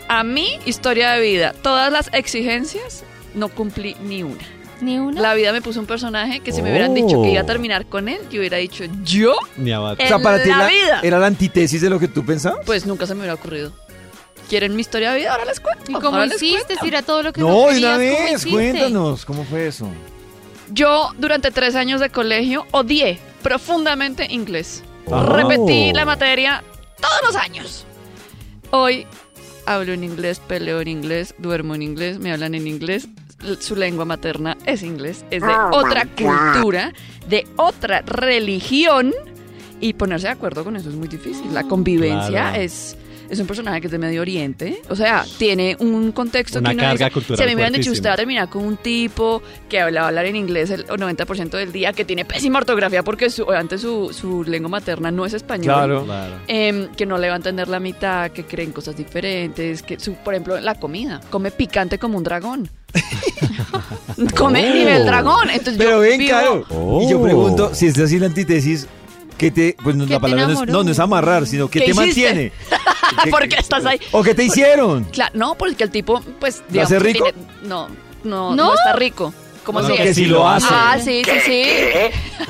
A 0.09 0.23
mí, 0.23 0.47
historia 0.65 1.11
de 1.11 1.21
vida, 1.21 1.53
todas 1.63 1.91
las 1.93 2.09
exigencias, 2.13 3.03
no 3.35 3.49
cumplí 3.49 3.97
ni 4.05 4.23
una. 4.23 4.39
Ni 4.81 4.99
una. 4.99 5.21
La 5.21 5.35
vida 5.35 5.53
me 5.53 5.63
puso 5.63 5.81
un 5.81 5.87
personaje 5.87 6.41
que 6.41 6.53
si 6.53 6.61
me 6.63 6.71
hubieran 6.71 6.93
dicho 6.95 7.23
que 7.23 7.31
iba 7.31 7.41
a 7.41 7.47
terminar 7.47 7.87
con 7.87 8.09
él, 8.09 8.19
yo 8.31 8.41
hubiera 8.41 8.59
dicho, 8.59 8.85
¿yo? 9.05 9.35
Ni 9.57 9.73
abate. 9.73 10.05
O 10.05 10.07
sea, 10.07 10.17
en 10.17 10.23
para 10.23 10.43
ti 10.43 10.51
la 10.51 10.59
la- 10.59 10.67
vida. 10.69 11.01
era 11.03 11.19
la 11.19 11.27
antítesis 11.27 11.81
de 11.81 11.89
lo 11.91 11.99
que 11.99 12.09
tú 12.09 12.25
pensabas. 12.27 12.61
Pues 12.67 12.85
nunca 12.87 13.07
se 13.07 13.15
me 13.15 13.21
hubiera 13.21 13.35
ocurrido. 13.35 13.73
¿Quieren 14.49 14.75
mi 14.77 14.83
historia 14.83 15.13
de 15.13 15.19
vida? 15.21 15.33
Ahora 15.33 15.45
les 15.47 15.59
cuento. 15.61 15.91
¿Y 15.91 15.95
cómo 15.95 16.09
ahora 16.09 16.27
les 16.27 16.37
hiciste? 16.43 16.65
cuento. 16.77 16.87
Era 16.87 17.03
todo 17.03 17.23
lo 17.23 17.33
que 17.33 17.41
No, 17.41 17.49
no 17.49 17.55
de 17.55 17.79
una 17.79 17.97
querías, 17.97 17.97
¿cómo 17.97 17.99
vez, 18.25 18.33
hiciste? 18.33 18.51
cuéntanos, 18.51 19.25
¿cómo 19.25 19.45
fue 19.45 19.67
eso? 19.67 19.89
Yo, 20.71 21.11
durante 21.19 21.51
tres 21.51 21.75
años 21.75 22.01
de 22.01 22.11
colegio, 22.11 22.67
odié 22.73 23.19
profundamente 23.43 24.27
inglés. 24.31 24.83
Oh. 25.07 25.23
Repetí 25.23 25.93
la 25.93 26.05
materia 26.05 26.63
todos 27.01 27.21
los 27.25 27.37
años. 27.37 27.85
Hoy 28.71 29.07
hablo 29.65 29.93
en 29.93 30.05
inglés, 30.05 30.41
peleo 30.47 30.81
en 30.81 30.89
inglés, 30.89 31.35
duermo 31.39 31.75
en 31.75 31.83
inglés, 31.83 32.19
me 32.19 32.33
hablan 32.33 32.55
en 32.55 32.67
inglés. 32.67 33.09
Su 33.61 33.77
lengua 33.77 34.05
materna 34.05 34.57
es 34.65 34.83
inglés, 34.83 35.25
es 35.31 35.43
de 35.43 35.49
Oh, 35.49 35.71
otra 35.77 36.07
cultura, 36.07 36.93
de 37.29 37.47
otra 37.57 38.03
religión. 38.03 39.13
Y 39.81 39.93
ponerse 39.93 40.27
de 40.29 40.33
acuerdo 40.33 40.65
con 40.65 40.75
eso 40.77 40.89
es 40.89 40.95
muy 40.95 41.07
difícil. 41.09 41.53
La 41.53 41.63
convivencia 41.65 42.29
Claro. 42.51 42.61
es 42.63 42.97
es 43.31 43.39
un 43.41 43.47
personaje 43.47 43.81
que 43.81 43.87
es 43.87 43.91
de 43.91 43.99
Medio 43.99 44.21
Oriente. 44.23 44.81
O 44.89 44.97
sea, 44.97 45.25
tiene 45.39 45.77
un 45.81 46.13
contexto 46.13 46.59
Una 46.59 46.71
que 46.71 46.75
uno 46.77 46.83
carga 46.85 47.05
dice, 47.07 47.11
cultural 47.13 47.37
Si 47.39 47.43
a 47.43 47.47
mí 47.47 47.51
me 47.51 47.55
hubieran 47.57 47.73
dicho, 47.73 47.91
usted 47.93 48.09
va 48.09 48.15
a 48.15 48.17
terminar 48.17 48.49
con 48.49 48.65
un 48.65 48.77
tipo 48.77 49.43
que 49.69 49.81
habla, 49.81 50.01
va 50.01 50.07
a 50.07 50.09
hablar 50.09 50.27
en 50.27 50.37
inglés 50.37 50.71
el 50.71 50.87
90% 50.87 51.51
del 51.51 51.73
día, 51.73 51.93
que 51.93 52.05
tiene 52.05 52.25
pésima 52.25 52.59
ortografía 52.59 53.03
porque 53.03 53.31
su, 53.31 53.43
obviamente 53.45 53.79
su, 53.79 54.13
su 54.13 54.45
lengua 54.45 54.69
materna 54.71 55.11
no 55.11 55.25
es 55.27 55.33
español. 55.35 55.75
Claro. 55.75 56.05
Claro. 56.05 56.35
Em, 56.49 56.89
que 56.95 57.07
no 57.07 57.19
le 57.19 57.29
va 57.29 57.35
a 57.35 57.37
entender 57.37 57.69
la 57.69 57.81
mitad, 57.81 58.31
que 58.31 58.45
creen 58.45 58.73
cosas 58.73 58.97
diferentes, 58.97 59.83
que 59.83 59.99
su, 60.01 60.15
por 60.15 60.35
ejemplo, 60.35 60.59
la 60.61 60.75
comida, 60.77 61.21
come 61.31 61.51
picante 61.51 61.99
como 61.99 62.19
un 62.19 62.25
dragón. 62.25 62.71
come 64.37 64.67
Oh. 64.71 64.75
nivel 64.75 65.05
dragón. 65.05 65.51
Entonces 65.51 65.77
Pero 65.77 66.05
yo 66.05 66.19
vivo- 66.19 66.31
Caro. 66.31 66.67
Y 67.03 67.11
yo 67.11 67.23
pregunto, 67.23 67.75
si 67.75 67.87
es 67.87 67.99
así 67.99 68.19
la 68.19 68.27
antítesis, 68.27 68.87
¿qué 69.39 69.51
te. 69.51 69.77
Pues 69.83 69.97
no, 69.97 70.07
¿Qué 70.07 70.15
la 70.15 70.21
palabra 70.21 70.45
no 70.47 70.51
es, 70.53 70.57
enamoró? 70.59 70.73
no, 70.73 70.85
no 70.85 70.91
es 70.91 70.99
amarrar, 70.99 71.47
sino 71.47 71.69
que 71.69 71.81
¿Qué 71.81 71.87
te 71.87 71.91
hiciste? 71.93 72.05
mantiene. 72.25 72.53
¿Qué- 73.25 73.31
¿Por 73.31 73.49
qué 73.49 73.57
estás 73.57 73.85
ahí? 73.87 74.01
¿O 74.13 74.23
qué 74.23 74.35
te 74.35 74.45
hicieron? 74.45 75.05
Claro, 75.05 75.33
no, 75.35 75.55
porque 75.57 75.85
el 75.85 75.91
tipo, 75.91 76.21
pues, 76.41 76.63
¿Lo 76.73 76.83
hace 76.83 76.95
que 76.95 77.01
rico? 77.05 77.25
tiene- 77.25 77.49
no, 77.63 77.89
no, 78.25 78.55
¿No? 78.55 78.57
no 78.57 78.75
está 78.75 78.93
rico. 78.95 79.33
¿Cómo 79.65 79.81
No, 79.81 79.89
se 79.89 79.95
que 79.95 80.03
dice? 80.03 80.15
sí 80.15 80.27
lo 80.27 80.49
hace. 80.49 80.67
Ah, 80.71 80.97
sí, 81.03 81.23
sí, 81.25 81.41
sí. 81.45 81.63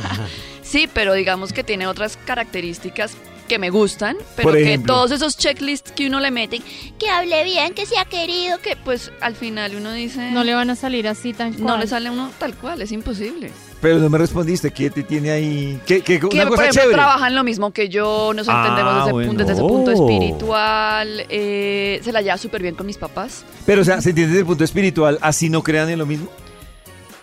Sí, 0.63 0.89
pero 0.93 1.15
digamos 1.15 1.53
que 1.53 1.63
tiene 1.63 1.87
otras 1.87 2.19
características 2.25 3.13
que 3.49 3.61
me 3.61 3.71
gustan, 3.71 4.17
pero 4.35 4.49
Por 4.51 4.59
que 4.59 4.79
todos 4.79 5.13
esos 5.13 5.39
checklists 5.39 5.93
que 5.93 6.09
uno 6.09 6.19
le 6.19 6.33
mete, 6.33 6.61
que 6.99 7.09
hable 7.09 7.45
bien, 7.45 7.73
que 7.73 7.87
sea 7.87 8.05
querido, 8.05 8.59
que 8.59 8.75
pues 8.77 9.13
al 9.21 9.37
final 9.37 9.77
uno 9.77 9.93
dice, 9.93 10.33
No 10.33 10.43
le 10.43 10.55
van 10.55 10.69
a 10.69 10.75
salir 10.75 11.07
así 11.07 11.33
tan 11.33 11.53
cual. 11.53 11.67
no 11.67 11.77
le 11.79 11.87
sale 11.87 12.09
a 12.09 12.13
uno 12.13 12.33
tal 12.39 12.55
cual, 12.57 12.83
es 12.83 12.91
imposible. 12.91 13.53
Pero 13.81 13.99
no 13.99 14.09
me 14.09 14.17
respondiste, 14.19 14.71
¿qué 14.71 14.89
te 14.91 15.03
tiene 15.03 15.31
ahí? 15.31 15.81
¿Qué, 15.87 16.01
qué, 16.01 16.19
Que 16.19 16.27
una 16.27 16.45
por 16.47 16.57
cosa 16.57 16.63
ejemplo 16.65 16.81
chévere. 16.83 16.95
trabajan 16.97 17.35
lo 17.35 17.45
mismo 17.45 17.73
que 17.73 17.89
yo, 17.91 18.33
nos 18.35 18.49
Ah, 18.49 18.63
entendemos 18.63 18.95
desde, 18.97 19.13
bueno. 19.13 19.33
desde 19.35 19.53
ese 19.53 19.61
punto 19.63 19.91
espiritual, 19.91 21.27
eh, 21.29 22.01
se 22.03 22.11
la 22.13 22.23
lleva 22.23 22.39
súper 22.39 22.63
bien 22.63 22.75
con 22.75 22.87
mis 22.87 22.97
papás. 22.97 23.45
Pero, 23.67 23.83
o 23.83 23.85
sea, 23.85 24.01
¿se 24.01 24.11
entiende 24.11 24.31
desde 24.33 24.41
el 24.41 24.47
punto 24.47 24.65
espiritual? 24.65 25.19
¿Así 25.21 25.51
no 25.51 25.63
crean 25.63 25.91
en 25.91 25.99
lo 25.99 26.07
mismo? 26.07 26.29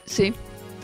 Sí, 0.06 0.34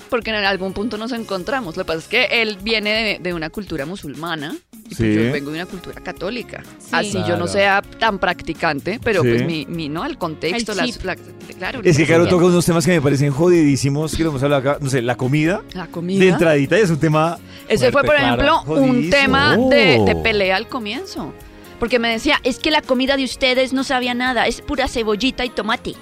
porque 0.10 0.30
en 0.32 0.38
algún 0.38 0.74
punto 0.74 0.97
nos 0.97 1.12
encontramos. 1.12 1.78
Lo 1.78 1.84
que 1.84 1.88
pasa 1.88 1.99
es 1.99 2.07
que 2.07 2.41
él 2.41 2.57
viene 2.62 2.89
de, 2.91 3.20
de 3.20 3.34
una 3.34 3.49
cultura 3.49 3.86
musulmana 3.86 4.55
y 4.74 4.95
pues 4.95 4.97
Sí. 4.97 5.14
yo 5.16 5.32
vengo 5.32 5.51
de 5.51 5.57
una 5.57 5.66
cultura 5.66 6.01
católica. 6.01 6.64
Sí. 6.80 6.88
Así 6.91 7.14
yo 7.14 7.24
Claro. 7.26 7.38
no 7.38 7.47
sea 7.47 7.82
tan 7.99 8.20
practicante, 8.20 8.99
pero 9.03 9.22
Sí. 9.22 9.30
pues 9.30 9.45
mi, 9.45 9.66
mi, 9.68 9.89
¿no? 9.89 10.05
El 10.05 10.18
contexto, 10.18 10.72
El 10.74 10.78
las, 10.80 11.03
la- 11.05 11.16
claro. 11.57 11.82
Es 11.84 11.97
que, 11.97 12.05
Caro, 12.07 12.24
la- 12.24 12.30
toca 12.30 12.45
unos 12.45 12.66
temas 12.66 12.86
que 12.86 12.91
me 12.91 13.01
parecen 13.01 13.32
jodidísimos, 13.32 14.16
que 14.16 14.24
lo 14.24 14.30
hemos 14.30 14.43
hablado 14.43 14.70
acá. 14.70 14.78
No 14.82 14.89
sé, 14.89 15.01
la 15.01 15.16
comida. 15.16 15.62
La 15.74 15.86
De 15.86 15.91
comida. 15.91 16.26
entradita 16.26 16.78
y 16.80 16.82
es 16.82 16.89
un 16.89 16.99
tema... 16.99 17.38
Ese 17.68 17.91
fue, 17.91 18.03
por 18.03 18.16
ejemplo, 18.16 18.64
claro. 18.66 18.82
un 18.82 19.10
tema 19.10 19.55
de, 19.55 20.01
de 20.05 20.14
Oh. 20.16 20.24
pelea 20.24 20.55
al 20.55 20.68
comienzo. 20.68 21.34
Porque 21.80 21.98
me 22.00 22.10
decía, 22.10 22.40
es 22.44 22.60
que 22.60 22.72
la 22.72 22.82
comida 22.82 23.16
de 23.18 23.24
ustedes 23.24 23.74
no 23.74 23.84
sabía 23.84 24.14
nada, 24.14 24.48
es 24.48 24.62
pura 24.62 24.88
cebollita 24.88 25.46
y 25.46 25.50
tomate. 25.50 25.96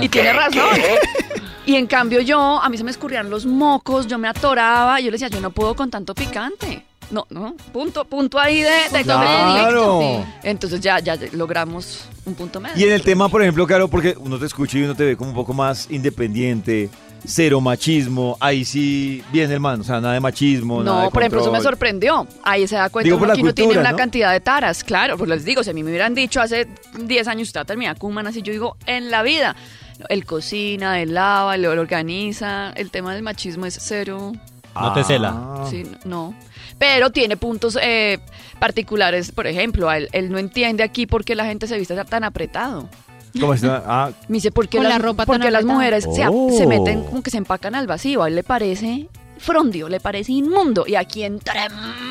y 0.00 0.08
tiene 0.08 0.32
razón. 0.32 0.76
Y 1.66 1.74
en 1.74 1.86
cambio 1.86 2.22
yo, 2.22 2.62
a 2.62 2.68
mí 2.70 2.78
se 2.78 2.84
me 2.84 2.90
escurrían 2.90 3.28
los 3.28 3.44
mocos, 3.44 4.06
yo 4.06 4.16
me 4.16 4.26
atoraba, 4.26 5.00
y 5.00 5.04
yo 5.04 5.10
le 5.10 5.16
decía, 5.16 5.28
yo 5.28 5.40
no 5.40 5.50
puedo 5.50 5.74
con 5.74 5.90
tanto 5.90 6.14
picante. 6.14 6.82
No, 7.10 7.26
no, 7.30 7.54
punto, 7.72 8.04
punto 8.04 8.38
ahí 8.38 8.62
de, 8.62 8.70
de 8.92 9.02
Claro. 9.02 10.24
Entonces 10.42 10.80
ya, 10.80 10.98
ya 11.00 11.18
logramos 11.32 12.04
un 12.24 12.34
punto 12.34 12.60
medio. 12.60 12.76
Y 12.76 12.84
en 12.84 12.92
el 12.92 13.02
tema, 13.02 13.28
por 13.28 13.42
ejemplo, 13.42 13.66
Caro, 13.66 13.88
porque 13.88 14.14
uno 14.18 14.38
te 14.38 14.46
escucha 14.46 14.78
y 14.78 14.82
uno 14.82 14.94
te 14.94 15.04
ve 15.04 15.16
como 15.16 15.30
un 15.30 15.36
poco 15.36 15.54
más 15.54 15.90
independiente, 15.90 16.90
cero 17.24 17.60
machismo, 17.60 18.36
ahí 18.40 18.64
sí 18.64 19.22
viene 19.32 19.54
el 19.54 19.60
man, 19.60 19.80
o 19.80 19.84
sea, 19.84 20.00
nada 20.00 20.14
de 20.14 20.20
machismo, 20.20 20.82
nada 20.82 20.98
No, 20.98 21.04
de 21.04 21.10
por 21.10 21.22
ejemplo, 21.22 21.40
eso 21.40 21.52
me 21.52 21.60
sorprendió. 21.60 22.26
Ahí 22.42 22.66
se 22.66 22.76
da 22.76 22.90
cuenta 22.90 23.06
Digo, 23.06 23.16
uno 23.16 23.34
que 23.34 23.42
uno 23.42 23.54
tiene 23.54 23.68
cultura, 23.68 23.80
una 23.80 23.92
¿no? 23.92 23.96
cantidad 23.96 24.32
de 24.32 24.40
taras. 24.40 24.84
Claro, 24.84 25.16
pues 25.16 25.28
les 25.28 25.44
digo, 25.44 25.62
si 25.62 25.70
a 25.70 25.74
mí 25.74 25.82
me 25.82 25.90
hubieran 25.90 26.14
dicho 26.14 26.40
hace 26.40 26.68
10 27.00 27.28
años 27.28 27.48
usted 27.48 27.60
va 27.60 27.62
a 27.62 27.66
terminar 27.66 27.98
con 27.98 28.08
un 28.08 28.14
man 28.14 28.26
así, 28.26 28.42
yo 28.42 28.52
digo, 28.52 28.76
en 28.86 29.10
la 29.10 29.22
vida. 29.22 29.56
Él 30.08 30.24
cocina, 30.24 31.00
él 31.00 31.14
lava, 31.14 31.56
él 31.56 31.66
organiza. 31.66 32.70
El 32.76 32.90
tema 32.90 33.14
del 33.14 33.22
machismo 33.22 33.66
es 33.66 33.78
cero. 33.80 34.32
No 34.74 34.92
te 34.92 35.02
cela. 35.02 35.34
Ah. 35.34 35.66
Sí, 35.68 35.84
no. 36.04 36.34
Pero 36.78 37.10
tiene 37.10 37.36
puntos 37.36 37.76
eh, 37.82 38.20
particulares. 38.60 39.32
Por 39.32 39.46
ejemplo, 39.48 39.88
a 39.88 39.96
él, 39.96 40.08
él 40.12 40.30
no 40.30 40.38
entiende 40.38 40.84
aquí 40.84 41.06
por 41.06 41.24
qué 41.24 41.34
la 41.34 41.44
gente 41.44 41.66
se 41.66 41.76
viste 41.76 41.96
tan 42.04 42.22
apretado. 42.22 42.88
¿Cómo 43.40 43.54
está? 43.54 43.82
Ah, 43.86 44.10
Me 44.28 44.34
dice, 44.36 44.50
¿por 44.50 44.68
qué 44.68 44.78
Con 44.78 44.84
las, 44.84 44.94
la 44.94 44.98
ropa 44.98 45.26
por 45.26 45.34
tan 45.38 45.52
las 45.52 45.62
apretada. 45.62 45.74
mujeres 45.74 46.04
se, 46.14 46.26
Oh. 46.28 46.50
se 46.56 46.66
meten 46.66 47.04
como 47.04 47.22
que 47.22 47.30
se 47.30 47.38
empacan 47.38 47.74
al 47.74 47.86
vacío? 47.86 48.22
A 48.22 48.28
él 48.28 48.34
le 48.34 48.42
parece 48.44 49.08
frondio, 49.38 49.88
le 49.88 50.00
parece 50.00 50.32
inmundo. 50.32 50.84
Y 50.86 50.94
aquí 50.96 51.22
entre 51.22 51.68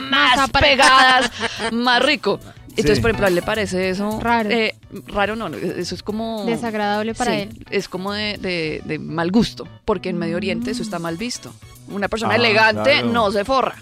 más 0.10 0.50
pegadas, 0.52 1.32
más 1.72 2.02
rico. 2.04 2.40
Entonces, 2.70 2.98
Sí. 2.98 3.02
por 3.02 3.10
ejemplo, 3.10 3.26
a 3.26 3.30
él 3.30 3.36
le 3.36 3.42
parece 3.42 3.90
eso 3.90 4.20
Raro. 4.22 4.52
eh, 4.52 4.76
raro 5.08 5.36
no, 5.36 5.50
no, 5.50 5.58
eso 5.58 5.96
es 5.96 6.04
como... 6.04 6.46
Desagradable 6.46 7.16
para 7.16 7.32
Sí, 7.32 7.38
él. 7.42 7.66
Es 7.72 7.90
como 7.90 8.14
de, 8.14 8.38
de- 8.38 8.84
de 8.86 9.00
mal 9.00 9.32
gusto, 9.32 9.68
porque 9.84 10.10
en 10.10 10.18
Medio 10.20 10.36
Oriente 10.36 10.70
eso 10.70 10.84
está 10.84 11.00
mal 11.00 11.18
visto. 11.18 11.52
Una 11.90 12.08
persona 12.08 12.34
Ah, 12.34 12.36
elegante 12.36 12.92
claro. 12.92 13.08
no 13.10 13.32
se 13.32 13.44
forra. 13.46 13.74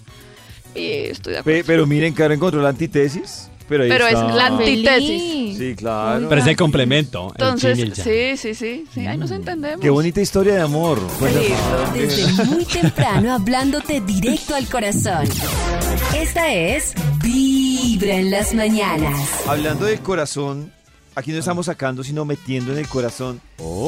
Y 0.74 0.86
estoy 1.10 1.34
de 1.34 1.38
acuerdo. 1.40 1.58
pe- 1.58 1.64
pero 1.64 1.86
miren, 1.86 2.14
Caro 2.14 2.32
encontró 2.32 2.62
la 2.62 2.70
antítesis, 2.70 3.50
pero 3.68 3.84
ahí 3.84 3.90
Pero 3.90 4.06
es 4.06 4.14
la 4.14 4.46
antítesis. 4.46 5.58
Sí, 5.58 5.74
claro. 5.74 6.28
Pero 6.28 6.40
es 6.40 6.46
el 6.46 6.56
complemento. 6.56 7.32
Entonces, 7.32 7.78
el 7.78 7.94
sí, 7.94 8.36
sí, 8.36 8.54
sí, 8.54 8.84
sí, 8.92 9.06
ahí 9.06 9.16
nos 9.16 9.30
entendemos. 9.30 9.80
Qué 9.80 9.90
bonita 9.90 10.20
historia 10.20 10.54
de 10.54 10.60
amor. 10.60 11.00
Desde 11.94 12.44
muy 12.44 12.64
temprano 12.64 13.34
hablándote 13.34 14.00
directo 14.00 14.54
al 14.54 14.66
corazón. 14.68 15.26
Esta 16.14 16.52
es 16.52 16.94
Vibra 17.22 18.16
en 18.16 18.30
las 18.30 18.54
mañanas. 18.54 19.46
Hablando 19.46 19.86
del 19.86 20.00
corazón, 20.00 20.72
aquí 21.14 21.32
no 21.32 21.38
estamos 21.38 21.66
sacando, 21.66 22.04
sino 22.04 22.24
metiendo 22.24 22.72
en 22.72 22.78
el 22.78 22.88
corazón. 22.88 23.40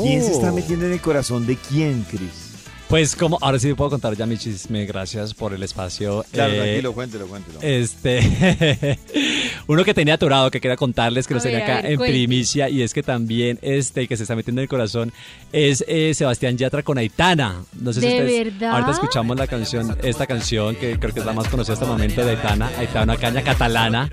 ¿Quién 0.02 0.22
se 0.24 0.32
está 0.32 0.52
metiendo 0.52 0.86
en 0.86 0.92
el 0.92 1.00
corazón 1.00 1.46
de 1.46 1.56
quién, 1.56 2.04
Cris? 2.10 2.47
Pues 2.89 3.14
como, 3.14 3.36
ahora 3.43 3.59
sí 3.59 3.74
puedo 3.74 3.91
contar 3.91 4.16
ya 4.16 4.24
mi 4.24 4.39
chisme, 4.39 4.86
gracias 4.86 5.34
por 5.34 5.53
el 5.53 5.62
espacio. 5.62 6.24
Claro, 6.32 6.55
Eh, 6.55 6.57
tranquilo, 6.57 6.93
cuéntelo, 6.95 7.26
cuéntelo. 7.26 7.59
Este, 7.61 8.99
uno 9.66 9.84
que 9.84 9.93
tenía 9.93 10.14
atorado, 10.14 10.51
que 10.51 10.59
quería 10.59 10.76
contarles, 10.78 11.26
que 11.26 11.34
nos 11.34 11.43
tenía 11.43 11.59
acá 11.64 11.82
ver, 11.82 11.86
en 11.93 11.97
cuente. 11.99 12.14
primicia, 12.14 12.70
y 12.70 12.80
es 12.80 12.95
que 12.95 13.03
también 13.03 13.59
este 13.61 14.09
que 14.09 14.16
se 14.16 14.22
está 14.22 14.34
metiendo 14.34 14.62
en 14.62 14.64
el 14.64 14.68
corazón 14.70 15.12
es 15.53 15.84
eh, 15.86 16.14
Sebastián 16.14 16.57
Yatra 16.57 16.82
con 16.82 16.97
Aitana. 16.97 17.62
No 17.78 17.93
sé 17.93 18.01
si 18.01 18.07
¿De 18.07 18.12
ustedes- 18.22 18.45
verdad? 18.55 18.70
Ahorita 18.72 18.93
escuchamos 18.93 19.36
la 19.36 19.47
canción, 19.47 19.95
esta 20.03 20.26
canción 20.26 20.74
que 20.74 20.99
creo 20.99 21.12
que 21.12 21.20
es 21.20 21.26
la 21.26 21.34
más 21.34 21.47
conocida 21.49 21.74
hasta 21.74 21.84
el 21.84 21.91
momento 21.91 22.24
de 22.24 22.30
Aitana. 22.30 22.70
Aitana, 22.78 23.03
una 23.12 23.16
caña 23.18 23.43
catalana, 23.43 24.11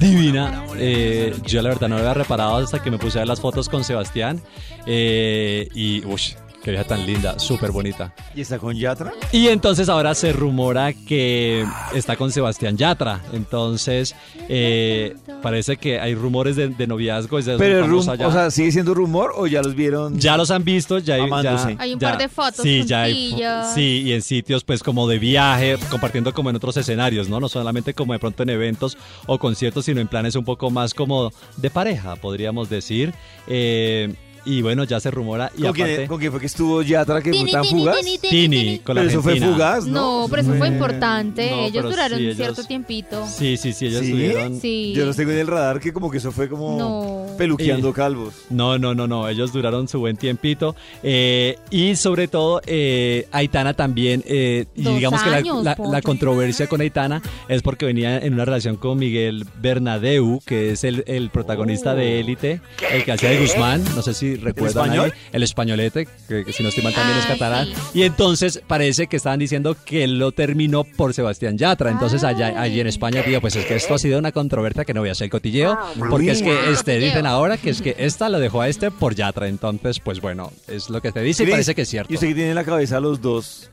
divina. 0.00 0.64
Eh, 0.78 1.34
yo 1.44 1.60
la 1.60 1.68
verdad 1.68 1.88
no 1.88 1.98
había 1.98 2.14
reparado 2.14 2.56
hasta 2.56 2.82
que 2.82 2.90
me 2.90 2.96
puse 2.96 3.18
a 3.18 3.20
ver 3.20 3.28
las 3.28 3.40
fotos 3.42 3.68
con 3.68 3.84
Sebastián. 3.84 4.40
Eh, 4.86 5.68
y, 5.74 6.02
uff, 6.06 6.22
qué 6.64 6.70
vieja 6.70 6.84
tan 6.84 7.06
linda, 7.06 7.38
súper 7.38 7.70
bonita. 7.70 8.12
¿Y 8.34 8.40
está 8.40 8.58
con 8.58 8.74
Yatra? 8.74 9.12
Y 9.32 9.48
entonces 9.48 9.88
ahora 9.88 10.14
se 10.14 10.32
rumora 10.32 10.92
que 10.94 11.64
está 11.94 12.16
con 12.16 12.32
Sebastián 12.32 12.76
Yatra. 12.78 13.20
Entonces, 13.32 14.16
eh, 14.48 15.14
parece 15.42 15.76
que 15.76 16.00
hay 16.00 16.14
rumores 16.14 16.56
de, 16.56 16.68
de 16.68 16.86
noviazgo. 16.86 17.38
Pero 17.58 17.86
rum- 17.86 18.08
o 18.26 18.32
sea, 18.32 18.50
¿sigue 18.50 18.72
siendo 18.72 18.94
rumor 18.94 19.32
o 19.36 19.46
ya 19.46 19.60
los 19.62 19.74
vieron? 19.74 20.18
ya 20.18 20.36
los 20.38 20.50
han 20.50 20.64
visto, 20.64 20.98
ya 20.98 21.14
hay, 21.16 21.30
ya- 21.42 21.76
Hay 21.78 21.92
un 21.92 22.00
ya- 22.00 22.10
par 22.12 22.18
de 22.18 22.28
fotos 22.28 22.62
Sí, 22.62 22.82
ya 22.86 23.02
hay, 23.02 23.36
sí, 23.74 24.02
y 24.06 24.12
en 24.12 24.22
sitios 24.22 24.64
pues 24.64 24.82
como 24.82 25.06
de 25.06 25.18
viaje, 25.18 25.76
compartiendo 25.90 26.32
como 26.32 26.48
en 26.50 26.56
otros 26.56 26.76
escenarios, 26.78 27.28
¿no? 27.28 27.40
No 27.40 27.48
solamente 27.48 27.92
como 27.92 28.14
de 28.14 28.18
pronto 28.18 28.42
en 28.42 28.48
eventos 28.50 28.96
o 29.26 29.38
conciertos, 29.38 29.84
sino 29.84 30.00
en 30.00 30.08
planes 30.08 30.34
un 30.34 30.44
poco 30.44 30.70
más 30.70 30.94
como 30.94 31.30
de 31.58 31.68
pareja, 31.70 32.16
podríamos 32.16 32.70
decir. 32.70 33.12
Eh, 33.46 34.14
y 34.44 34.62
bueno, 34.62 34.84
ya 34.84 35.00
se 35.00 35.10
rumora. 35.10 35.50
Y 35.56 35.62
¿Con, 35.62 35.72
quién, 35.72 35.86
aparte, 35.88 36.06
con 36.08 36.18
quién 36.18 36.30
fue 36.32 36.40
que 36.40 36.46
estuvo 36.46 36.82
Yatra 36.82 37.20
que 37.22 37.32
fue 37.32 37.50
tan 37.50 37.62
tini, 37.62 37.80
fugaz? 37.82 37.98
tini, 38.00 38.18
tini, 38.18 38.30
Tini, 38.30 38.58
tini. 38.58 38.78
con 38.80 38.94
la 38.96 39.00
Pero 39.02 39.10
eso 39.10 39.22
fue 39.22 39.32
Argentina. 39.32 39.54
fugaz, 39.54 39.86
¿no? 39.86 40.22
No, 40.22 40.28
pero 40.28 40.42
eso 40.42 40.54
fue 40.54 40.68
importante. 40.68 41.50
No, 41.50 41.56
ellos 41.60 41.72
pero 41.76 41.90
duraron 41.90 42.18
sí, 42.18 42.24
ellos- 42.24 42.36
cierto 42.36 42.64
tiempito. 42.64 43.26
Sí, 43.26 43.56
sí, 43.56 43.72
sí, 43.72 43.86
ellos 43.86 44.00
¿Sí? 44.00 44.06
estuvieron... 44.06 44.60
Sí. 44.60 44.92
Yo 44.94 45.06
los 45.06 45.16
tengo 45.16 45.30
en 45.32 45.38
el 45.38 45.46
radar 45.46 45.80
que 45.80 45.92
como 45.92 46.10
que 46.10 46.18
eso 46.18 46.32
fue 46.32 46.48
como 46.48 46.78
No. 46.78 47.36
peluqueando 47.36 47.90
Y- 47.90 47.92
calvos. 47.92 48.34
No, 48.50 48.78
no, 48.78 48.94
no, 48.94 49.06
no. 49.06 49.28
Ellos 49.28 49.52
duraron 49.52 49.88
su 49.88 49.98
buen 50.00 50.16
tiempito. 50.16 50.76
Eh, 51.02 51.58
y 51.70 51.96
sobre 51.96 52.28
todo, 52.28 52.60
eh, 52.66 53.26
Aitana 53.32 53.74
también. 53.74 54.22
eh, 54.26 54.66
y 54.74 54.82
Dos 54.82 54.94
digamos 54.96 55.22
que 55.22 55.30
años, 55.30 55.64
la, 55.64 55.76
la- 55.90 56.02
controversia 56.02 56.66
con 56.66 56.80
Aitana 56.80 57.22
es 57.48 57.62
porque 57.62 57.86
venía 57.86 58.18
en 58.18 58.34
una 58.34 58.44
relación 58.44 58.76
con 58.76 58.98
Miguel 58.98 59.46
Bernadeu, 59.60 60.40
que 60.46 60.72
es 60.72 60.84
el, 60.84 61.02
el 61.06 61.30
protagonista 61.30 61.94
de 61.94 62.20
Élite, 62.20 62.60
el 62.92 63.04
que 63.04 63.12
hacía 63.12 63.30
de 63.30 63.40
Guzmán. 63.40 63.82
No 63.94 64.02
sé 64.02 64.14
si 64.14 64.33
recuerdan. 64.36 64.84
español? 64.86 65.12
ahí, 65.14 65.20
El 65.32 65.42
españolete, 65.42 66.08
que, 66.28 66.44
que 66.44 66.52
si 66.52 66.62
no 66.62 66.68
estoy 66.68 66.84
mal 66.84 66.94
también 66.94 67.18
es 67.18 67.24
Ah, 67.24 67.28
catalán. 67.28 67.66
sí. 67.68 68.00
Y 68.00 68.02
entonces 68.02 68.62
parece 68.66 69.06
que 69.06 69.16
estaban 69.16 69.38
diciendo 69.38 69.76
que 69.84 70.06
lo 70.06 70.32
terminó 70.32 70.84
por 70.84 71.14
Sebastián 71.14 71.56
Yatra. 71.58 71.90
Entonces 71.90 72.24
allá, 72.24 72.60
allí 72.60 72.80
en 72.80 72.86
España, 72.86 73.22
digo, 73.22 73.40
pues 73.40 73.56
es 73.56 73.64
que 73.66 73.76
esto 73.76 73.94
ha 73.94 73.98
sido 73.98 74.18
una 74.18 74.32
controversia 74.32 74.84
que 74.84 74.94
no 74.94 75.00
voy 75.00 75.08
a 75.08 75.12
hacer 75.12 75.26
el 75.26 75.30
cotilleo, 75.30 75.76
porque 76.10 76.30
es 76.32 76.42
que 76.42 76.70
este, 76.70 76.98
dicen 76.98 77.26
ahora 77.26 77.56
que 77.56 77.70
es 77.70 77.80
que 77.82 77.94
esta 77.98 78.28
lo 78.28 78.38
dejó 78.38 78.60
a 78.60 78.68
este 78.68 78.90
por 78.90 79.14
Yatra. 79.14 79.48
Entonces, 79.48 80.00
pues 80.00 80.20
bueno, 80.20 80.52
es 80.68 80.90
lo 80.90 81.00
que 81.00 81.12
te 81.12 81.20
dice 81.20 81.44
y 81.44 81.46
parece 81.46 81.74
que 81.74 81.82
es 81.82 81.88
cierto. 81.88 82.12
Y 82.12 82.16
usted 82.16 82.28
que 82.28 82.34
tiene 82.34 82.50
en 82.50 82.54
la 82.56 82.64
cabeza 82.64 83.00
los 83.00 83.20
dos, 83.20 83.70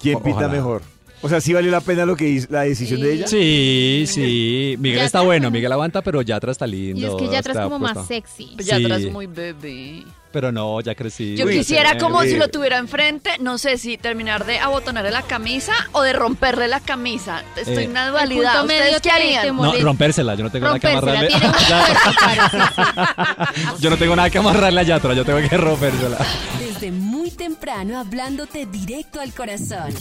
¿quién 0.00 0.16
O- 0.16 0.22
pita 0.22 0.36
ojalá. 0.36 0.52
mejor? 0.52 0.82
O 1.24 1.28
sea, 1.30 1.40
¿sí 1.40 1.54
valió 1.54 1.70
la 1.70 1.80
pena 1.80 2.04
lo 2.04 2.16
que 2.16 2.28
hizo, 2.28 2.48
la 2.50 2.62
decisión 2.64 3.00
de 3.00 3.14
ella? 3.14 3.26
Sí, 3.26 4.04
sí. 4.06 4.76
Miguel 4.78 5.00
está 5.00 5.22
bueno, 5.22 5.50
Miguel 5.50 5.72
aguanta, 5.72 6.02
pero 6.02 6.20
Yatra 6.20 6.52
está 6.52 6.66
lindo. 6.66 7.00
Y 7.00 7.04
es 7.06 7.14
que 7.14 7.32
ya 7.32 7.38
atrás 7.38 7.56
está 7.56 7.64
como 7.64 7.78
más 7.78 8.06
sexy. 8.06 8.54
Ya 8.58 8.76
atrás 8.76 9.00
Sí. 9.00 9.08
muy 9.08 9.26
bebé. 9.26 10.04
Pero 10.34 10.50
no, 10.50 10.80
ya 10.80 10.96
crecí. 10.96 11.36
Yo 11.36 11.46
Uy, 11.46 11.58
quisiera 11.58 11.96
como 11.96 12.20
si 12.22 12.36
lo 12.36 12.48
tuviera 12.48 12.78
enfrente, 12.78 13.30
no 13.38 13.56
sé 13.56 13.78
si 13.78 13.96
terminar 13.96 14.44
de 14.44 14.58
abotonarle 14.58 15.12
la 15.12 15.22
camisa 15.22 15.72
o 15.92 16.02
de 16.02 16.12
romperle 16.12 16.66
la 16.66 16.80
camisa. 16.80 17.44
Estoy 17.56 17.76
Eh. 17.76 17.82
en 17.84 17.90
una 17.92 18.08
dualidad. 18.10 18.62
¿Ustedes 18.62 18.94
qué 18.96 19.00
te- 19.00 19.10
harían? 19.12 19.56
No, 19.56 19.72
rompérsela, 19.72 20.34
yo 20.34 20.42
no 20.42 20.50
tengo 20.50 20.66
nada 20.66 20.80
que 20.80 20.88
amarrarle. 20.88 21.28
yo 23.80 23.90
no 23.90 23.96
tengo 23.96 24.16
nada 24.16 24.28
que 24.28 24.38
amarrarle 24.38 24.80
a 24.80 24.82
Yatra, 24.82 25.14
yo 25.14 25.24
tengo 25.24 25.38
que 25.48 25.56
rompérsela. 25.56 26.18
Desde 26.58 26.90
muy 26.90 27.30
temprano 27.30 28.00
hablándote 28.00 28.66
directo 28.66 29.20
al 29.20 29.32
corazón. 29.32 29.94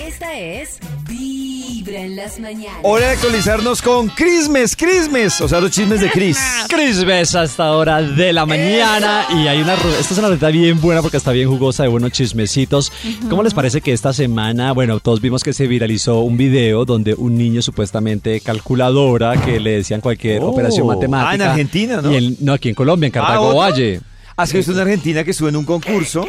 Esta 0.00 0.36
es 0.36 0.80
Vibra 1.84 2.00
en 2.00 2.16
las 2.16 2.38
mañanas. 2.40 2.78
Hora 2.82 3.06
de 3.08 3.12
actualizarnos 3.12 3.82
con 3.82 4.08
Crismes, 4.08 4.74
Crismes. 4.76 5.40
O 5.40 5.48
sea, 5.48 5.60
los 5.60 5.70
chismes 5.70 6.00
de 6.00 6.10
Cris. 6.10 6.38
Cris 6.68 7.04
ves 7.04 7.34
a 7.34 7.44
esta 7.44 7.72
hora 7.72 8.00
de 8.00 8.32
la 8.32 8.46
mañana 8.46 9.26
y 9.30 9.46
hay 9.48 9.60
una 9.60 9.74
esta 9.74 10.14
es 10.14 10.18
una 10.18 10.28
receta 10.28 10.48
bien 10.48 10.80
buena 10.80 11.02
porque 11.02 11.16
está 11.18 11.32
bien 11.32 11.48
jugosa 11.48 11.82
de 11.82 11.90
buenos 11.90 12.12
chismecitos. 12.12 12.90
¿Cómo 13.28 13.42
les 13.42 13.52
parece 13.54 13.80
que 13.82 13.92
esta 13.92 14.12
semana, 14.12 14.72
bueno, 14.72 14.98
todos 15.00 15.20
vimos 15.20 15.42
que 15.44 15.52
se 15.52 15.66
viralizó 15.66 16.20
un 16.20 16.36
video 16.36 16.84
donde 16.84 17.14
un 17.14 17.36
niño 17.36 17.60
supuestamente 17.60 18.40
calculadora 18.40 19.36
que 19.44 19.60
le 19.60 19.72
decían 19.72 20.00
cualquier 20.00 20.42
Oh. 20.42 20.48
operación 20.50 20.86
matemática. 20.86 21.30
Ah, 21.30 21.34
en 21.34 21.42
Argentina, 21.42 22.00
¿no? 22.00 22.12
Y 22.12 22.16
en- 22.16 22.36
no, 22.40 22.52
aquí 22.54 22.70
en 22.70 22.74
Colombia, 22.74 23.06
en 23.08 23.12
Cartago 23.12 23.46
¿otro? 23.48 23.58
Valle. 23.58 24.00
Has 24.36 24.52
visto 24.52 24.72
una 24.72 24.82
argentina 24.82 25.22
que 25.22 25.30
estuvo 25.32 25.48
en 25.48 25.56
un 25.56 25.64
concurso 25.64 26.26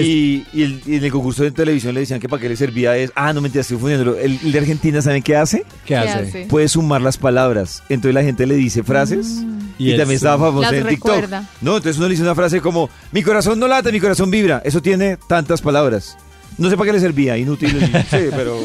y, 0.00 0.46
y 0.52 0.62
el- 0.62 0.82
y 0.86 0.96
en 0.96 1.04
el 1.04 1.10
concurso 1.12 1.42
de 1.42 1.50
televisión 1.50 1.92
le 1.94 2.00
decían 2.00 2.18
que 2.20 2.28
para 2.28 2.40
qué 2.40 2.48
le 2.48 2.56
servía 2.56 2.96
es. 2.96 3.12
Ah, 3.14 3.32
no 3.32 3.40
mentiras, 3.40 3.64
estoy 3.66 3.74
confundiéndolo. 3.76 4.16
El, 4.18 4.38
el 4.42 4.52
de 4.52 4.58
Argentina, 4.58 5.02
¿saben 5.02 5.22
qué 5.22 5.36
hace? 5.36 5.58
¿Qué, 5.84 5.88
¿Qué 5.88 5.96
hace? 5.96 6.46
Puede 6.48 6.68
sumar 6.68 7.00
las 7.02 7.18
palabras. 7.18 7.82
Entonces 7.88 8.14
la 8.14 8.22
gente 8.22 8.46
le 8.46 8.54
dice 8.54 8.82
frases. 8.82 9.42
Y 9.78 9.92
Y, 9.92 9.96
también 9.96 10.16
estaba 10.16 10.46
famoso 10.46 10.62
Las 10.62 10.72
en 10.72 10.86
TikTok. 10.86 11.08
recuerda. 11.12 11.48
No, 11.60 11.76
entonces 11.76 11.96
uno 11.98 12.06
le 12.08 12.12
dice 12.12 12.22
una 12.22 12.34
frase 12.34 12.60
como: 12.60 12.88
Mi 13.10 13.22
corazón 13.22 13.58
no 13.58 13.66
late, 13.68 13.90
mi 13.92 14.00
corazón 14.00 14.30
vibra. 14.30 14.62
Eso 14.64 14.80
tiene 14.80 15.16
tantas 15.26 15.60
palabras. 15.60 16.16
No 16.58 16.68
sé 16.70 16.76
para 16.76 16.86
qué 16.88 16.92
le 16.94 17.00
servía, 17.00 17.36
inútil. 17.38 17.70
sí, 18.10 18.16
pero. 18.30 18.58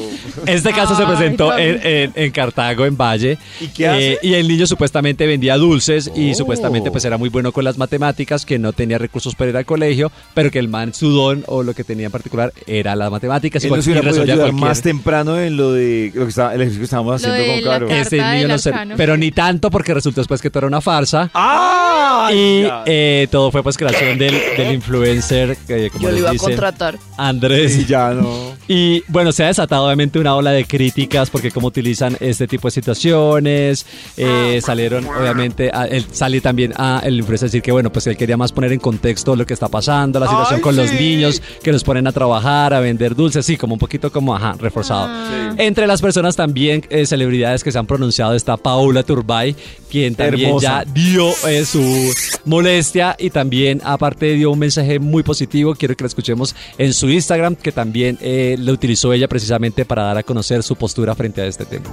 Este 0.45 0.71
caso 0.71 0.95
se 0.95 1.03
Ay, 1.03 1.07
presentó 1.15 1.49
Tommy. 1.49 1.61
en, 1.63 1.79
en- 1.83 2.11
en 2.15 2.31
Cartago, 2.31 2.85
en 2.85 2.95
Valle. 2.97 3.37
¿Y 3.61 3.67
qué 3.67 3.87
hace? 3.87 4.13
Eh, 4.13 4.19
y 4.21 4.33
el 4.35 4.47
niño 4.47 4.67
supuestamente 4.67 5.25
vendía 5.25 5.57
dulces 5.57 6.11
y 6.15 6.31
Oh. 6.31 6.35
supuestamente 6.35 6.91
pues 6.91 7.03
era 7.05 7.17
muy 7.17 7.29
bueno 7.29 7.51
con 7.51 7.63
las 7.63 7.77
matemáticas, 7.77 8.45
que 8.45 8.59
no 8.59 8.73
tenía 8.73 8.97
recursos 8.97 9.35
para 9.35 9.49
ir 9.51 9.57
al 9.57 9.65
colegio, 9.65 10.11
pero 10.33 10.51
que 10.51 10.59
el 10.59 10.67
man, 10.67 10.93
su 10.93 11.09
don 11.11 11.43
o 11.47 11.63
lo 11.63 11.73
que 11.73 11.83
tenía 11.83 12.05
en 12.07 12.11
particular 12.11 12.53
era 12.65 12.95
las 12.95 13.09
matemáticas. 13.09 13.63
Él 13.63 13.69
cual- 13.69 13.81
hubiera 13.81 14.01
podido 14.01 14.13
resolvía 14.13 14.35
cualquier- 14.35 14.61
más 14.61 14.81
temprano 14.81 15.39
en 15.39 15.57
lo 15.57 15.71
de 15.73 16.11
lo 16.13 16.23
que 16.23 16.29
estaba, 16.29 16.53
el 16.53 16.61
ejercicio 16.61 16.81
que 16.81 16.85
estábamos 16.85 17.21
Lo 17.21 17.29
haciendo 17.31 17.53
con 17.53 17.71
Caro. 17.71 17.87
Ese 17.89 18.17
niño 18.17 18.47
no 18.49 18.57
se- 18.57 18.69
arcano. 18.69 18.95
pero 18.97 19.17
ni 19.17 19.31
tanto 19.31 19.71
porque 19.71 19.93
resultó 19.93 20.21
después 20.21 20.41
que 20.41 20.49
todo 20.49 20.59
era 20.59 20.67
una 20.67 20.81
farsa. 20.81 21.29
¡Ah! 21.33 22.29
Y 22.33 22.63
eh, 22.85 23.27
todo 23.31 23.51
fue 23.51 23.63
pues 23.63 23.77
creación 23.77 24.17
del, 24.17 24.35
del 24.57 24.73
influencer, 24.73 25.57
que 25.67 25.89
como 25.89 26.03
Yo 26.05 26.11
lo 26.11 26.17
iba 26.17 26.29
a 26.29 26.33
dicen, 26.33 26.49
contratar. 26.49 26.97
Andrés. 27.17 27.73
Sí, 27.73 27.85
ya 27.87 28.13
no. 28.13 28.56
Y 28.67 29.03
bueno, 29.07 29.31
se 29.31 29.43
ha 29.43 29.47
desatado 29.47 29.85
obviamente 29.85 30.19
una 30.19 30.35
ola 30.35 30.51
de 30.51 30.65
críticas 30.65 31.29
porque 31.29 31.51
cómo 31.51 31.67
utilizan 31.67 32.17
este 32.19 32.47
tipo 32.47 32.67
de 32.67 32.71
situaciones. 32.71 33.85
Eh, 34.17 34.59
salieron 34.63 35.05
obviamente, 35.05 35.71
a, 35.73 35.85
él 35.85 36.05
sale 36.11 36.41
también 36.41 36.73
a 36.75 37.01
el 37.03 37.17
influencer 37.17 37.45
a 37.45 37.47
decir 37.47 37.61
que 37.61 37.71
bueno, 37.71 37.91
pues 37.91 38.07
él 38.07 38.17
quería 38.17 38.37
más 38.37 38.51
poner 38.51 38.73
en 38.73 38.79
contexto 38.79 39.35
lo 39.35 39.45
que 39.45 39.53
está 39.53 39.67
pasando, 39.67 40.19
la 40.19 40.27
situación 40.27 40.57
Ay, 40.57 40.61
con 40.61 40.75
los 40.75 40.91
niños 40.91 41.41
que 41.63 41.71
los 41.71 41.83
ponen 41.83 42.07
a 42.07 42.11
trabajar, 42.11 42.73
a 42.73 42.79
vender 42.79 43.15
dulces, 43.15 43.45
sí, 43.45 43.57
como 43.57 43.73
un 43.75 43.79
poquito 43.79 44.11
como, 44.11 44.35
ajá, 44.35 44.55
reforzado. 44.59 45.09
Entre 45.57 45.87
las 45.87 46.01
personas 46.01 46.35
también, 46.35 46.83
eh, 46.89 47.05
celebridades 47.05 47.63
que 47.63 47.71
se 47.71 47.79
han 47.79 47.87
pronunciado 47.87 48.35
está 48.35 48.57
Paula 48.57 49.03
Turbay, 49.03 49.55
quien 49.89 50.15
también 50.15 50.49
Hermosa. 50.49 50.83
ya 50.83 50.91
dio 50.91 51.29
eh, 51.47 51.65
su 51.65 52.13
molestia 52.45 53.15
y 53.17 53.29
también 53.29 53.81
aparte 53.83 54.33
dio 54.33 54.51
un 54.51 54.59
mensaje 54.59 54.99
muy 54.99 55.23
positivo. 55.23 55.75
Quiero 55.75 55.95
que 55.95 56.03
lo 56.03 56.07
escuchemos 56.07 56.55
en 56.77 56.93
su 56.93 57.09
Instagram, 57.09 57.55
que 57.55 57.71
también 57.71 58.17
eh, 58.21 58.56
lo 58.57 58.73
utilizó 58.73 59.13
ella 59.13 59.27
precisamente 59.27 59.85
para 59.85 60.03
dar 60.03 60.17
a 60.17 60.23
conocer 60.23 60.63
su 60.63 60.75
postura 60.75 61.15
frente 61.15 61.41
a 61.41 61.45
este 61.45 61.65
tema. 61.65 61.85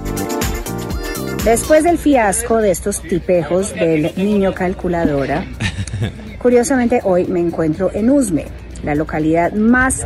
Después 1.43 1.83
del 1.83 1.97
fiasco 1.97 2.57
de 2.57 2.71
estos 2.71 3.01
tipejos 3.01 3.73
del 3.73 4.11
niño 4.15 4.53
calculadora, 4.53 5.45
curiosamente 6.39 7.01
hoy 7.03 7.25
me 7.25 7.39
encuentro 7.39 7.91
en 7.93 8.09
Usme, 8.09 8.45
la 8.83 8.95
localidad 8.95 9.53
más 9.53 10.05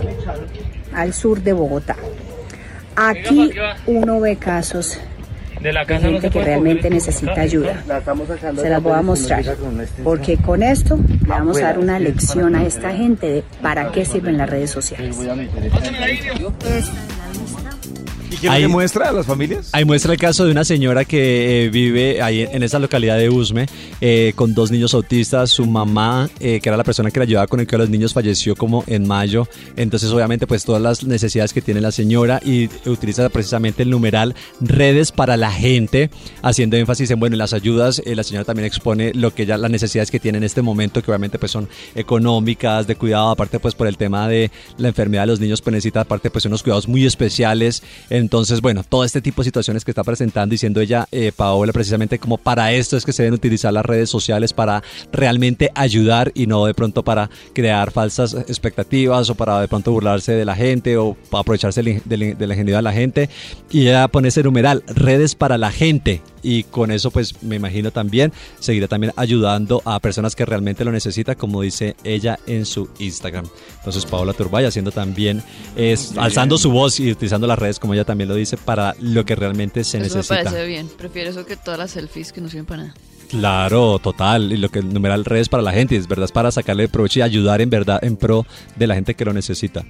al 0.94 1.14
sur 1.14 1.42
de 1.42 1.54
Bogotá. 1.54 1.96
Aquí 2.96 3.52
uno 3.88 4.20
ve 4.20 4.36
casos 4.36 5.00
de 5.62 5.74
gente 6.00 6.30
que 6.30 6.44
realmente 6.44 6.90
necesita 6.90 7.42
ayuda. 7.42 7.84
Se 8.56 8.70
las 8.70 8.82
voy 8.82 8.94
a 8.94 9.02
mostrar, 9.02 9.44
porque 10.04 10.38
con 10.38 10.64
esto 10.64 10.98
le 10.98 11.28
vamos 11.28 11.58
a 11.58 11.66
dar 11.66 11.80
una 11.80 12.00
lección 12.00 12.56
a 12.56 12.64
esta 12.64 12.92
gente 12.92 13.28
de 13.28 13.44
para 13.62 13.92
qué 13.92 14.06
sirven 14.06 14.38
las 14.38 14.50
redes 14.50 14.72
sociales. 14.72 15.18
¿Y 18.32 18.36
quién 18.38 18.52
Ahí- 18.52 18.62
le 18.64 18.68
muestra 18.68 19.10
a 19.10 19.12
las 19.12 19.26
familias? 19.26 19.70
Ahí 19.72 19.86
muestra 19.86 20.14
el 20.14 20.20
caso 20.20 20.46
de 20.46 20.52
una 20.52 20.64
señora 20.64 21.06
que 21.06 21.66
eh, 21.66 21.70
vive 21.70 22.22
ahí 22.22 22.42
en 22.50 22.62
esa 22.64 22.78
localidad 22.80 23.18
de 23.18 23.30
Usme 23.30 23.66
eh, 24.02 24.34
con 24.36 24.54
dos 24.54 24.72
niños 24.72 24.94
autistas. 24.94 25.50
Su 25.50 25.66
mamá, 25.66 26.30
eh, 26.40 26.60
que 26.62 26.70
era 26.70 26.78
la 26.78 26.84
persona 26.84 27.10
que 27.12 27.20
la 27.20 27.24
ayudaba 27.24 27.48
con 27.48 27.60
el 27.60 27.68
que 27.68 27.76
a 27.76 27.80
los 27.80 27.90
niños, 27.90 28.14
falleció 28.14 28.56
como 28.56 28.84
en 28.88 29.08
mayo. 29.08 29.48
Entonces, 29.76 30.12
obviamente, 30.12 30.46
pues 30.48 30.64
todas 30.64 30.82
las 30.82 31.04
necesidades 31.04 31.54
que 31.54 31.62
tiene 31.62 31.82
la 31.82 31.92
señora 31.92 32.40
y 32.46 32.70
utiliza 32.86 33.28
precisamente 33.30 33.84
el 33.84 33.90
numeral 33.90 34.36
redes 34.62 35.12
para 35.12 35.36
la 35.38 35.52
gente, 35.52 36.10
haciendo 36.42 36.78
énfasis 36.78 37.10
en, 37.12 37.20
bueno, 37.20 37.34
en 37.36 37.40
las 37.40 37.54
ayudas. 37.54 38.02
la 38.06 38.24
señora 38.24 38.46
también 38.46 38.66
expone 38.66 39.12
lo 39.14 39.34
que 39.34 39.46
ya 39.46 39.58
las 39.58 39.72
necesidades 39.72 40.12
que 40.12 40.20
tiene 40.20 40.38
en 40.38 40.44
este 40.44 40.62
momento, 40.62 41.02
que 41.02 41.10
obviamente 41.12 41.40
pues 41.40 41.52
son 41.52 41.68
económicas, 41.96 42.88
de 42.88 42.96
cuidado, 42.96 43.30
aparte 43.30 43.60
pues 43.60 43.76
por 43.76 43.88
el 43.88 43.98
tema 43.98 44.28
de 44.28 44.52
la 44.78 44.88
enfermedad 44.90 45.24
de 45.24 45.28
los 45.28 45.40
niños, 45.40 45.62
pues 45.62 45.72
necesita 45.74 46.02
aparte 46.02 46.30
pues 46.30 46.46
unos 46.46 46.64
cuidados 46.64 46.88
muy 46.88 47.06
especiales. 47.06 47.84
Entonces, 48.20 48.62
bueno, 48.62 48.84
todo 48.84 49.04
este 49.04 49.22
tipo 49.22 49.42
de 49.42 49.46
situaciones 49.46 49.84
que 49.84 49.92
está 49.92 50.04
presentando, 50.04 50.52
diciendo 50.52 50.82
ella, 50.82 51.08
eh, 51.12 51.32
Paola, 51.36 51.74
precisamente 51.74 52.20
como 52.20 52.38
para 52.38 52.72
esto 52.74 52.98
es 52.98 53.06
que 53.06 53.14
se 53.14 53.24
deben 53.24 53.36
utilizar 53.36 53.74
las 53.74 53.86
redes 53.86 54.10
sociales 54.10 54.54
para 54.54 54.84
realmente 55.12 55.72
ayudar 55.76 56.32
y 56.36 56.48
no 56.48 56.66
de 56.66 56.74
pronto 56.74 57.04
para 57.04 57.30
crear 57.54 57.92
falsas 57.92 58.34
expectativas 58.34 59.30
o 59.30 59.36
para 59.36 59.62
de 59.62 59.68
pronto 59.68 59.92
burlarse 59.92 60.34
de 60.34 60.46
la 60.46 60.56
gente 60.56 60.98
o 60.98 61.18
aprovecharse 61.32 61.82
de 61.82 62.18
la 62.18 62.54
ingenuidad 62.54 62.80
de 62.80 62.84
la 62.84 62.94
gente. 62.94 63.30
Y 63.72 63.88
ella 63.88 64.08
pone 64.08 64.28
ese 64.28 64.44
numeral, 64.44 64.84
redes 64.88 65.36
para 65.36 65.58
la 65.58 65.72
gente. 65.72 66.22
Y 66.42 66.64
con 66.64 66.92
eso, 66.92 67.12
pues 67.12 67.42
me 67.44 67.56
imagino 67.56 67.92
también 67.92 68.32
seguirá 68.60 68.88
también 68.88 69.14
ayudando 69.16 69.82
a 69.86 70.00
personas 70.00 70.36
que 70.36 70.46
realmente 70.46 70.86
lo 70.86 70.92
necesitan, 70.92 71.36
como 71.36 71.62
dice 71.62 71.96
ella 72.04 72.40
en 72.48 72.66
su 72.66 72.90
Instagram. 73.00 73.46
Entonces, 73.78 74.06
Paola 74.06 74.34
Turbay 74.34 74.66
haciendo 74.66 74.92
también, 74.92 75.44
es, 75.76 76.18
alzando 76.18 76.58
su 76.58 76.72
voz 76.72 77.00
y 77.00 77.12
utilizando 77.12 77.48
las 77.48 77.60
redes, 77.60 77.80
como 77.80 77.94
ella 77.94 78.06
también 78.06 78.30
lo 78.30 78.36
dice, 78.36 78.58
para 78.58 78.96
lo 79.00 79.26
que 79.26 79.36
realmente 79.36 79.84
se 79.84 79.98
Eso 79.98 80.16
me 80.16 80.16
necesita. 80.16 80.44
parece 80.44 80.66
bien. 80.68 80.90
Prefiero 80.98 81.30
eso 81.30 81.46
que 81.46 81.56
todas 81.56 81.80
las 81.80 81.92
selfies 81.92 82.32
que 82.32 82.42
no 82.42 82.50
sirven 82.50 82.66
para 82.66 82.84
nada. 82.84 82.94
Claro, 83.30 84.00
total. 84.00 84.52
Y 84.52 84.58
lo 84.58 84.70
que 84.70 84.80
el 84.80 84.92
numeral 84.92 85.24
redes 85.24 85.50
para 85.50 85.62
la 85.62 85.72
gente, 85.72 85.96
es 85.96 86.08
verdad, 86.08 86.26
es 86.26 86.32
para 86.32 86.52
sacarle 86.52 86.88
provecho 86.90 87.20
y 87.20 87.22
ayudar 87.22 87.62
en 87.62 87.70
verdad 87.70 88.04
en 88.04 88.18
pro 88.18 88.46
de 88.76 88.88
la 88.88 88.96
gente 88.96 89.14
que 89.14 89.24
lo 89.24 89.34
necesita. 89.34 89.86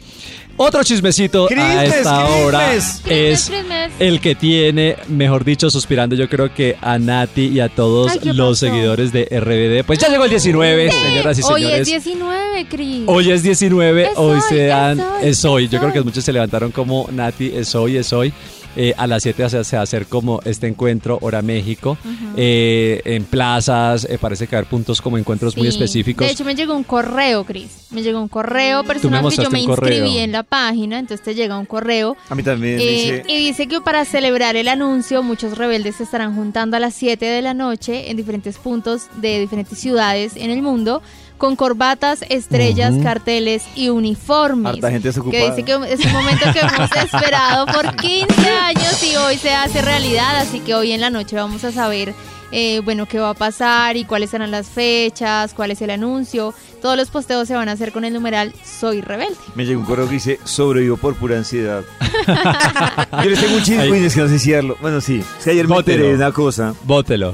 Otro 0.57 0.83
chismecito 0.83 1.45
a 1.45 1.47
Crismes, 1.47 1.95
esta 1.95 2.25
hora 2.25 2.69
crismes. 2.69 3.01
es 3.09 3.51
el 3.99 4.19
que 4.19 4.35
tiene, 4.35 4.97
mejor 5.07 5.45
dicho, 5.45 5.69
suspirando 5.69 6.15
yo 6.15 6.27
creo 6.27 6.53
que 6.53 6.75
a 6.81 6.99
Nati 6.99 7.47
y 7.47 7.59
a 7.61 7.69
todos 7.69 8.11
Ay, 8.11 8.19
¿qué 8.19 8.33
los 8.33 8.59
pasó? 8.59 8.65
seguidores 8.67 9.13
de 9.13 9.23
RBD. 9.25 9.85
Pues 9.85 9.99
ya 9.99 10.09
llegó 10.09 10.25
el 10.25 10.29
19, 10.29 10.91
señoras 10.91 11.39
y 11.39 11.41
Hoy 11.43 11.61
señores. 11.61 11.79
es 11.79 11.87
19, 11.87 12.67
Cris. 12.67 13.03
Hoy 13.07 13.31
es 13.31 13.43
19, 13.43 14.03
Es 14.03 14.09
hoy 14.17 14.35
hoy, 14.35 14.41
se 14.49 14.65
dan, 14.65 14.99
es 14.99 15.05
hoy, 15.05 15.29
es 15.29 15.45
hoy. 15.45 15.67
Yo 15.69 15.79
creo 15.79 15.93
que 15.93 15.99
hoy. 15.99 16.05
muchos 16.05 16.25
se 16.25 16.33
levantaron 16.33 16.71
como 16.71 17.07
Nati, 17.11 17.51
es 17.55 17.73
hoy, 17.73 17.95
es 17.95 18.11
hoy. 18.11 18.33
Eh, 18.75 18.93
a 18.97 19.07
las 19.07 19.23
7 19.23 19.49
se, 19.49 19.63
se 19.63 19.75
va 19.75 19.81
a 19.81 19.83
hacer 19.83 20.05
como 20.05 20.41
este 20.45 20.67
encuentro, 20.67 21.17
hora 21.21 21.41
México, 21.41 21.97
eh, 22.37 23.01
en 23.05 23.23
plazas, 23.25 24.05
eh, 24.09 24.17
parece 24.19 24.47
que 24.47 24.55
va 24.55 24.57
a 24.57 24.59
haber 24.61 24.69
puntos 24.69 25.01
como 25.01 25.17
encuentros 25.17 25.57
muy 25.57 25.67
específicos. 25.67 26.25
De 26.27 26.33
hecho, 26.33 26.45
me 26.45 26.55
llegó 26.55 26.75
un 26.75 26.83
correo, 26.83 27.43
Cris. 27.43 27.87
Me 27.91 28.03
llegó 28.03 28.21
un 28.21 28.27
correo 28.27 28.83
personal 28.83 29.27
que 29.27 29.35
yo 29.43 29.49
me 29.49 29.61
inscribí 29.61 30.19
en 30.19 30.31
la 30.31 30.43
página, 30.43 30.99
entonces 30.99 31.23
te 31.23 31.33
llega 31.35 31.57
un 31.57 31.65
correo. 31.65 32.15
A 32.29 32.35
mí 32.35 32.43
también 32.43 32.79
Eh, 32.79 32.83
dice. 32.85 33.23
y 33.27 33.37
dice 33.37 33.67
que 33.67 33.81
para 33.81 34.05
celebrar 34.05 34.55
el 34.55 34.67
anuncio, 34.67 35.23
muchos 35.23 35.57
rebeldes 35.57 35.95
se 35.95 36.03
estarán 36.03 36.35
juntando 36.35 36.77
a 36.77 36.79
las 36.79 36.93
7 36.93 37.25
de 37.25 37.41
la 37.41 37.53
noche 37.53 38.11
en 38.11 38.17
diferentes 38.17 38.57
puntos 38.57 39.07
de 39.17 39.39
diferentes 39.39 39.79
ciudades 39.79 40.35
en 40.35 40.51
el 40.51 40.61
mundo 40.61 41.01
con 41.39 41.55
corbatas, 41.55 42.23
estrellas, 42.29 42.93
carteles 43.01 43.63
y 43.75 43.89
uniformes. 43.89 44.73
Harta 44.75 44.91
gente 44.91 45.09
que 45.31 45.49
dice 45.49 45.63
que 45.63 45.71
es 45.91 46.05
un 46.05 46.11
momento 46.11 46.45
que 46.53 46.59
hemos 46.59 46.91
esperado 46.95 47.65
por 47.65 47.95
15 47.95 48.49
años 48.49 49.03
y 49.03 49.15
hoy 49.15 49.37
se 49.37 49.51
hace 49.55 49.81
realidad, 49.81 50.35
así 50.37 50.59
que 50.59 50.75
hoy 50.75 50.91
en 50.91 51.01
la 51.01 51.09
noche 51.09 51.35
vamos 51.37 51.63
a 51.63 51.71
saber 51.71 52.13
eh, 52.51 52.81
bueno, 52.83 53.05
qué 53.05 53.19
va 53.19 53.29
a 53.29 53.33
pasar 53.35 53.95
y 53.95 54.05
cuáles 54.05 54.31
serán 54.31 54.51
las 54.51 54.67
fechas, 54.67 55.53
cuál 55.53 55.71
es 55.71 55.81
el 55.81 55.91
anuncio. 55.91 56.53
Todos 56.81 56.97
los 56.97 57.09
posteos 57.09 57.47
se 57.47 57.55
van 57.55 57.69
a 57.69 57.73
hacer 57.73 57.91
con 57.91 58.03
el 58.05 58.13
numeral 58.13 58.53
Soy 58.63 59.01
Rebelde. 59.01 59.35
Me 59.55 59.65
llegó 59.65 59.79
un 59.81 59.85
correo 59.85 60.07
que 60.07 60.15
dice 60.15 60.39
sobrevivo 60.43 60.97
por 60.97 61.15
pura 61.15 61.37
ansiedad. 61.37 61.83
Yo 63.23 63.29
les 63.29 63.39
tengo 63.39 63.55
un 63.55 63.63
chisme, 63.63 63.99
y 63.99 64.05
es 64.05 64.13
que 64.15 64.21
no 64.21 64.27
sé 64.27 64.39
si. 64.39 64.51
Bueno, 64.81 64.99
sí. 64.99 65.23
Es 65.37 65.43
que 65.45 65.51
ayer 65.51 65.67
me 65.67 65.75
Bótelo. 65.75 65.95
enteré 65.97 66.17
de 66.17 66.23
una 66.23 66.31
cosa. 66.33 66.73
Bótelo. 66.83 67.33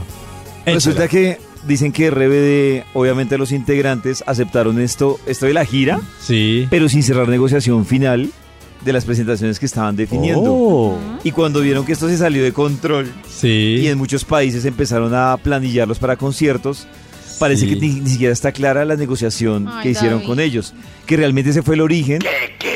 Resulta 0.65 1.07
que 1.07 1.39
dicen 1.67 1.91
que 1.91 2.09
RBD, 2.11 2.85
obviamente 2.93 3.37
los 3.37 3.51
integrantes 3.51 4.23
aceptaron 4.27 4.79
esto, 4.79 5.19
esto 5.25 5.45
de 5.45 5.53
la 5.53 5.65
gira, 5.65 5.99
Sí. 6.21 6.67
pero 6.69 6.87
sin 6.89 7.03
cerrar 7.03 7.27
negociación 7.27 7.85
final 7.85 8.29
de 8.83 8.93
las 8.93 9.05
presentaciones 9.05 9.57
que 9.59 9.65
estaban 9.65 9.95
definiendo. 9.95 10.53
Oh. 10.53 10.99
Y 11.23 11.31
cuando 11.31 11.61
vieron 11.61 11.85
que 11.85 11.93
esto 11.93 12.07
se 12.07 12.17
salió 12.17 12.43
de 12.43 12.53
control 12.53 13.11
Sí. 13.27 13.77
y 13.81 13.87
en 13.87 13.97
muchos 13.97 14.25
países 14.25 14.63
empezaron 14.65 15.13
a 15.15 15.37
planillarlos 15.37 15.97
para 15.97 16.17
conciertos, 16.17 16.87
parece 17.39 17.65
Sí. 17.67 17.73
que 17.73 17.79
ni, 17.81 17.99
ni 18.01 18.09
siquiera 18.09 18.31
está 18.33 18.51
clara 18.51 18.85
la 18.85 18.95
negociación 18.95 19.67
Ay, 19.67 19.83
que 19.83 19.89
hicieron 19.91 20.19
David. 20.19 20.27
con 20.27 20.39
ellos, 20.39 20.73
que 21.05 21.17
realmente 21.17 21.51
ese 21.51 21.61
fue 21.61 21.75
el 21.75 21.81
origen 21.81 22.19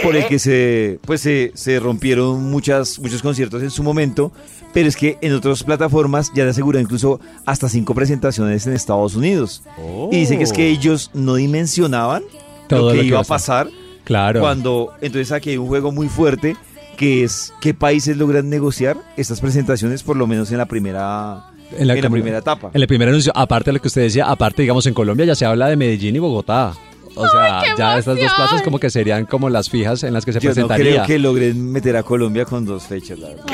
por 0.03 0.15
el 0.15 0.25
que 0.27 0.39
se 0.39 0.99
pues 1.05 1.21
se, 1.21 1.51
se 1.55 1.79
rompieron 1.79 2.49
muchas 2.49 2.99
muchos 2.99 3.21
conciertos 3.21 3.61
en 3.61 3.71
su 3.71 3.83
momento, 3.83 4.31
pero 4.73 4.87
es 4.87 4.95
que 4.95 5.17
en 5.21 5.33
otras 5.33 5.63
plataformas 5.63 6.31
ya 6.33 6.43
han 6.43 6.49
asegurado 6.49 6.81
incluso 6.81 7.19
hasta 7.45 7.69
cinco 7.69 7.93
presentaciones 7.93 8.65
en 8.67 8.73
Estados 8.73 9.15
Unidos. 9.15 9.63
Y 10.11 10.17
dice 10.17 10.37
que 10.37 10.43
es 10.43 10.53
que 10.53 10.67
ellos 10.67 11.11
no 11.13 11.35
dimensionaban 11.35 12.23
Todo 12.67 12.79
lo 12.79 12.91
que 12.91 12.97
lo 12.97 13.01
que 13.01 13.07
iba 13.07 13.19
a 13.19 13.23
pasar. 13.23 13.69
Claro. 14.05 14.39
cuando 14.39 14.93
entonces 15.01 15.31
aquí 15.31 15.51
hay 15.51 15.57
un 15.57 15.67
juego 15.67 15.91
muy 15.91 16.07
fuerte 16.07 16.55
que 16.97 17.23
es 17.23 17.53
qué 17.61 17.75
países 17.75 18.17
logran 18.17 18.49
negociar 18.49 18.97
estas 19.17 19.39
presentaciones 19.39 20.01
por 20.01 20.17
lo 20.17 20.25
menos 20.25 20.51
en 20.51 20.57
la 20.57 20.65
primera 20.65 21.43
en 21.77 21.87
la, 21.87 22.09
primera 22.09 22.39
etapa. 22.39 22.71
En 22.73 22.81
el 22.81 22.87
primer 22.87 23.07
anuncio, 23.09 23.31
aparte 23.35 23.69
de 23.69 23.73
lo 23.73 23.81
que 23.81 23.87
usted 23.87 24.01
decía, 24.01 24.25
aparte, 24.25 24.63
digamos, 24.63 24.87
en 24.87 24.95
Colombia 24.95 25.27
ya 25.27 25.35
se 25.35 25.45
habla 25.45 25.67
de 25.67 25.75
Medellín 25.75 26.15
y 26.15 26.19
Bogotá. 26.19 26.73
O 27.19 27.27
sea, 27.29 27.61
ya 27.77 27.97
estas 27.97 28.17
dos 28.17 28.31
plazas 28.35 28.61
como 28.61 28.79
que 28.79 28.89
serían 28.89 29.25
como 29.25 29.49
las 29.49 29.69
fijas 29.69 30.03
en 30.03 30.13
las 30.13 30.25
que 30.25 30.33
se 30.33 30.39
Yo 30.39 30.49
no 30.49 30.53
presentaría. 30.53 30.91
creo 30.93 31.05
que 31.05 31.19
logren 31.19 31.71
meter 31.71 31.95
a 31.97 32.03
Colombia 32.03 32.45
con 32.45 32.65
dos 32.65 32.83
fechas, 32.83 33.19
la 33.19 33.29
verdad. 33.29 33.45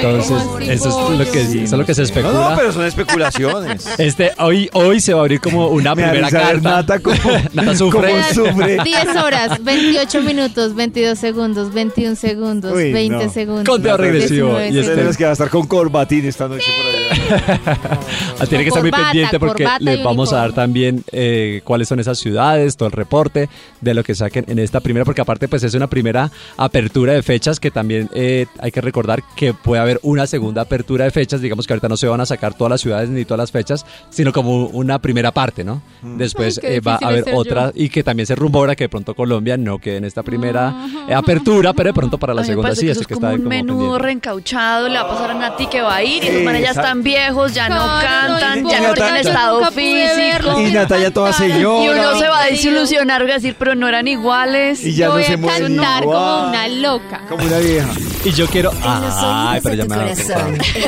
Entonces, 0.00 0.28
¿cómo 0.42 0.56
así, 0.58 0.70
eso 0.70 1.12
es 1.12 1.18
lo 1.18 1.24
que, 1.24 1.30
pollo? 1.40 1.40
eso 1.40 1.62
es 1.64 1.72
lo 1.72 1.86
que 1.86 1.94
se 1.94 2.00
No, 2.02 2.06
especula. 2.06 2.50
no, 2.50 2.56
pero 2.56 2.72
son 2.72 2.84
especulaciones. 2.84 3.88
Este, 3.98 4.32
hoy, 4.38 4.68
hoy 4.72 5.00
se 5.00 5.12
va 5.14 5.20
a 5.20 5.22
abrir 5.22 5.40
como 5.40 5.68
una 5.68 5.94
Me 5.94 6.02
primera 6.02 6.28
carta. 6.30 6.60
Nata 6.60 6.98
como, 6.98 7.16
Nata 7.52 7.76
sufre. 7.76 8.10
como 8.10 8.22
sufre. 8.50 8.78
10 8.84 9.16
horas, 9.16 9.62
28 9.64 10.20
minutos, 10.22 10.74
22 10.74 11.18
segundos, 11.18 11.72
21 11.72 12.16
segundos, 12.16 12.72
Uy, 12.72 12.92
20 12.92 13.24
no. 13.26 13.30
segundos. 13.32 13.64
Conteo 13.64 13.96
regresivo, 13.96 14.48
19 14.58 14.70
y 14.70 14.78
este- 14.80 14.94
Tenemos 14.94 15.16
que 15.16 15.24
va 15.24 15.30
a 15.30 15.32
estar 15.34 15.48
con 15.50 15.66
corbatín 15.66 16.24
esta 16.26 16.48
noche 16.48 16.64
por 16.76 16.86
allá. 16.86 18.00
Ah, 18.40 18.46
Tiene 18.46 18.64
que 18.64 18.68
estar 18.68 18.82
muy 18.82 18.90
pendiente 18.92 19.38
porque 19.38 19.66
les 19.80 20.02
vamos 20.02 20.32
a 20.32 20.36
dar 20.38 20.52
también 20.52 21.04
eh, 21.12 21.60
cuáles 21.64 21.88
son 21.88 22.00
esas 22.00 22.18
ciudades, 22.18 22.76
todo 22.76 22.86
el 22.88 22.92
reporte 23.04 23.48
de 23.80 23.94
lo 23.94 24.02
que 24.02 24.14
saquen 24.14 24.44
en 24.48 24.58
esta 24.58 24.80
primera, 24.80 25.04
porque 25.04 25.20
aparte 25.20 25.46
pues 25.48 25.62
es 25.62 25.74
una 25.74 25.86
primera 25.88 26.30
apertura 26.56 27.12
de 27.12 27.22
fechas 27.22 27.60
que 27.60 27.70
también 27.70 28.08
eh, 28.14 28.46
hay 28.58 28.72
que 28.72 28.80
recordar 28.80 29.22
que 29.36 29.52
puede 29.54 29.80
haber 29.82 30.00
una 30.02 30.26
segunda 30.26 30.62
apertura 30.62 31.04
de 31.04 31.10
fechas, 31.10 31.40
digamos 31.40 31.66
que 31.66 31.72
ahorita 31.74 31.88
no 31.88 31.96
se 31.96 32.06
van 32.06 32.20
a 32.20 32.26
sacar 32.26 32.54
todas 32.54 32.70
las 32.70 32.80
ciudades 32.80 33.10
ni 33.10 33.24
todas 33.24 33.38
las 33.38 33.52
fechas, 33.52 33.84
sino 34.10 34.32
como 34.32 34.66
una 34.68 34.98
primera 34.98 35.30
parte, 35.32 35.64
¿no? 35.64 35.82
Después 36.02 36.58
Ay, 36.62 36.76
eh, 36.76 36.80
va 36.80 36.94
a 37.00 37.06
haber 37.08 37.24
otra 37.34 37.66
yo. 37.66 37.72
y 37.74 37.88
que 37.88 38.02
también 38.02 38.26
se 38.26 38.34
rumora 38.34 38.74
que 38.74 38.84
de 38.84 38.88
pronto 38.88 39.14
Colombia 39.14 39.56
no 39.56 39.78
quede 39.78 39.98
en 39.98 40.04
esta 40.04 40.22
primera 40.22 40.74
eh, 41.08 41.14
apertura, 41.14 41.72
pero 41.74 41.88
de 41.90 41.94
pronto 41.94 42.18
para 42.18 42.32
la 42.34 42.40
A 42.40 42.44
mí 42.44 42.48
me 42.48 42.52
segunda 42.52 42.74
sí, 42.74 42.86
que 42.86 42.92
eso 42.92 43.00
es 43.02 43.06
que 43.06 43.14
como 43.14 43.26
está 43.26 43.34
un 43.36 43.42
como 43.42 43.50
menudo 43.50 43.78
pendiente. 43.80 44.02
reencauchado, 44.06 44.88
le 44.88 44.94
va 44.94 45.02
a 45.02 45.08
pasar 45.08 45.30
a 45.30 45.34
Nati 45.34 45.66
que 45.66 45.82
va 45.82 45.96
a 45.96 46.02
ir 46.02 46.24
y 46.24 46.28
esos 46.28 46.42
manes 46.42 46.62
ya 46.62 46.70
están 46.70 47.02
viejos, 47.02 47.52
ya 47.54 47.68
no 47.68 47.74
Claro, 47.84 48.34
no 48.34 48.40
cantan, 48.40 48.68
ya 48.68 48.78
importa, 48.78 48.88
no 48.88 48.94
tienen 48.94 49.16
estado 49.26 49.64
físico. 49.72 50.16
verlos, 50.16 50.60
Y 50.60 50.72
Natalia 50.72 51.12
toda 51.12 51.30
cantar. 51.30 51.48
señora. 51.50 51.84
Y 51.84 51.88
uno 51.98 52.18
se 52.18 52.28
va 52.28 52.42
a 52.42 52.46
desilusionar 52.46 52.93
y 53.02 53.28
va 53.28 53.34
a 53.34 53.38
decir, 53.38 53.56
pero 53.58 53.74
no 53.74 53.88
eran 53.88 54.06
iguales. 54.08 54.82
Y 54.84 54.94
ya 54.94 55.06
Yo 55.06 55.08
no 55.08 55.14
voy 55.14 55.24
se 55.24 55.32
a 55.34 55.40
cantar 55.40 56.02
igual. 56.02 56.16
como 56.18 56.48
una 56.48 56.68
loca. 56.68 57.20
Como 57.28 57.44
una 57.44 57.58
vieja. 57.58 57.88
Y 58.24 58.30
yo 58.32 58.46
quiero... 58.46 58.72
Ay, 58.82 59.60
pero 59.62 59.74
ya 59.74 59.84
me. 59.84 60.10
Esta 60.12 60.46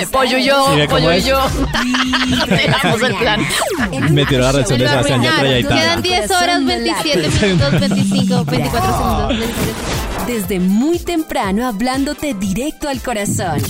Pollo 0.12 0.38
yo, 0.38 0.68
¿Sí 0.72 0.76
ve 0.78 0.86
cómo 0.86 0.98
pollo 1.00 1.12
y 1.14 1.16
es? 1.18 1.26
yo. 1.26 1.38
Dejamos 2.48 3.02
el 3.02 3.14
plan. 3.16 3.40
Me 4.10 4.24
tiró 4.26 4.42
la 4.42 4.52
reacción 4.52 4.78
de 4.78 4.88
Sebastián 4.88 5.22
la 5.22 5.26
Yatra 5.30 5.42
y 5.42 5.42
mañana 5.42 5.56
Aitana. 5.56 5.80
Quedan 5.80 6.02
10 6.02 6.30
horas, 6.30 6.40
Corazón 6.40 6.62
no 6.62 6.66
27 6.68 7.22
late. 7.22 7.46
minutos, 7.46 7.80
25, 7.80 8.44
24 8.44 8.96
segundos. 8.96 9.48
Desde 10.26 10.60
muy 10.60 10.98
temprano 10.98 11.66
hablándote 11.66 12.34
directo 12.34 12.88
al 12.88 13.00
corazón. 13.00 13.60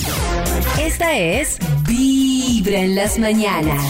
Esta 0.79 1.15
es 1.17 1.57
Vibra 1.87 2.79
en 2.79 2.95
las 2.95 3.19
mañanas. 3.19 3.83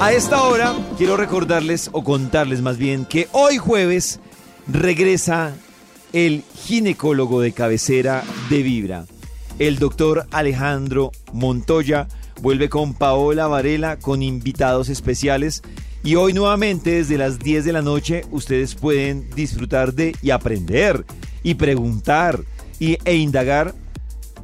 A 0.00 0.14
esta 0.14 0.44
hora 0.44 0.74
quiero 0.96 1.18
recordarles 1.18 1.90
o 1.92 2.02
contarles 2.02 2.62
más 2.62 2.78
bien 2.78 3.04
que 3.04 3.28
hoy 3.32 3.58
jueves 3.58 4.18
regresa 4.66 5.54
el 6.14 6.42
ginecólogo 6.54 7.42
de 7.42 7.52
cabecera 7.52 8.24
de 8.48 8.62
Vibra. 8.62 9.04
El 9.58 9.78
doctor 9.78 10.26
Alejandro 10.30 11.12
Montoya 11.34 12.08
vuelve 12.40 12.70
con 12.70 12.94
Paola 12.94 13.46
Varela 13.46 13.98
con 13.98 14.22
invitados 14.22 14.88
especiales 14.88 15.62
y 16.02 16.14
hoy 16.14 16.32
nuevamente 16.32 16.92
desde 16.92 17.18
las 17.18 17.38
10 17.38 17.66
de 17.66 17.72
la 17.74 17.82
noche 17.82 18.22
ustedes 18.30 18.76
pueden 18.76 19.28
disfrutar 19.36 19.92
de 19.92 20.16
y 20.22 20.30
aprender 20.30 21.04
y 21.42 21.56
preguntar 21.56 22.40
y, 22.78 22.96
e 23.04 23.16
indagar 23.16 23.74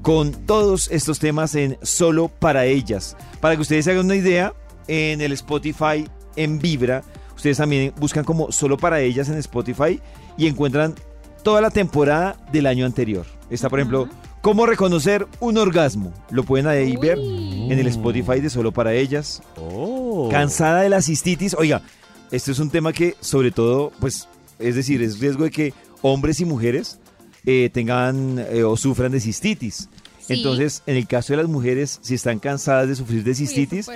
con 0.03 0.33
todos 0.33 0.91
estos 0.91 1.19
temas 1.19 1.55
en 1.55 1.79
Solo 1.81 2.29
para 2.29 2.67
ellas. 2.67 3.17
Para 3.41 3.57
que 3.57 3.63
ustedes 3.63 3.87
se 3.87 3.93
hagan 3.93 4.05
una 4.05 4.17
idea, 4.17 4.53
en 4.89 5.21
el 5.21 5.33
Spotify 5.33 6.07
en 6.37 6.59
Vibra, 6.59 7.03
ustedes 7.35 7.59
también 7.59 7.93
buscan 7.99 8.25
como 8.25 8.53
Solo 8.53 8.77
para 8.77 9.01
ellas 9.01 9.29
en 9.29 9.37
Spotify 9.39 10.01
y 10.37 10.47
encuentran 10.47 10.95
toda 11.43 11.61
la 11.61 11.71
temporada 11.71 12.37
del 12.53 12.67
año 12.67 12.87
anterior. 12.87 13.25
Está, 13.51 13.69
por 13.69 13.79
ejemplo, 13.79 14.09
cómo 14.43 14.67
reconocer 14.67 15.27
un 15.41 15.59
orgasmo. 15.59 16.13
Lo 16.31 16.43
pueden 16.45 16.67
ahí 16.67 16.97
ver 16.97 17.19
en 17.19 17.73
el 17.73 17.87
Spotify 17.87 18.41
de 18.41 18.51
Solo 18.51 18.73
para 18.73 18.95
ellas. 18.95 19.43
Oh. 19.57 20.29
Cansada 20.31 20.83
de 20.83 20.89
la 20.89 21.03
cistitis. 21.03 21.55
Oiga, 21.55 21.83
este 22.31 22.53
es 22.53 22.59
un 22.59 22.71
tema 22.71 22.93
que 22.93 23.15
sobre 23.21 23.51
todo, 23.51 23.93
pues, 24.01 24.29
es 24.59 24.75
decir, 24.75 25.03
es 25.03 25.21
riesgo 25.21 25.45
de 25.45 25.51
que 25.51 25.75
hombres 26.03 26.41
y 26.41 26.45
mujeres 26.45 26.99
eh, 27.45 27.71
tengan 27.73 28.39
eh, 28.51 28.65
o 28.65 28.77
sufran 28.77 29.13
de 29.13 29.21
cistitis. 29.21 29.89
Sí. 30.27 30.35
Entonces, 30.35 30.83
en 30.87 30.97
el 30.97 31.07
caso 31.07 31.33
de 31.33 31.37
las 31.39 31.49
mujeres, 31.49 31.99
si 32.03 32.15
están 32.15 32.39
cansadas 32.39 32.89
de 32.89 32.97
sufrir 32.97 33.23
de 33.23 33.35
cistitis, 33.35 33.89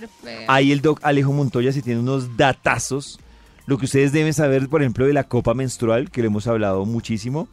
ahí 0.46 0.70
el 0.70 0.80
doc 0.80 1.00
Alejo 1.02 1.32
Montoya 1.32 1.72
si 1.72 1.82
tiene 1.82 2.00
unos 2.00 2.36
datazos. 2.36 3.18
Lo 3.66 3.78
que 3.78 3.86
ustedes 3.86 4.12
deben 4.12 4.32
saber, 4.32 4.68
por 4.68 4.82
ejemplo, 4.82 5.06
de 5.06 5.12
la 5.12 5.24
copa 5.24 5.54
menstrual, 5.54 6.10
que 6.10 6.20
le 6.20 6.28
hemos 6.28 6.46
hablado 6.46 6.84
muchísimo, 6.84 7.48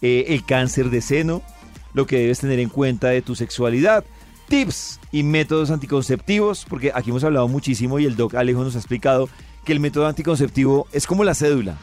eh, 0.00 0.26
el 0.28 0.44
cáncer 0.44 0.90
de 0.90 1.00
seno, 1.00 1.42
lo 1.94 2.06
que 2.06 2.18
debes 2.18 2.40
tener 2.40 2.58
en 2.58 2.68
cuenta 2.68 3.08
de 3.08 3.22
tu 3.22 3.34
sexualidad, 3.34 4.04
tips 4.48 4.98
y 5.12 5.22
métodos 5.22 5.70
anticonceptivos, 5.70 6.66
porque 6.68 6.92
aquí 6.94 7.10
hemos 7.10 7.24
hablado 7.24 7.48
muchísimo 7.48 7.98
y 7.98 8.06
el 8.06 8.16
doc 8.16 8.34
Alejo 8.34 8.64
nos 8.64 8.74
ha 8.74 8.78
explicado 8.78 9.28
que 9.64 9.72
el 9.72 9.80
método 9.80 10.06
anticonceptivo 10.06 10.88
es 10.92 11.06
como 11.06 11.24
la 11.24 11.34
cédula, 11.34 11.78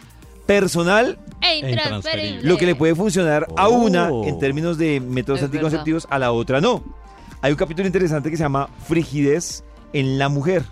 personal, 0.50 1.20
E 1.42 1.58
intransferible. 1.60 2.42
lo 2.42 2.58
que 2.58 2.66
le 2.66 2.74
puede 2.74 2.96
funcionar 2.96 3.46
a 3.56 3.68
una 3.68 4.10
Oh. 4.12 4.26
en 4.26 4.40
términos 4.40 4.80
de 4.80 5.00
métodos 5.00 5.42
Es 5.42 5.46
anticonceptivos, 5.46 6.08
a 6.10 6.18
la 6.18 6.32
otra 6.32 6.60
no. 6.60 6.84
Hay 7.44 7.52
un 7.52 7.58
capítulo 7.58 7.86
interesante 7.86 8.32
que 8.32 8.36
se 8.38 8.42
llama 8.42 8.68
Frigidez 8.88 9.64
en 9.94 10.18
la 10.18 10.28
mujer. 10.28 10.64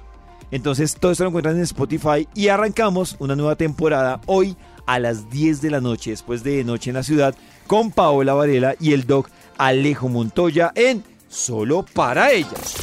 Entonces, 0.49 0.95
todo 0.99 1.11
esto 1.11 1.25
lo 1.25 1.30
encuentran 1.30 1.57
en 1.57 1.61
Spotify 1.61 2.28
y 2.34 2.47
arrancamos 2.47 3.17
una 3.19 3.36
nueva 3.36 3.55
temporada 3.55 4.19
hoy 4.25 4.57
a 4.88 4.97
las 4.97 5.30
10 5.30 5.61
de 5.61 5.69
la 5.69 5.80
noche, 5.80 6.09
después 6.09 6.43
de 6.43 6.63
Noche 6.63 6.89
en 6.89 6.95
la 6.95 7.03
Ciudad, 7.03 7.36
con 7.67 7.91
Paola 7.91 8.34
Varela 8.34 8.73
y 8.80 8.93
el 8.93 9.05
doc 9.05 9.30
Alejo 9.59 10.09
Montoya 10.09 10.71
en 10.73 11.03
Solo 11.30 11.86
para 11.93 12.32
ellas. 12.32 12.78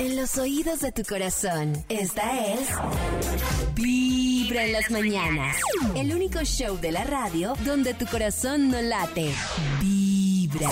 En 0.00 0.16
los 0.16 0.36
oídos 0.38 0.80
de 0.80 0.90
tu 0.90 1.02
corazón, 1.04 1.84
esta 1.88 2.22
es 2.46 2.68
Vibra 4.48 4.64
en 4.64 4.72
las 4.72 4.90
mañanas. 4.90 5.56
El 5.94 6.14
único 6.14 6.42
show 6.42 6.80
de 6.80 6.90
la 6.90 7.04
radio 7.04 7.52
donde 7.66 7.92
tu 7.92 8.06
corazón 8.06 8.70
no 8.70 8.80
late. 8.80 9.30
Vibra. 9.78 10.70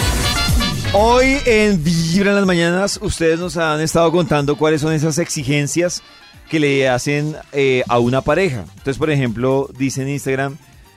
Hoy 0.94 1.36
en 1.44 1.84
Vibra 1.84 2.30
en 2.30 2.36
las 2.36 2.46
Mañanas, 2.46 2.98
ustedes 3.02 3.38
nos 3.38 3.58
han 3.58 3.82
estado 3.82 4.10
contando 4.10 4.56
cuáles 4.56 4.80
son 4.80 4.94
esas 4.94 5.18
exigencias 5.18 6.02
que 6.48 6.58
le 6.58 6.88
hacen 6.88 7.36
eh, 7.52 7.82
a 7.86 7.98
una 7.98 8.22
pareja. 8.22 8.64
Entonces, 8.78 8.96
por 8.96 9.10
ejemplo, 9.10 9.68
dice 9.78 10.00
en 10.00 10.08
Instagram 10.08 10.56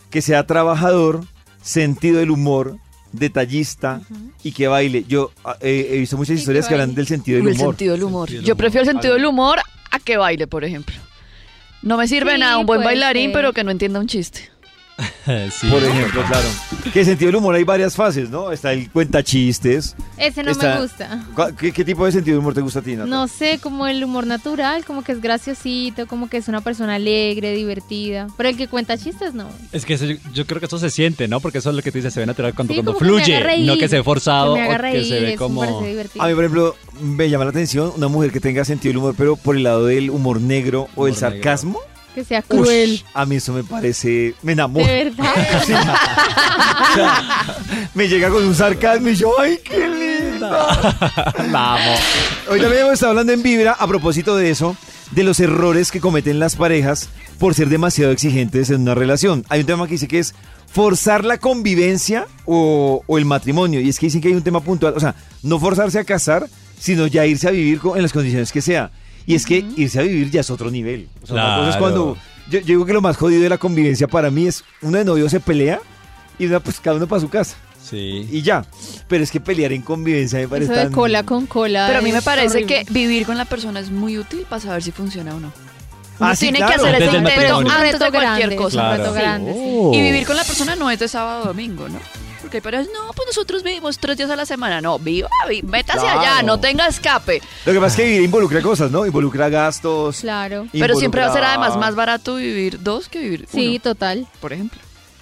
que 0.09 0.21
sea 0.21 0.47
trabajador, 0.47 1.25
sentido 1.61 2.19
del 2.19 2.31
humor, 2.31 2.77
detallista 3.11 3.99
y 4.41 4.53
que 4.53 4.69
baile. 4.69 5.03
Yo 5.05 5.33
ah, 5.43 5.57
eh, 5.59 5.89
he 5.91 5.97
visto 5.97 6.15
muchas 6.15 6.39
historias 6.39 6.65
que 6.65 6.75
hablan 6.75 6.95
del 6.95 7.07
sentido 7.07 7.39
del 7.39 7.47
El 7.49 7.55
humor. 7.55 7.73
sentido 7.73 7.91
del 7.95 8.03
humor. 8.03 8.29
Yo 8.29 8.55
prefiero 8.55 8.83
el 8.87 8.93
sentido 8.93 9.15
del 9.15 9.25
humor 9.25 9.59
a 9.91 9.99
que 9.99 10.15
baile, 10.15 10.47
por 10.47 10.63
ejemplo. 10.63 10.95
No 11.81 11.97
me 11.97 12.07
sirve 12.07 12.33
Sí, 12.33 12.39
nada 12.39 12.57
un 12.57 12.65
buen 12.65 12.83
bailarín, 12.83 13.25
ser. 13.25 13.33
pero 13.33 13.53
que 13.53 13.63
no 13.63 13.71
entienda 13.71 13.99
un 13.99 14.07
chiste. 14.07 14.48
Sí. 15.51 15.67
Por 15.69 15.83
ejemplo, 15.83 16.23
claro. 16.27 16.47
En 16.93 17.05
sentido 17.05 17.27
del 17.27 17.35
humor 17.37 17.55
hay 17.55 17.63
varias 17.63 17.95
fases, 17.95 18.29
¿no? 18.29 18.51
Está 18.51 18.73
el 18.73 18.89
cuenta 18.89 19.23
chistes. 19.23 19.95
Ese 20.17 20.43
no 20.43 20.51
Está- 20.51 20.75
me 20.75 20.81
gusta. 20.81 21.23
¿Cuál- 21.35 21.55
¿Qué, 21.55 21.71
qué 21.71 21.85
tipo 21.85 22.05
de 22.05 22.11
sentido 22.11 22.35
de 22.35 22.39
humor 22.39 22.53
te 22.53 22.61
gusta 22.61 22.79
a 22.79 22.81
ti, 22.81 22.93
Nata? 22.95 23.05
No 23.09 23.27
sé, 23.27 23.59
como 23.61 23.87
el 23.87 24.03
humor 24.03 24.25
natural, 24.27 24.83
como 24.85 25.03
que 25.03 25.11
es 25.11 25.21
graciosito, 25.21 26.07
como 26.07 26.29
que 26.29 26.37
es 26.37 26.47
una 26.47 26.61
persona 26.61 26.95
alegre, 26.95 27.53
divertida. 27.53 28.27
Pero 28.37 28.49
el 28.49 28.57
que 28.57 28.67
cuenta 28.67 28.97
chistes, 28.97 29.33
no. 29.33 29.47
Es 29.71 29.85
que 29.85 29.93
eso- 29.93 30.05
yo 30.33 30.45
creo 30.45 30.59
que 30.59 30.65
eso 30.65 30.79
se 30.79 30.89
siente, 30.89 31.27
¿no? 31.27 31.39
Porque 31.39 31.59
eso 31.59 31.69
es 31.69 31.75
lo 31.75 31.81
que 31.81 31.91
te 31.91 31.99
dice, 31.99 32.11
se 32.11 32.19
ve 32.19 32.25
natural 32.25 32.53
cuando, 32.53 32.73
Sí, 32.73 32.79
cuando 32.81 32.95
fluye, 32.95 33.39
reír, 33.39 33.67
no 33.67 33.77
que 33.77 33.87
se 33.87 33.97
ve 33.97 34.03
forzado 34.03 34.55
que 34.55 34.61
me 34.61 34.67
haga 34.67 34.89
o 34.89 34.91
que 34.93 35.03
se 35.03 35.19
ve 35.19 35.35
como... 35.35 35.63
A 35.63 36.27
mí, 36.27 36.33
por 36.33 36.43
ejemplo, 36.43 36.75
me 37.01 37.29
llama 37.29 37.45
la 37.45 37.51
atención 37.51 37.93
una 37.95 38.07
mujer 38.07 38.31
que 38.31 38.39
tenga 38.39 38.65
sentido 38.65 38.89
del 38.91 38.97
humor, 38.97 39.15
pero 39.17 39.35
por 39.35 39.55
el 39.55 39.63
lado 39.63 39.85
del 39.85 40.09
humor 40.09 40.41
negro 40.41 40.87
o 40.95 41.07
el 41.07 41.13
Humor 41.13 41.31
negro. 41.33 41.41
Que 42.19 42.25
sea 42.25 42.39
Ush, 42.49 42.57
cruel. 42.63 43.03
a 43.13 43.25
mí 43.25 43.37
eso 43.37 43.53
me 43.53 43.63
parece, 43.63 44.35
me 44.41 44.51
enamora. 44.51 44.85
De 44.85 45.03
verdad. 45.05 45.33
Sí. 45.65 45.73
O 45.73 46.95
sea, 46.95 47.55
me 47.93 48.07
llega 48.09 48.29
con 48.29 48.43
un 48.45 48.53
sarcasmo 48.55 49.07
y 49.09 49.15
yo, 49.15 49.39
¡ay, 49.39 49.59
qué 49.63 49.87
linda! 49.87 50.67
Amo. 51.37 51.95
Hoy 52.49 52.59
también 52.59 52.81
hemos 52.81 52.93
estado 52.93 53.11
hablando 53.11 53.31
en 53.33 53.41
Vibra 53.41 53.71
a 53.73 53.87
propósito 53.87 54.35
de 54.35 54.49
eso, 54.49 54.75
de 55.11 55.23
los 55.23 55.39
errores 55.39 55.91
que 55.91 55.99
cometen 56.01 56.39
las 56.39 56.55
parejas 56.57 57.09
por 57.37 57.53
ser 57.55 57.69
demasiado 57.69 58.11
exigentes 58.11 58.69
en 58.69 58.81
una 58.81 58.95
relación. 58.95 59.45
Hay 59.49 59.61
un 59.61 59.65
tema 59.65 59.85
que 59.87 59.93
dice 59.93 60.07
que 60.07 60.19
es 60.19 60.35
forzar 60.71 61.23
la 61.25 61.37
convivencia 61.37 62.27
o, 62.45 63.01
o 63.07 63.17
el 63.17 63.25
matrimonio. 63.25 63.79
Y 63.79 63.89
es 63.89 63.97
que 63.99 64.07
dicen 64.07 64.19
que 64.21 64.27
hay 64.29 64.33
un 64.35 64.43
tema 64.43 64.59
puntual, 64.61 64.93
o 64.95 64.99
sea, 64.99 65.15
no 65.43 65.57
forzarse 65.59 65.99
a 65.99 66.03
casar, 66.03 66.47
sino 66.79 67.07
ya 67.07 67.25
irse 67.25 67.47
a 67.47 67.51
vivir 67.51 67.79
con- 67.79 67.95
en 67.97 68.03
las 68.03 68.11
condiciones 68.13 68.51
que 68.51 68.61
sea. 68.61 68.91
Y 69.29 69.35
es 69.35 69.45
que 69.45 69.63
irse 69.77 69.99
a 69.99 70.01
vivir 70.01 70.31
ya 70.31 70.41
es 70.41 70.49
otro 70.49 70.71
nivel. 70.71 71.07
O 71.21 71.27
sea, 71.27 71.35
una 71.35 71.43
cosa 71.57 71.69
es 71.69 71.75
Claro. 71.75 71.79
cuando... 71.79 72.17
Yo, 72.49 72.59
yo 72.61 72.65
digo 72.65 72.85
que 72.87 72.93
lo 72.93 73.01
más 73.01 73.15
jodido 73.15 73.43
de 73.43 73.49
la 73.49 73.59
convivencia 73.59 74.07
para 74.07 74.31
mí 74.31 74.47
es 74.47 74.63
uno 74.81 74.97
de 74.97 75.05
novio 75.05 75.29
se 75.29 75.39
pelea 75.39 75.79
y 76.39 76.47
una, 76.47 76.59
pues 76.59 76.79
cada 76.79 76.97
uno 76.97 77.05
para 77.07 77.21
su 77.21 77.29
casa. 77.29 77.55
Sí. 77.79 78.27
Y 78.31 78.41
ya. 78.41 78.65
Pero 79.07 79.23
es 79.23 79.29
que 79.29 79.39
pelear 79.39 79.71
en 79.71 79.83
convivencia 79.83 80.39
me 80.39 80.47
parece 80.47 80.71
Eso 80.71 80.79
de 80.79 80.85
tan... 80.87 80.93
cola 80.93 81.21
con 81.23 81.45
cola. 81.45 81.85
Pero 81.87 81.99
a 81.99 82.01
mí 82.01 82.11
me 82.11 82.23
parece 82.23 82.63
horrible. 82.63 82.85
que 82.85 82.91
vivir 82.91 83.27
con 83.27 83.37
la 83.37 83.45
persona 83.45 83.79
es 83.79 83.91
muy 83.91 84.17
útil 84.17 84.47
para 84.49 84.61
saber 84.63 84.81
si 84.81 84.91
funciona 84.91 85.35
o 85.35 85.39
no. 85.39 85.53
Ah, 86.19 86.35
sí, 86.35 86.45
tiene 86.47 86.57
claro. 86.57 86.81
que 86.83 86.87
hacer 86.89 87.01
ese 87.03 87.17
intento 87.17 87.57
antes 87.69 87.99
de 87.99 88.09
cualquier 88.11 88.21
grande, 88.37 88.55
cosa. 88.55 88.89
un 88.91 88.97
reto 88.97 89.13
Sí. 89.13 89.19
grande, 89.19 89.53
sí. 89.53 89.59
Oh. 89.61 89.91
Y 89.93 90.01
vivir 90.01 90.25
con 90.25 90.35
la 90.35 90.43
persona 90.43 90.75
no 90.75 90.89
es 90.89 90.97
de 90.99 91.07
sábado 91.07 91.43
a 91.43 91.47
domingo, 91.47 91.87
¿no? 91.87 91.99
Porque 92.49 92.57
hay 92.57 92.61
parejas, 92.61 92.87
no, 92.91 93.13
pues 93.13 93.27
nosotros 93.27 93.61
vivimos 93.61 93.99
tres 93.99 94.17
días 94.17 94.27
a 94.31 94.35
la 94.35 94.43
semana. 94.43 94.81
No, 94.81 94.97
viva, 94.97 95.29
vi- 95.47 95.61
métase 95.61 95.99
Claro. 95.99 96.19
allá, 96.21 96.41
no 96.41 96.59
tenga 96.59 96.87
escape. 96.87 97.43
Lo 97.63 97.73
que 97.73 97.79
pasa 97.79 97.91
es 97.91 97.95
que 97.97 98.03
vivir 98.05 98.23
involucra 98.23 98.59
cosas, 98.63 98.89
¿no? 98.89 99.05
Involucra 99.05 99.49
gastos. 99.49 100.21
Claro. 100.21 100.65
Pero 100.71 100.95
siempre 100.95 101.21
va 101.21 101.27
a 101.27 101.31
ser 101.31 101.43
involucra- 101.43 101.61
además 101.63 101.77
más 101.79 101.93
barato 101.95 102.35
vivir 102.37 102.81
dos 102.81 103.07
que 103.07 103.19
vivir 103.19 103.47
Sí, 103.51 103.73
uno, 103.75 103.79
total. 103.81 104.27
por 104.39 104.51
ejemplo. 104.51 104.79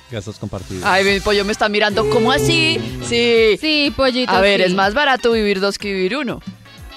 Gastos 0.10 0.40
compartidos. 0.40 0.86
Ay, 0.86 1.04
mi 1.04 1.20
pollo 1.20 1.44
me 1.44 1.52
está 1.52 1.68
mirando, 1.68 2.10
¿cómo 2.10 2.32
así? 2.32 2.80
Sí. 3.10 3.58
Sí, 3.60 3.94
pollito. 3.94 4.32
A 4.32 4.40
ver, 4.40 4.62
sí. 4.62 4.68
es 4.68 4.74
más 4.74 4.94
barato 4.94 5.34
vivir 5.34 5.60
dos 5.60 5.78
que 5.78 5.92
vivir 5.94 6.16
uno. 6.16 6.42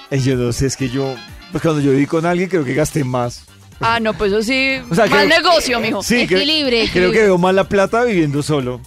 Ay, 0.09 0.21
yo 0.23 0.35
no 0.37 0.53
sé, 0.53 0.67
es 0.67 0.77
que 0.77 0.87
yo... 0.87 1.13
Pues 1.51 1.61
cuando 1.61 1.81
yo 1.81 1.91
viví 1.91 2.05
con 2.05 2.25
alguien 2.25 2.47
creo 2.47 2.63
que 2.63 2.73
gasté 2.73 3.03
más. 3.03 3.43
Ah, 3.81 3.99
no, 3.99 4.13
pues 4.13 4.31
eso 4.31 4.41
sí. 4.43 4.77
O 4.89 4.95
sea, 4.95 5.07
mal 5.07 5.27
creo- 5.27 5.41
negocio, 5.41 5.79
mijo. 5.81 6.01
Sí, 6.03 6.21
Equilibre, 6.21 6.89
creo 6.93 7.11
que 7.11 7.23
veo 7.23 7.37
más 7.37 7.53
la 7.53 7.65
plata 7.65 8.05
viviendo 8.05 8.41
solo. 8.41 8.79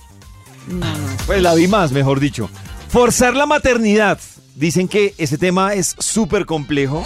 No, 0.68 0.76
no. 0.86 1.06
Pues 1.26 1.42
la 1.42 1.54
vi 1.54 1.66
más, 1.68 1.92
mejor 1.92 2.20
dicho. 2.20 2.48
Forzar 2.88 3.34
la 3.36 3.46
maternidad. 3.46 4.18
Dicen 4.54 4.86
que 4.88 5.14
ese 5.18 5.36
tema 5.38 5.74
es 5.74 5.94
súper 5.98 6.46
complejo. 6.46 7.04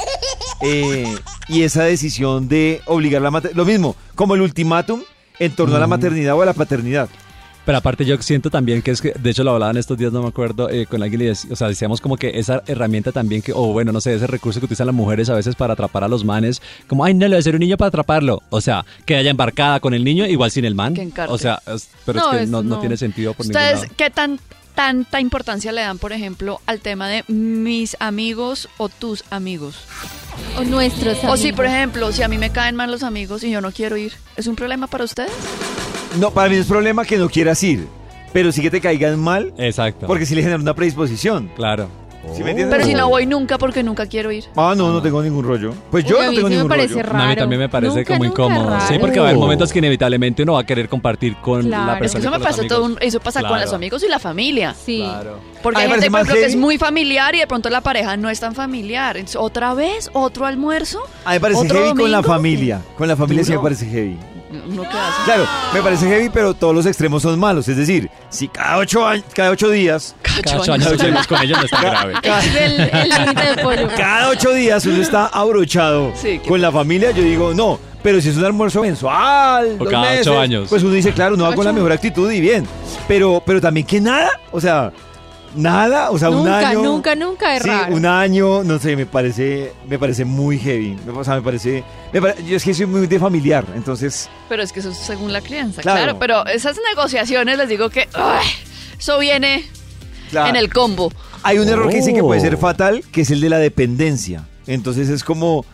eh, 0.61 1.16
y 1.48 1.62
esa 1.62 1.84
decisión 1.84 2.48
de 2.48 2.80
obligar 2.86 3.22
la 3.22 3.30
maternidad. 3.30 3.56
Lo 3.56 3.64
mismo, 3.64 3.96
como 4.14 4.34
el 4.34 4.42
ultimátum 4.42 5.02
en 5.38 5.52
torno 5.54 5.76
a 5.76 5.78
la 5.78 5.86
Mm. 5.86 5.90
maternidad 5.90 6.34
o 6.36 6.42
a 6.42 6.46
la 6.46 6.52
paternidad. 6.52 7.09
Pero 7.68 7.76
aparte 7.76 8.06
yo 8.06 8.16
siento 8.22 8.48
también 8.48 8.80
que 8.80 8.92
es 8.92 9.02
que, 9.02 9.12
de 9.12 9.28
hecho 9.28 9.44
lo 9.44 9.50
hablaban 9.50 9.76
estos 9.76 9.98
días, 9.98 10.10
no 10.10 10.22
me 10.22 10.28
acuerdo, 10.28 10.70
eh, 10.70 10.86
con 10.86 11.02
alguien, 11.02 11.34
o 11.50 11.54
sea, 11.54 11.68
decíamos 11.68 12.00
como 12.00 12.16
que 12.16 12.38
esa 12.38 12.62
herramienta 12.66 13.12
también 13.12 13.42
que, 13.42 13.52
o 13.52 13.74
bueno, 13.74 13.92
no 13.92 14.00
sé, 14.00 14.14
ese 14.14 14.26
recurso 14.26 14.58
que 14.58 14.64
utilizan 14.64 14.86
las 14.86 14.96
mujeres 14.96 15.28
a 15.28 15.34
veces 15.34 15.54
para 15.54 15.74
atrapar 15.74 16.02
a 16.02 16.08
los 16.08 16.24
manes, 16.24 16.62
como, 16.86 17.04
ay, 17.04 17.12
no, 17.12 17.26
le 17.26 17.28
voy 17.28 17.36
a 17.36 17.38
hacer 17.40 17.54
un 17.54 17.60
niño 17.60 17.76
para 17.76 17.88
atraparlo. 17.88 18.42
O 18.48 18.62
sea, 18.62 18.86
que 19.04 19.16
haya 19.16 19.30
embarcada 19.30 19.80
con 19.80 19.92
el 19.92 20.02
niño, 20.02 20.24
igual 20.24 20.50
sin 20.50 20.64
el 20.64 20.74
man. 20.74 20.94
Que. 20.94 21.10
O 21.28 21.36
sea, 21.36 21.60
es- 21.66 21.90
pero 22.06 22.20
No, 22.20 22.32
es 22.32 22.40
que 22.40 22.46
no, 22.46 22.62
no 22.62 22.76
no. 22.76 22.80
tiene 22.80 22.96
sentido 22.96 23.34
por 23.34 23.44
ningún 23.44 23.60
¿Ustedes 23.60 23.80
lado. 23.82 23.94
qué 23.98 24.08
tan 24.08 24.40
tanta 24.79 25.20
importancia 25.20 25.72
le 25.72 25.81
dan, 25.81 25.99
por 25.99 26.12
ejemplo, 26.12 26.61
al 26.64 26.79
tema 26.79 27.09
de 27.09 27.24
mis 27.26 27.97
amigos 27.99 28.68
o 28.76 28.89
tus 28.89 29.24
amigos? 29.29 29.74
O 30.57 30.62
nuestros 30.62 31.18
O 31.24 31.37
si, 31.37 31.51
por 31.51 31.64
amigos. 31.66 31.76
ejemplo, 31.79 32.12
si 32.12 32.22
a 32.22 32.29
mí 32.29 32.39
me 32.39 32.51
caen 32.51 32.76
mal 32.76 32.89
los 32.89 33.03
amigos 33.03 33.43
y 33.43 33.51
yo 33.51 33.61
no 33.61 33.72
quiero 33.72 33.97
ir, 33.97 34.12
¿es 34.37 34.47
un 34.47 34.55
problema 34.55 34.87
para 34.87 35.03
ustedes? 35.03 35.33
No, 36.20 36.31
para 36.31 36.49
mí 36.49 36.55
no 36.55 36.62
es 36.62 36.68
problema 36.68 37.05
que 37.05 37.16
no 37.16 37.29
quieras 37.29 37.61
ir. 37.64 37.89
Pero 38.33 38.53
sí 38.53 38.62
que 38.62 38.70
te 38.70 38.81
caigan 38.81 39.18
mal. 39.18 39.53
Exacto. 39.59 40.07
Porque 40.07 40.26
sí 40.26 40.37
le 40.37 40.43
genera 40.43 40.61
una 40.61 40.74
predisposición. 40.74 41.51
Claro. 41.57 41.89
¿Sí 42.35 42.43
me 42.45 42.51
entiendes? 42.51 42.76
Pero 42.76 42.85
si 42.89 42.95
no 42.95 43.09
voy 43.09 43.26
nunca 43.26 43.59
porque 43.59 43.83
nunca 43.83 44.07
quiero 44.07 44.31
ir. 44.33 44.45
Ah, 44.57 44.74
no, 44.76 44.93
no 44.93 45.03
tengo 45.03 45.22
ningún 45.22 45.45
rollo. 45.45 45.72
Pues 45.91 46.05
yo 46.05 46.16
Uy, 46.18 46.22
a 46.22 46.24
no 46.26 46.31
mí 46.31 46.37
tengo 46.37 46.49
sí 46.49 46.55
me 46.55 46.57
ningún 46.57 46.68
parece 46.68 46.95
rollo. 46.95 47.03
raro. 47.05 47.18
No, 47.18 47.22
a 47.24 47.29
mí 47.29 47.37
también 47.37 47.61
me 47.61 47.68
parece 47.68 47.97
Nunca, 47.97 48.12
como 48.14 48.24
nunca 48.24 48.43
incómodo. 48.43 48.70
raro. 48.70 48.85
Sí, 48.89 48.95
porque 49.01 49.18
va 49.20 49.26
a 49.26 49.29
haber 49.31 49.41
momentos 49.41 49.72
que 49.72 49.79
inevitablemente 49.79 50.43
uno 50.43 50.53
va 50.55 50.61
a 50.61 50.64
querer 50.66 50.89
compartir 50.89 51.37
con 51.37 51.62
Claro. 51.62 51.87
la 51.87 51.93
Es 51.93 51.97
que 51.97 52.01
persona. 52.01 52.20
Eso 52.20 52.31
me 52.31 52.45
pasa 52.45 52.62
todo 52.68 52.85
un- 52.85 52.99
eso 53.01 53.20
pasa 53.20 53.41
con 53.41 53.49
Claro. 53.51 53.64
los 53.64 53.74
amigos 53.74 54.03
y 54.05 54.09
la 54.09 54.18
familia. 54.18 54.74
Sí. 54.74 55.01
Claro. 55.05 55.39
Porque 55.62 55.79
A 55.79 55.81
mí 55.81 55.85
hay 55.85 55.89
me 55.89 55.95
gente, 56.03 56.11
parece 56.11 56.11
por 56.11 56.12
más 56.12 56.20
ejemplo, 56.22 56.35
que 56.35 56.41
es 56.47 56.53
heavy. 56.53 56.61
muy 56.62 56.79
familiar 56.79 57.35
y 57.35 57.39
de 57.39 57.47
pronto 57.47 57.70
la 57.70 57.81
pareja 57.81 58.16
no 58.16 58.31
es 58.31 58.39
tan 58.41 58.55
familiar. 58.55 59.16
Entonces, 59.16 59.41
¿Otra 59.41 59.74
vez? 59.74 60.11
¿Otro 60.12 60.47
almuerzo? 60.47 61.01
A 61.24 61.31
mí 61.31 61.35
me 61.37 61.41
parece 61.41 61.61
¿Otro 61.62 61.79
heavy 61.79 61.89
con 61.91 62.11
la 62.11 62.18
domingo? 62.18 62.35
familia. 62.35 62.83
Con 62.97 63.09
la 63.09 63.16
familia 63.16 63.45
sí 63.45 63.51
me 63.51 63.55
Duro. 63.57 63.62
parece 63.64 63.87
heavy. 63.87 64.16
¿Uno 64.51 64.82
qué 64.82 64.88
hace? 64.96 65.22
Claro, 65.24 65.46
me 65.74 65.82
parece 65.82 66.07
heavy, 66.09 66.30
pero 66.30 66.55
todos 66.55 66.74
los 66.74 66.86
extremos 66.86 67.22
son 67.22 67.38
malos. 67.38 67.68
Es 67.68 67.76
decir, 67.76 68.09
si 68.30 68.49
cada 68.49 68.78
ocho, 68.78 69.07
años, 69.07 69.24
cada 69.34 69.51
ocho 69.51 69.68
días, 69.70 70.14
Cada 70.42 70.61
ocho 70.61 70.72
años 70.72 71.26
con 71.26 71.42
ellos 71.42 71.59
no 71.59 71.64
es 71.64 71.70
tan 71.70 71.82
grave. 71.82 72.14
Es 72.22 72.55
el 72.55 72.80
el 72.80 73.09
límite 73.09 73.55
de 73.55 73.62
pollo. 73.62 73.88
cada 73.96 74.28
ocho 74.30 74.53
días 74.53 74.84
uno 74.86 75.03
está 75.03 75.26
abrochado 75.26 76.12
Sí, 76.14 76.38
con 76.46 76.61
la 76.61 76.72
familia, 76.72 77.11
yo 77.11 77.22
digo, 77.22 77.53
no. 77.55 77.78
Pero 78.03 78.20
si 78.20 78.28
es 78.28 78.36
un 78.36 78.44
almuerzo 78.44 78.80
mensual, 78.80 79.76
O 79.78 79.84
dos 79.84 79.90
cada 79.92 80.20
ocho 80.20 80.38
años. 80.38 80.68
pues 80.70 80.82
uno 80.82 80.92
dice, 80.94 81.12
claro, 81.12 81.34
uno 81.34 81.44
va 81.44 81.55
con 81.55 81.64
la 81.64 81.72
mejor 81.72 81.90
actitud 81.92 82.30
y 82.30 82.40
bien. 82.40 82.66
Pero, 83.09 83.42
pero 83.44 83.61
también 83.61 83.86
que 83.86 84.01
nada, 84.01 84.30
o 84.53 84.61
sea, 84.61 84.92
nada, 85.59 86.11
o 86.11 86.18
sea, 86.18 86.30
un 86.30 86.38
Nunca, 86.38 86.68
año. 86.70 86.82
nunca, 86.82 87.14
nunca 87.14 87.56
es 87.56 87.62
Sí, 87.62 87.68
raro. 87.68 87.94
un 87.94 88.06
año, 88.06 88.62
no 88.64 88.78
sé, 88.78 88.96
me 88.96 89.06
parece, 89.06 89.72
me 89.88 89.98
parece 89.98 90.24
muy 90.24 90.59
heavy. 90.59 90.96
O 91.14 91.24
sea, 91.24 91.34
me 91.36 91.42
parece, 91.42 91.84
me 92.12 92.20
pare- 92.22 92.36
yo 92.44 92.56
es 92.56 92.64
que 92.64 92.72
soy 92.74 92.86
muy 92.86 93.06
de 93.06 93.18
familiar, 93.18 93.64
entonces, 93.74 94.28
Pero 94.48 94.62
es 94.62 94.72
que 94.72 94.80
eso 94.80 94.90
es 94.90 94.96
según 94.98 95.32
la 95.32 95.40
crianza, 95.40 95.82
Claro. 95.82 96.02
claro. 96.02 96.18
pero 96.18 96.46
esas 96.46 96.76
negociaciones 96.90 97.59
les 97.59 97.68
digo 97.68 97.90
que 97.90 98.09
¡ay! 98.14 98.46
eso 98.98 99.18
viene 99.18 99.64
claro. 100.30 100.48
en 100.50 100.56
el 100.56 100.72
combo. 100.72 101.12
Hay 101.42 101.59
un 101.59 101.68
error 101.68 101.88
que 101.88 101.96
dicen 101.96 102.14
que 102.14 102.22
puede 102.22 102.40
ser 102.40 102.54
Oh. 102.54 102.59
fatal, 102.59 103.02
que 103.12 103.20
es 103.22 103.30
el 103.30 103.40
de 103.40 103.48
la 103.50 103.59
dependencia. 103.59 104.46
Entonces 104.66 105.09
es 105.09 105.22
como 105.24 105.64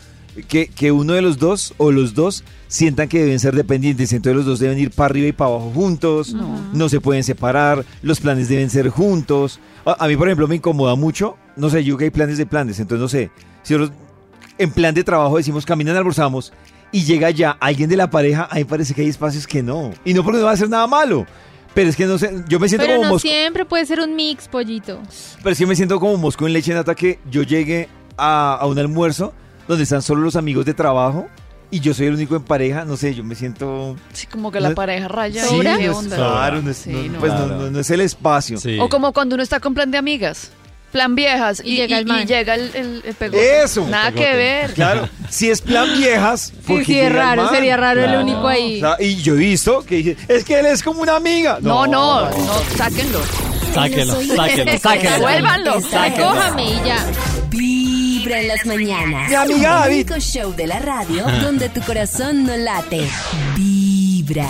que, 0.47 0.67
que 0.67 0.91
uno 0.91 1.13
de 1.13 1.21
los 1.21 1.37
dos 1.39 1.73
o 1.77 1.91
los 1.91 2.13
dos 2.13 2.43
sientan 2.67 3.07
que 3.07 3.19
deben 3.19 3.39
ser 3.39 3.55
dependientes. 3.55 4.11
Entonces 4.13 4.35
los 4.37 4.45
dos 4.45 4.59
deben 4.59 4.77
ir 4.77 4.91
para 4.91 5.05
arriba 5.07 5.27
y 5.27 5.31
para 5.31 5.51
abajo 5.51 5.71
juntos. 5.73 6.35
No, 6.73 6.89
se 6.89 7.01
pueden 7.01 7.23
separar. 7.23 7.85
Los 8.01 8.19
planes 8.19 8.49
deben 8.49 8.69
ser 8.69 8.89
juntos. 8.89 9.59
A, 9.85 10.03
a 10.03 10.07
mí, 10.07 10.15
por 10.15 10.27
ejemplo, 10.27 10.47
me 10.47 10.55
incomoda 10.55 10.95
mucho. 10.95 11.37
No 11.55 11.69
sé, 11.69 11.83
yo 11.83 11.97
que 11.97 12.05
hay 12.05 12.09
planes 12.11 12.37
de 12.37 12.45
planes. 12.45 12.79
Entonces 12.79 13.01
no 13.01 13.07
sé. 13.07 13.31
Si 13.63 13.73
nosotros 13.73 13.97
en 14.57 14.71
plan 14.71 14.93
de 14.93 15.03
trabajo 15.03 15.37
decimos 15.37 15.65
caminan, 15.65 15.95
almorzamos 15.97 16.53
y 16.91 17.03
llega 17.03 17.29
ya 17.29 17.51
alguien 17.59 17.89
de 17.89 17.97
la 17.97 18.09
pareja, 18.09 18.47
a 18.49 18.55
mí 18.55 18.61
me 18.61 18.65
parece 18.65 18.93
que 18.93 19.01
hay 19.01 19.09
espacios 19.09 19.45
que 19.47 19.61
no. 19.61 19.91
Y 20.05 20.13
no 20.13 20.23
porque 20.23 20.39
no 20.39 20.45
va 20.45 20.51
a 20.51 20.53
hacer 20.53 20.69
nada 20.69 20.87
malo. 20.87 21.25
Pero 21.73 21.89
es 21.89 21.95
que 21.97 22.05
no 22.05 22.17
sé, 22.17 22.31
yo 22.47 22.57
me 22.57 22.69
siento 22.69 22.85
Pero 22.85 22.97
como 22.99 23.07
no 23.07 23.13
mosco. 23.15 23.27
siempre 23.27 23.65
puede 23.65 23.85
ser 23.85 23.99
un 23.99 24.15
mix, 24.15 24.47
pollito. 24.47 25.01
Pero 25.43 25.55
que 25.55 25.65
me 25.65 25.75
siento 25.75 25.99
como 25.99 26.15
mosco 26.15 26.47
en 26.47 26.53
leche 26.53 26.73
nata 26.73 26.95
que 26.95 27.19
yo 27.29 27.43
llegue 27.43 27.89
a, 28.17 28.55
a 28.55 28.65
un 28.65 28.79
almuerzo 28.79 29.33
donde 29.67 29.83
están 29.83 30.01
solo 30.01 30.21
los 30.21 30.35
amigos 30.35 30.65
de 30.65 30.73
trabajo 30.73 31.27
y 31.71 31.79
yo 31.79 31.93
soy 31.93 32.05
el 32.07 32.13
único 32.13 32.35
en 32.35 32.43
pareja, 32.43 32.85
no 32.85 32.95
sé, 32.95 33.15
yo 33.15 33.23
me 33.23 33.35
siento... 33.35 33.95
Sí, 34.13 34.27
como 34.27 34.51
que 34.51 34.59
la 34.59 34.69
No- 34.69 34.75
pareja 34.75 35.07
raya. 35.07 35.43
Sí, 35.45 35.59
¿qué 35.59 35.63
no 35.87 35.99
es- 36.01 36.07
claro, 36.07 36.61
no 36.61 36.71
es, 36.71 36.77
Sí, 36.77 36.91
no- 36.91 37.13
no. 37.13 37.19
pues 37.19 37.33
no- 37.33 37.45
Claro. 37.45 37.61
no- 37.63 37.71
no 37.71 37.79
es 37.79 37.89
el 37.89 38.01
espacio. 38.01 38.57
Sí. 38.59 38.77
O 38.79 38.87
como 38.87 39.11
cuando 39.13 39.33
uno 39.35 39.43
está 39.43 39.59
con 39.59 39.73
plan 39.73 39.89
de 39.91 39.97
amigas, 39.97 40.51
plan 40.91 41.15
viejas, 41.15 41.61
Y 41.65 41.71
y, 41.73 41.75
llega 41.77 41.97
y- 41.97 41.99
el 42.01 42.05
man. 42.05 42.21
y 42.21 42.25
llega 42.27 42.55
el, 42.55 42.71
el, 42.75 43.01
el 43.03 43.13
pegote. 43.15 43.63
Eso. 43.63 43.85
Nada 43.87 44.11
Pegote. 44.11 44.25
que 44.31 44.35
ver. 44.37 44.73
Claro, 44.73 45.09
si 45.29 45.49
es 45.49 45.59
plan 45.61 45.87
viejas... 45.97 46.53
Sí, 46.55 46.61
porque 46.67 46.85
sí, 46.85 46.91
es 46.93 46.97
llega 46.99 47.07
el 47.07 47.13
raro, 47.15 47.49
sería 47.49 47.75
raro 47.77 48.01
Claro. 48.03 48.19
el 48.19 48.23
único 48.25 48.47
ahí. 48.47 48.77
O 48.81 48.95
sea, 48.95 49.05
y 49.05 49.15
yo 49.17 49.33
he 49.33 49.37
visto 49.37 49.83
que 49.83 49.95
dice, 49.95 50.17
es 50.29 50.43
que 50.45 50.59
él 50.59 50.67
es 50.67 50.83
como 50.83 51.01
una 51.01 51.15
amiga. 51.17 51.57
No, 51.61 51.85
no, 51.87 52.29
no, 52.29 52.59
sáquenlo. 52.77 53.19
Sáquenlo, 53.73 54.13
sáquenlo, 54.21 54.77
sáquenlo. 54.79 55.75
está 55.79 56.05
Recójame 56.05 56.63
y 56.63 56.75
ya. 56.85 57.05
Vibra 58.25 58.41
en 58.41 58.47
las 58.47 58.65
mañanas. 58.65 59.29
Mi 59.29 59.35
amiga 59.35 59.85
El 59.85 59.93
único 59.93 60.15
show 60.19 60.51
de 60.55 60.65
la 60.65 60.79
radio 60.79 61.27
donde 61.43 61.69
tu 61.69 61.79
corazón 61.81 62.43
no 62.43 62.57
late. 62.57 63.07
Vibra. 63.55 64.49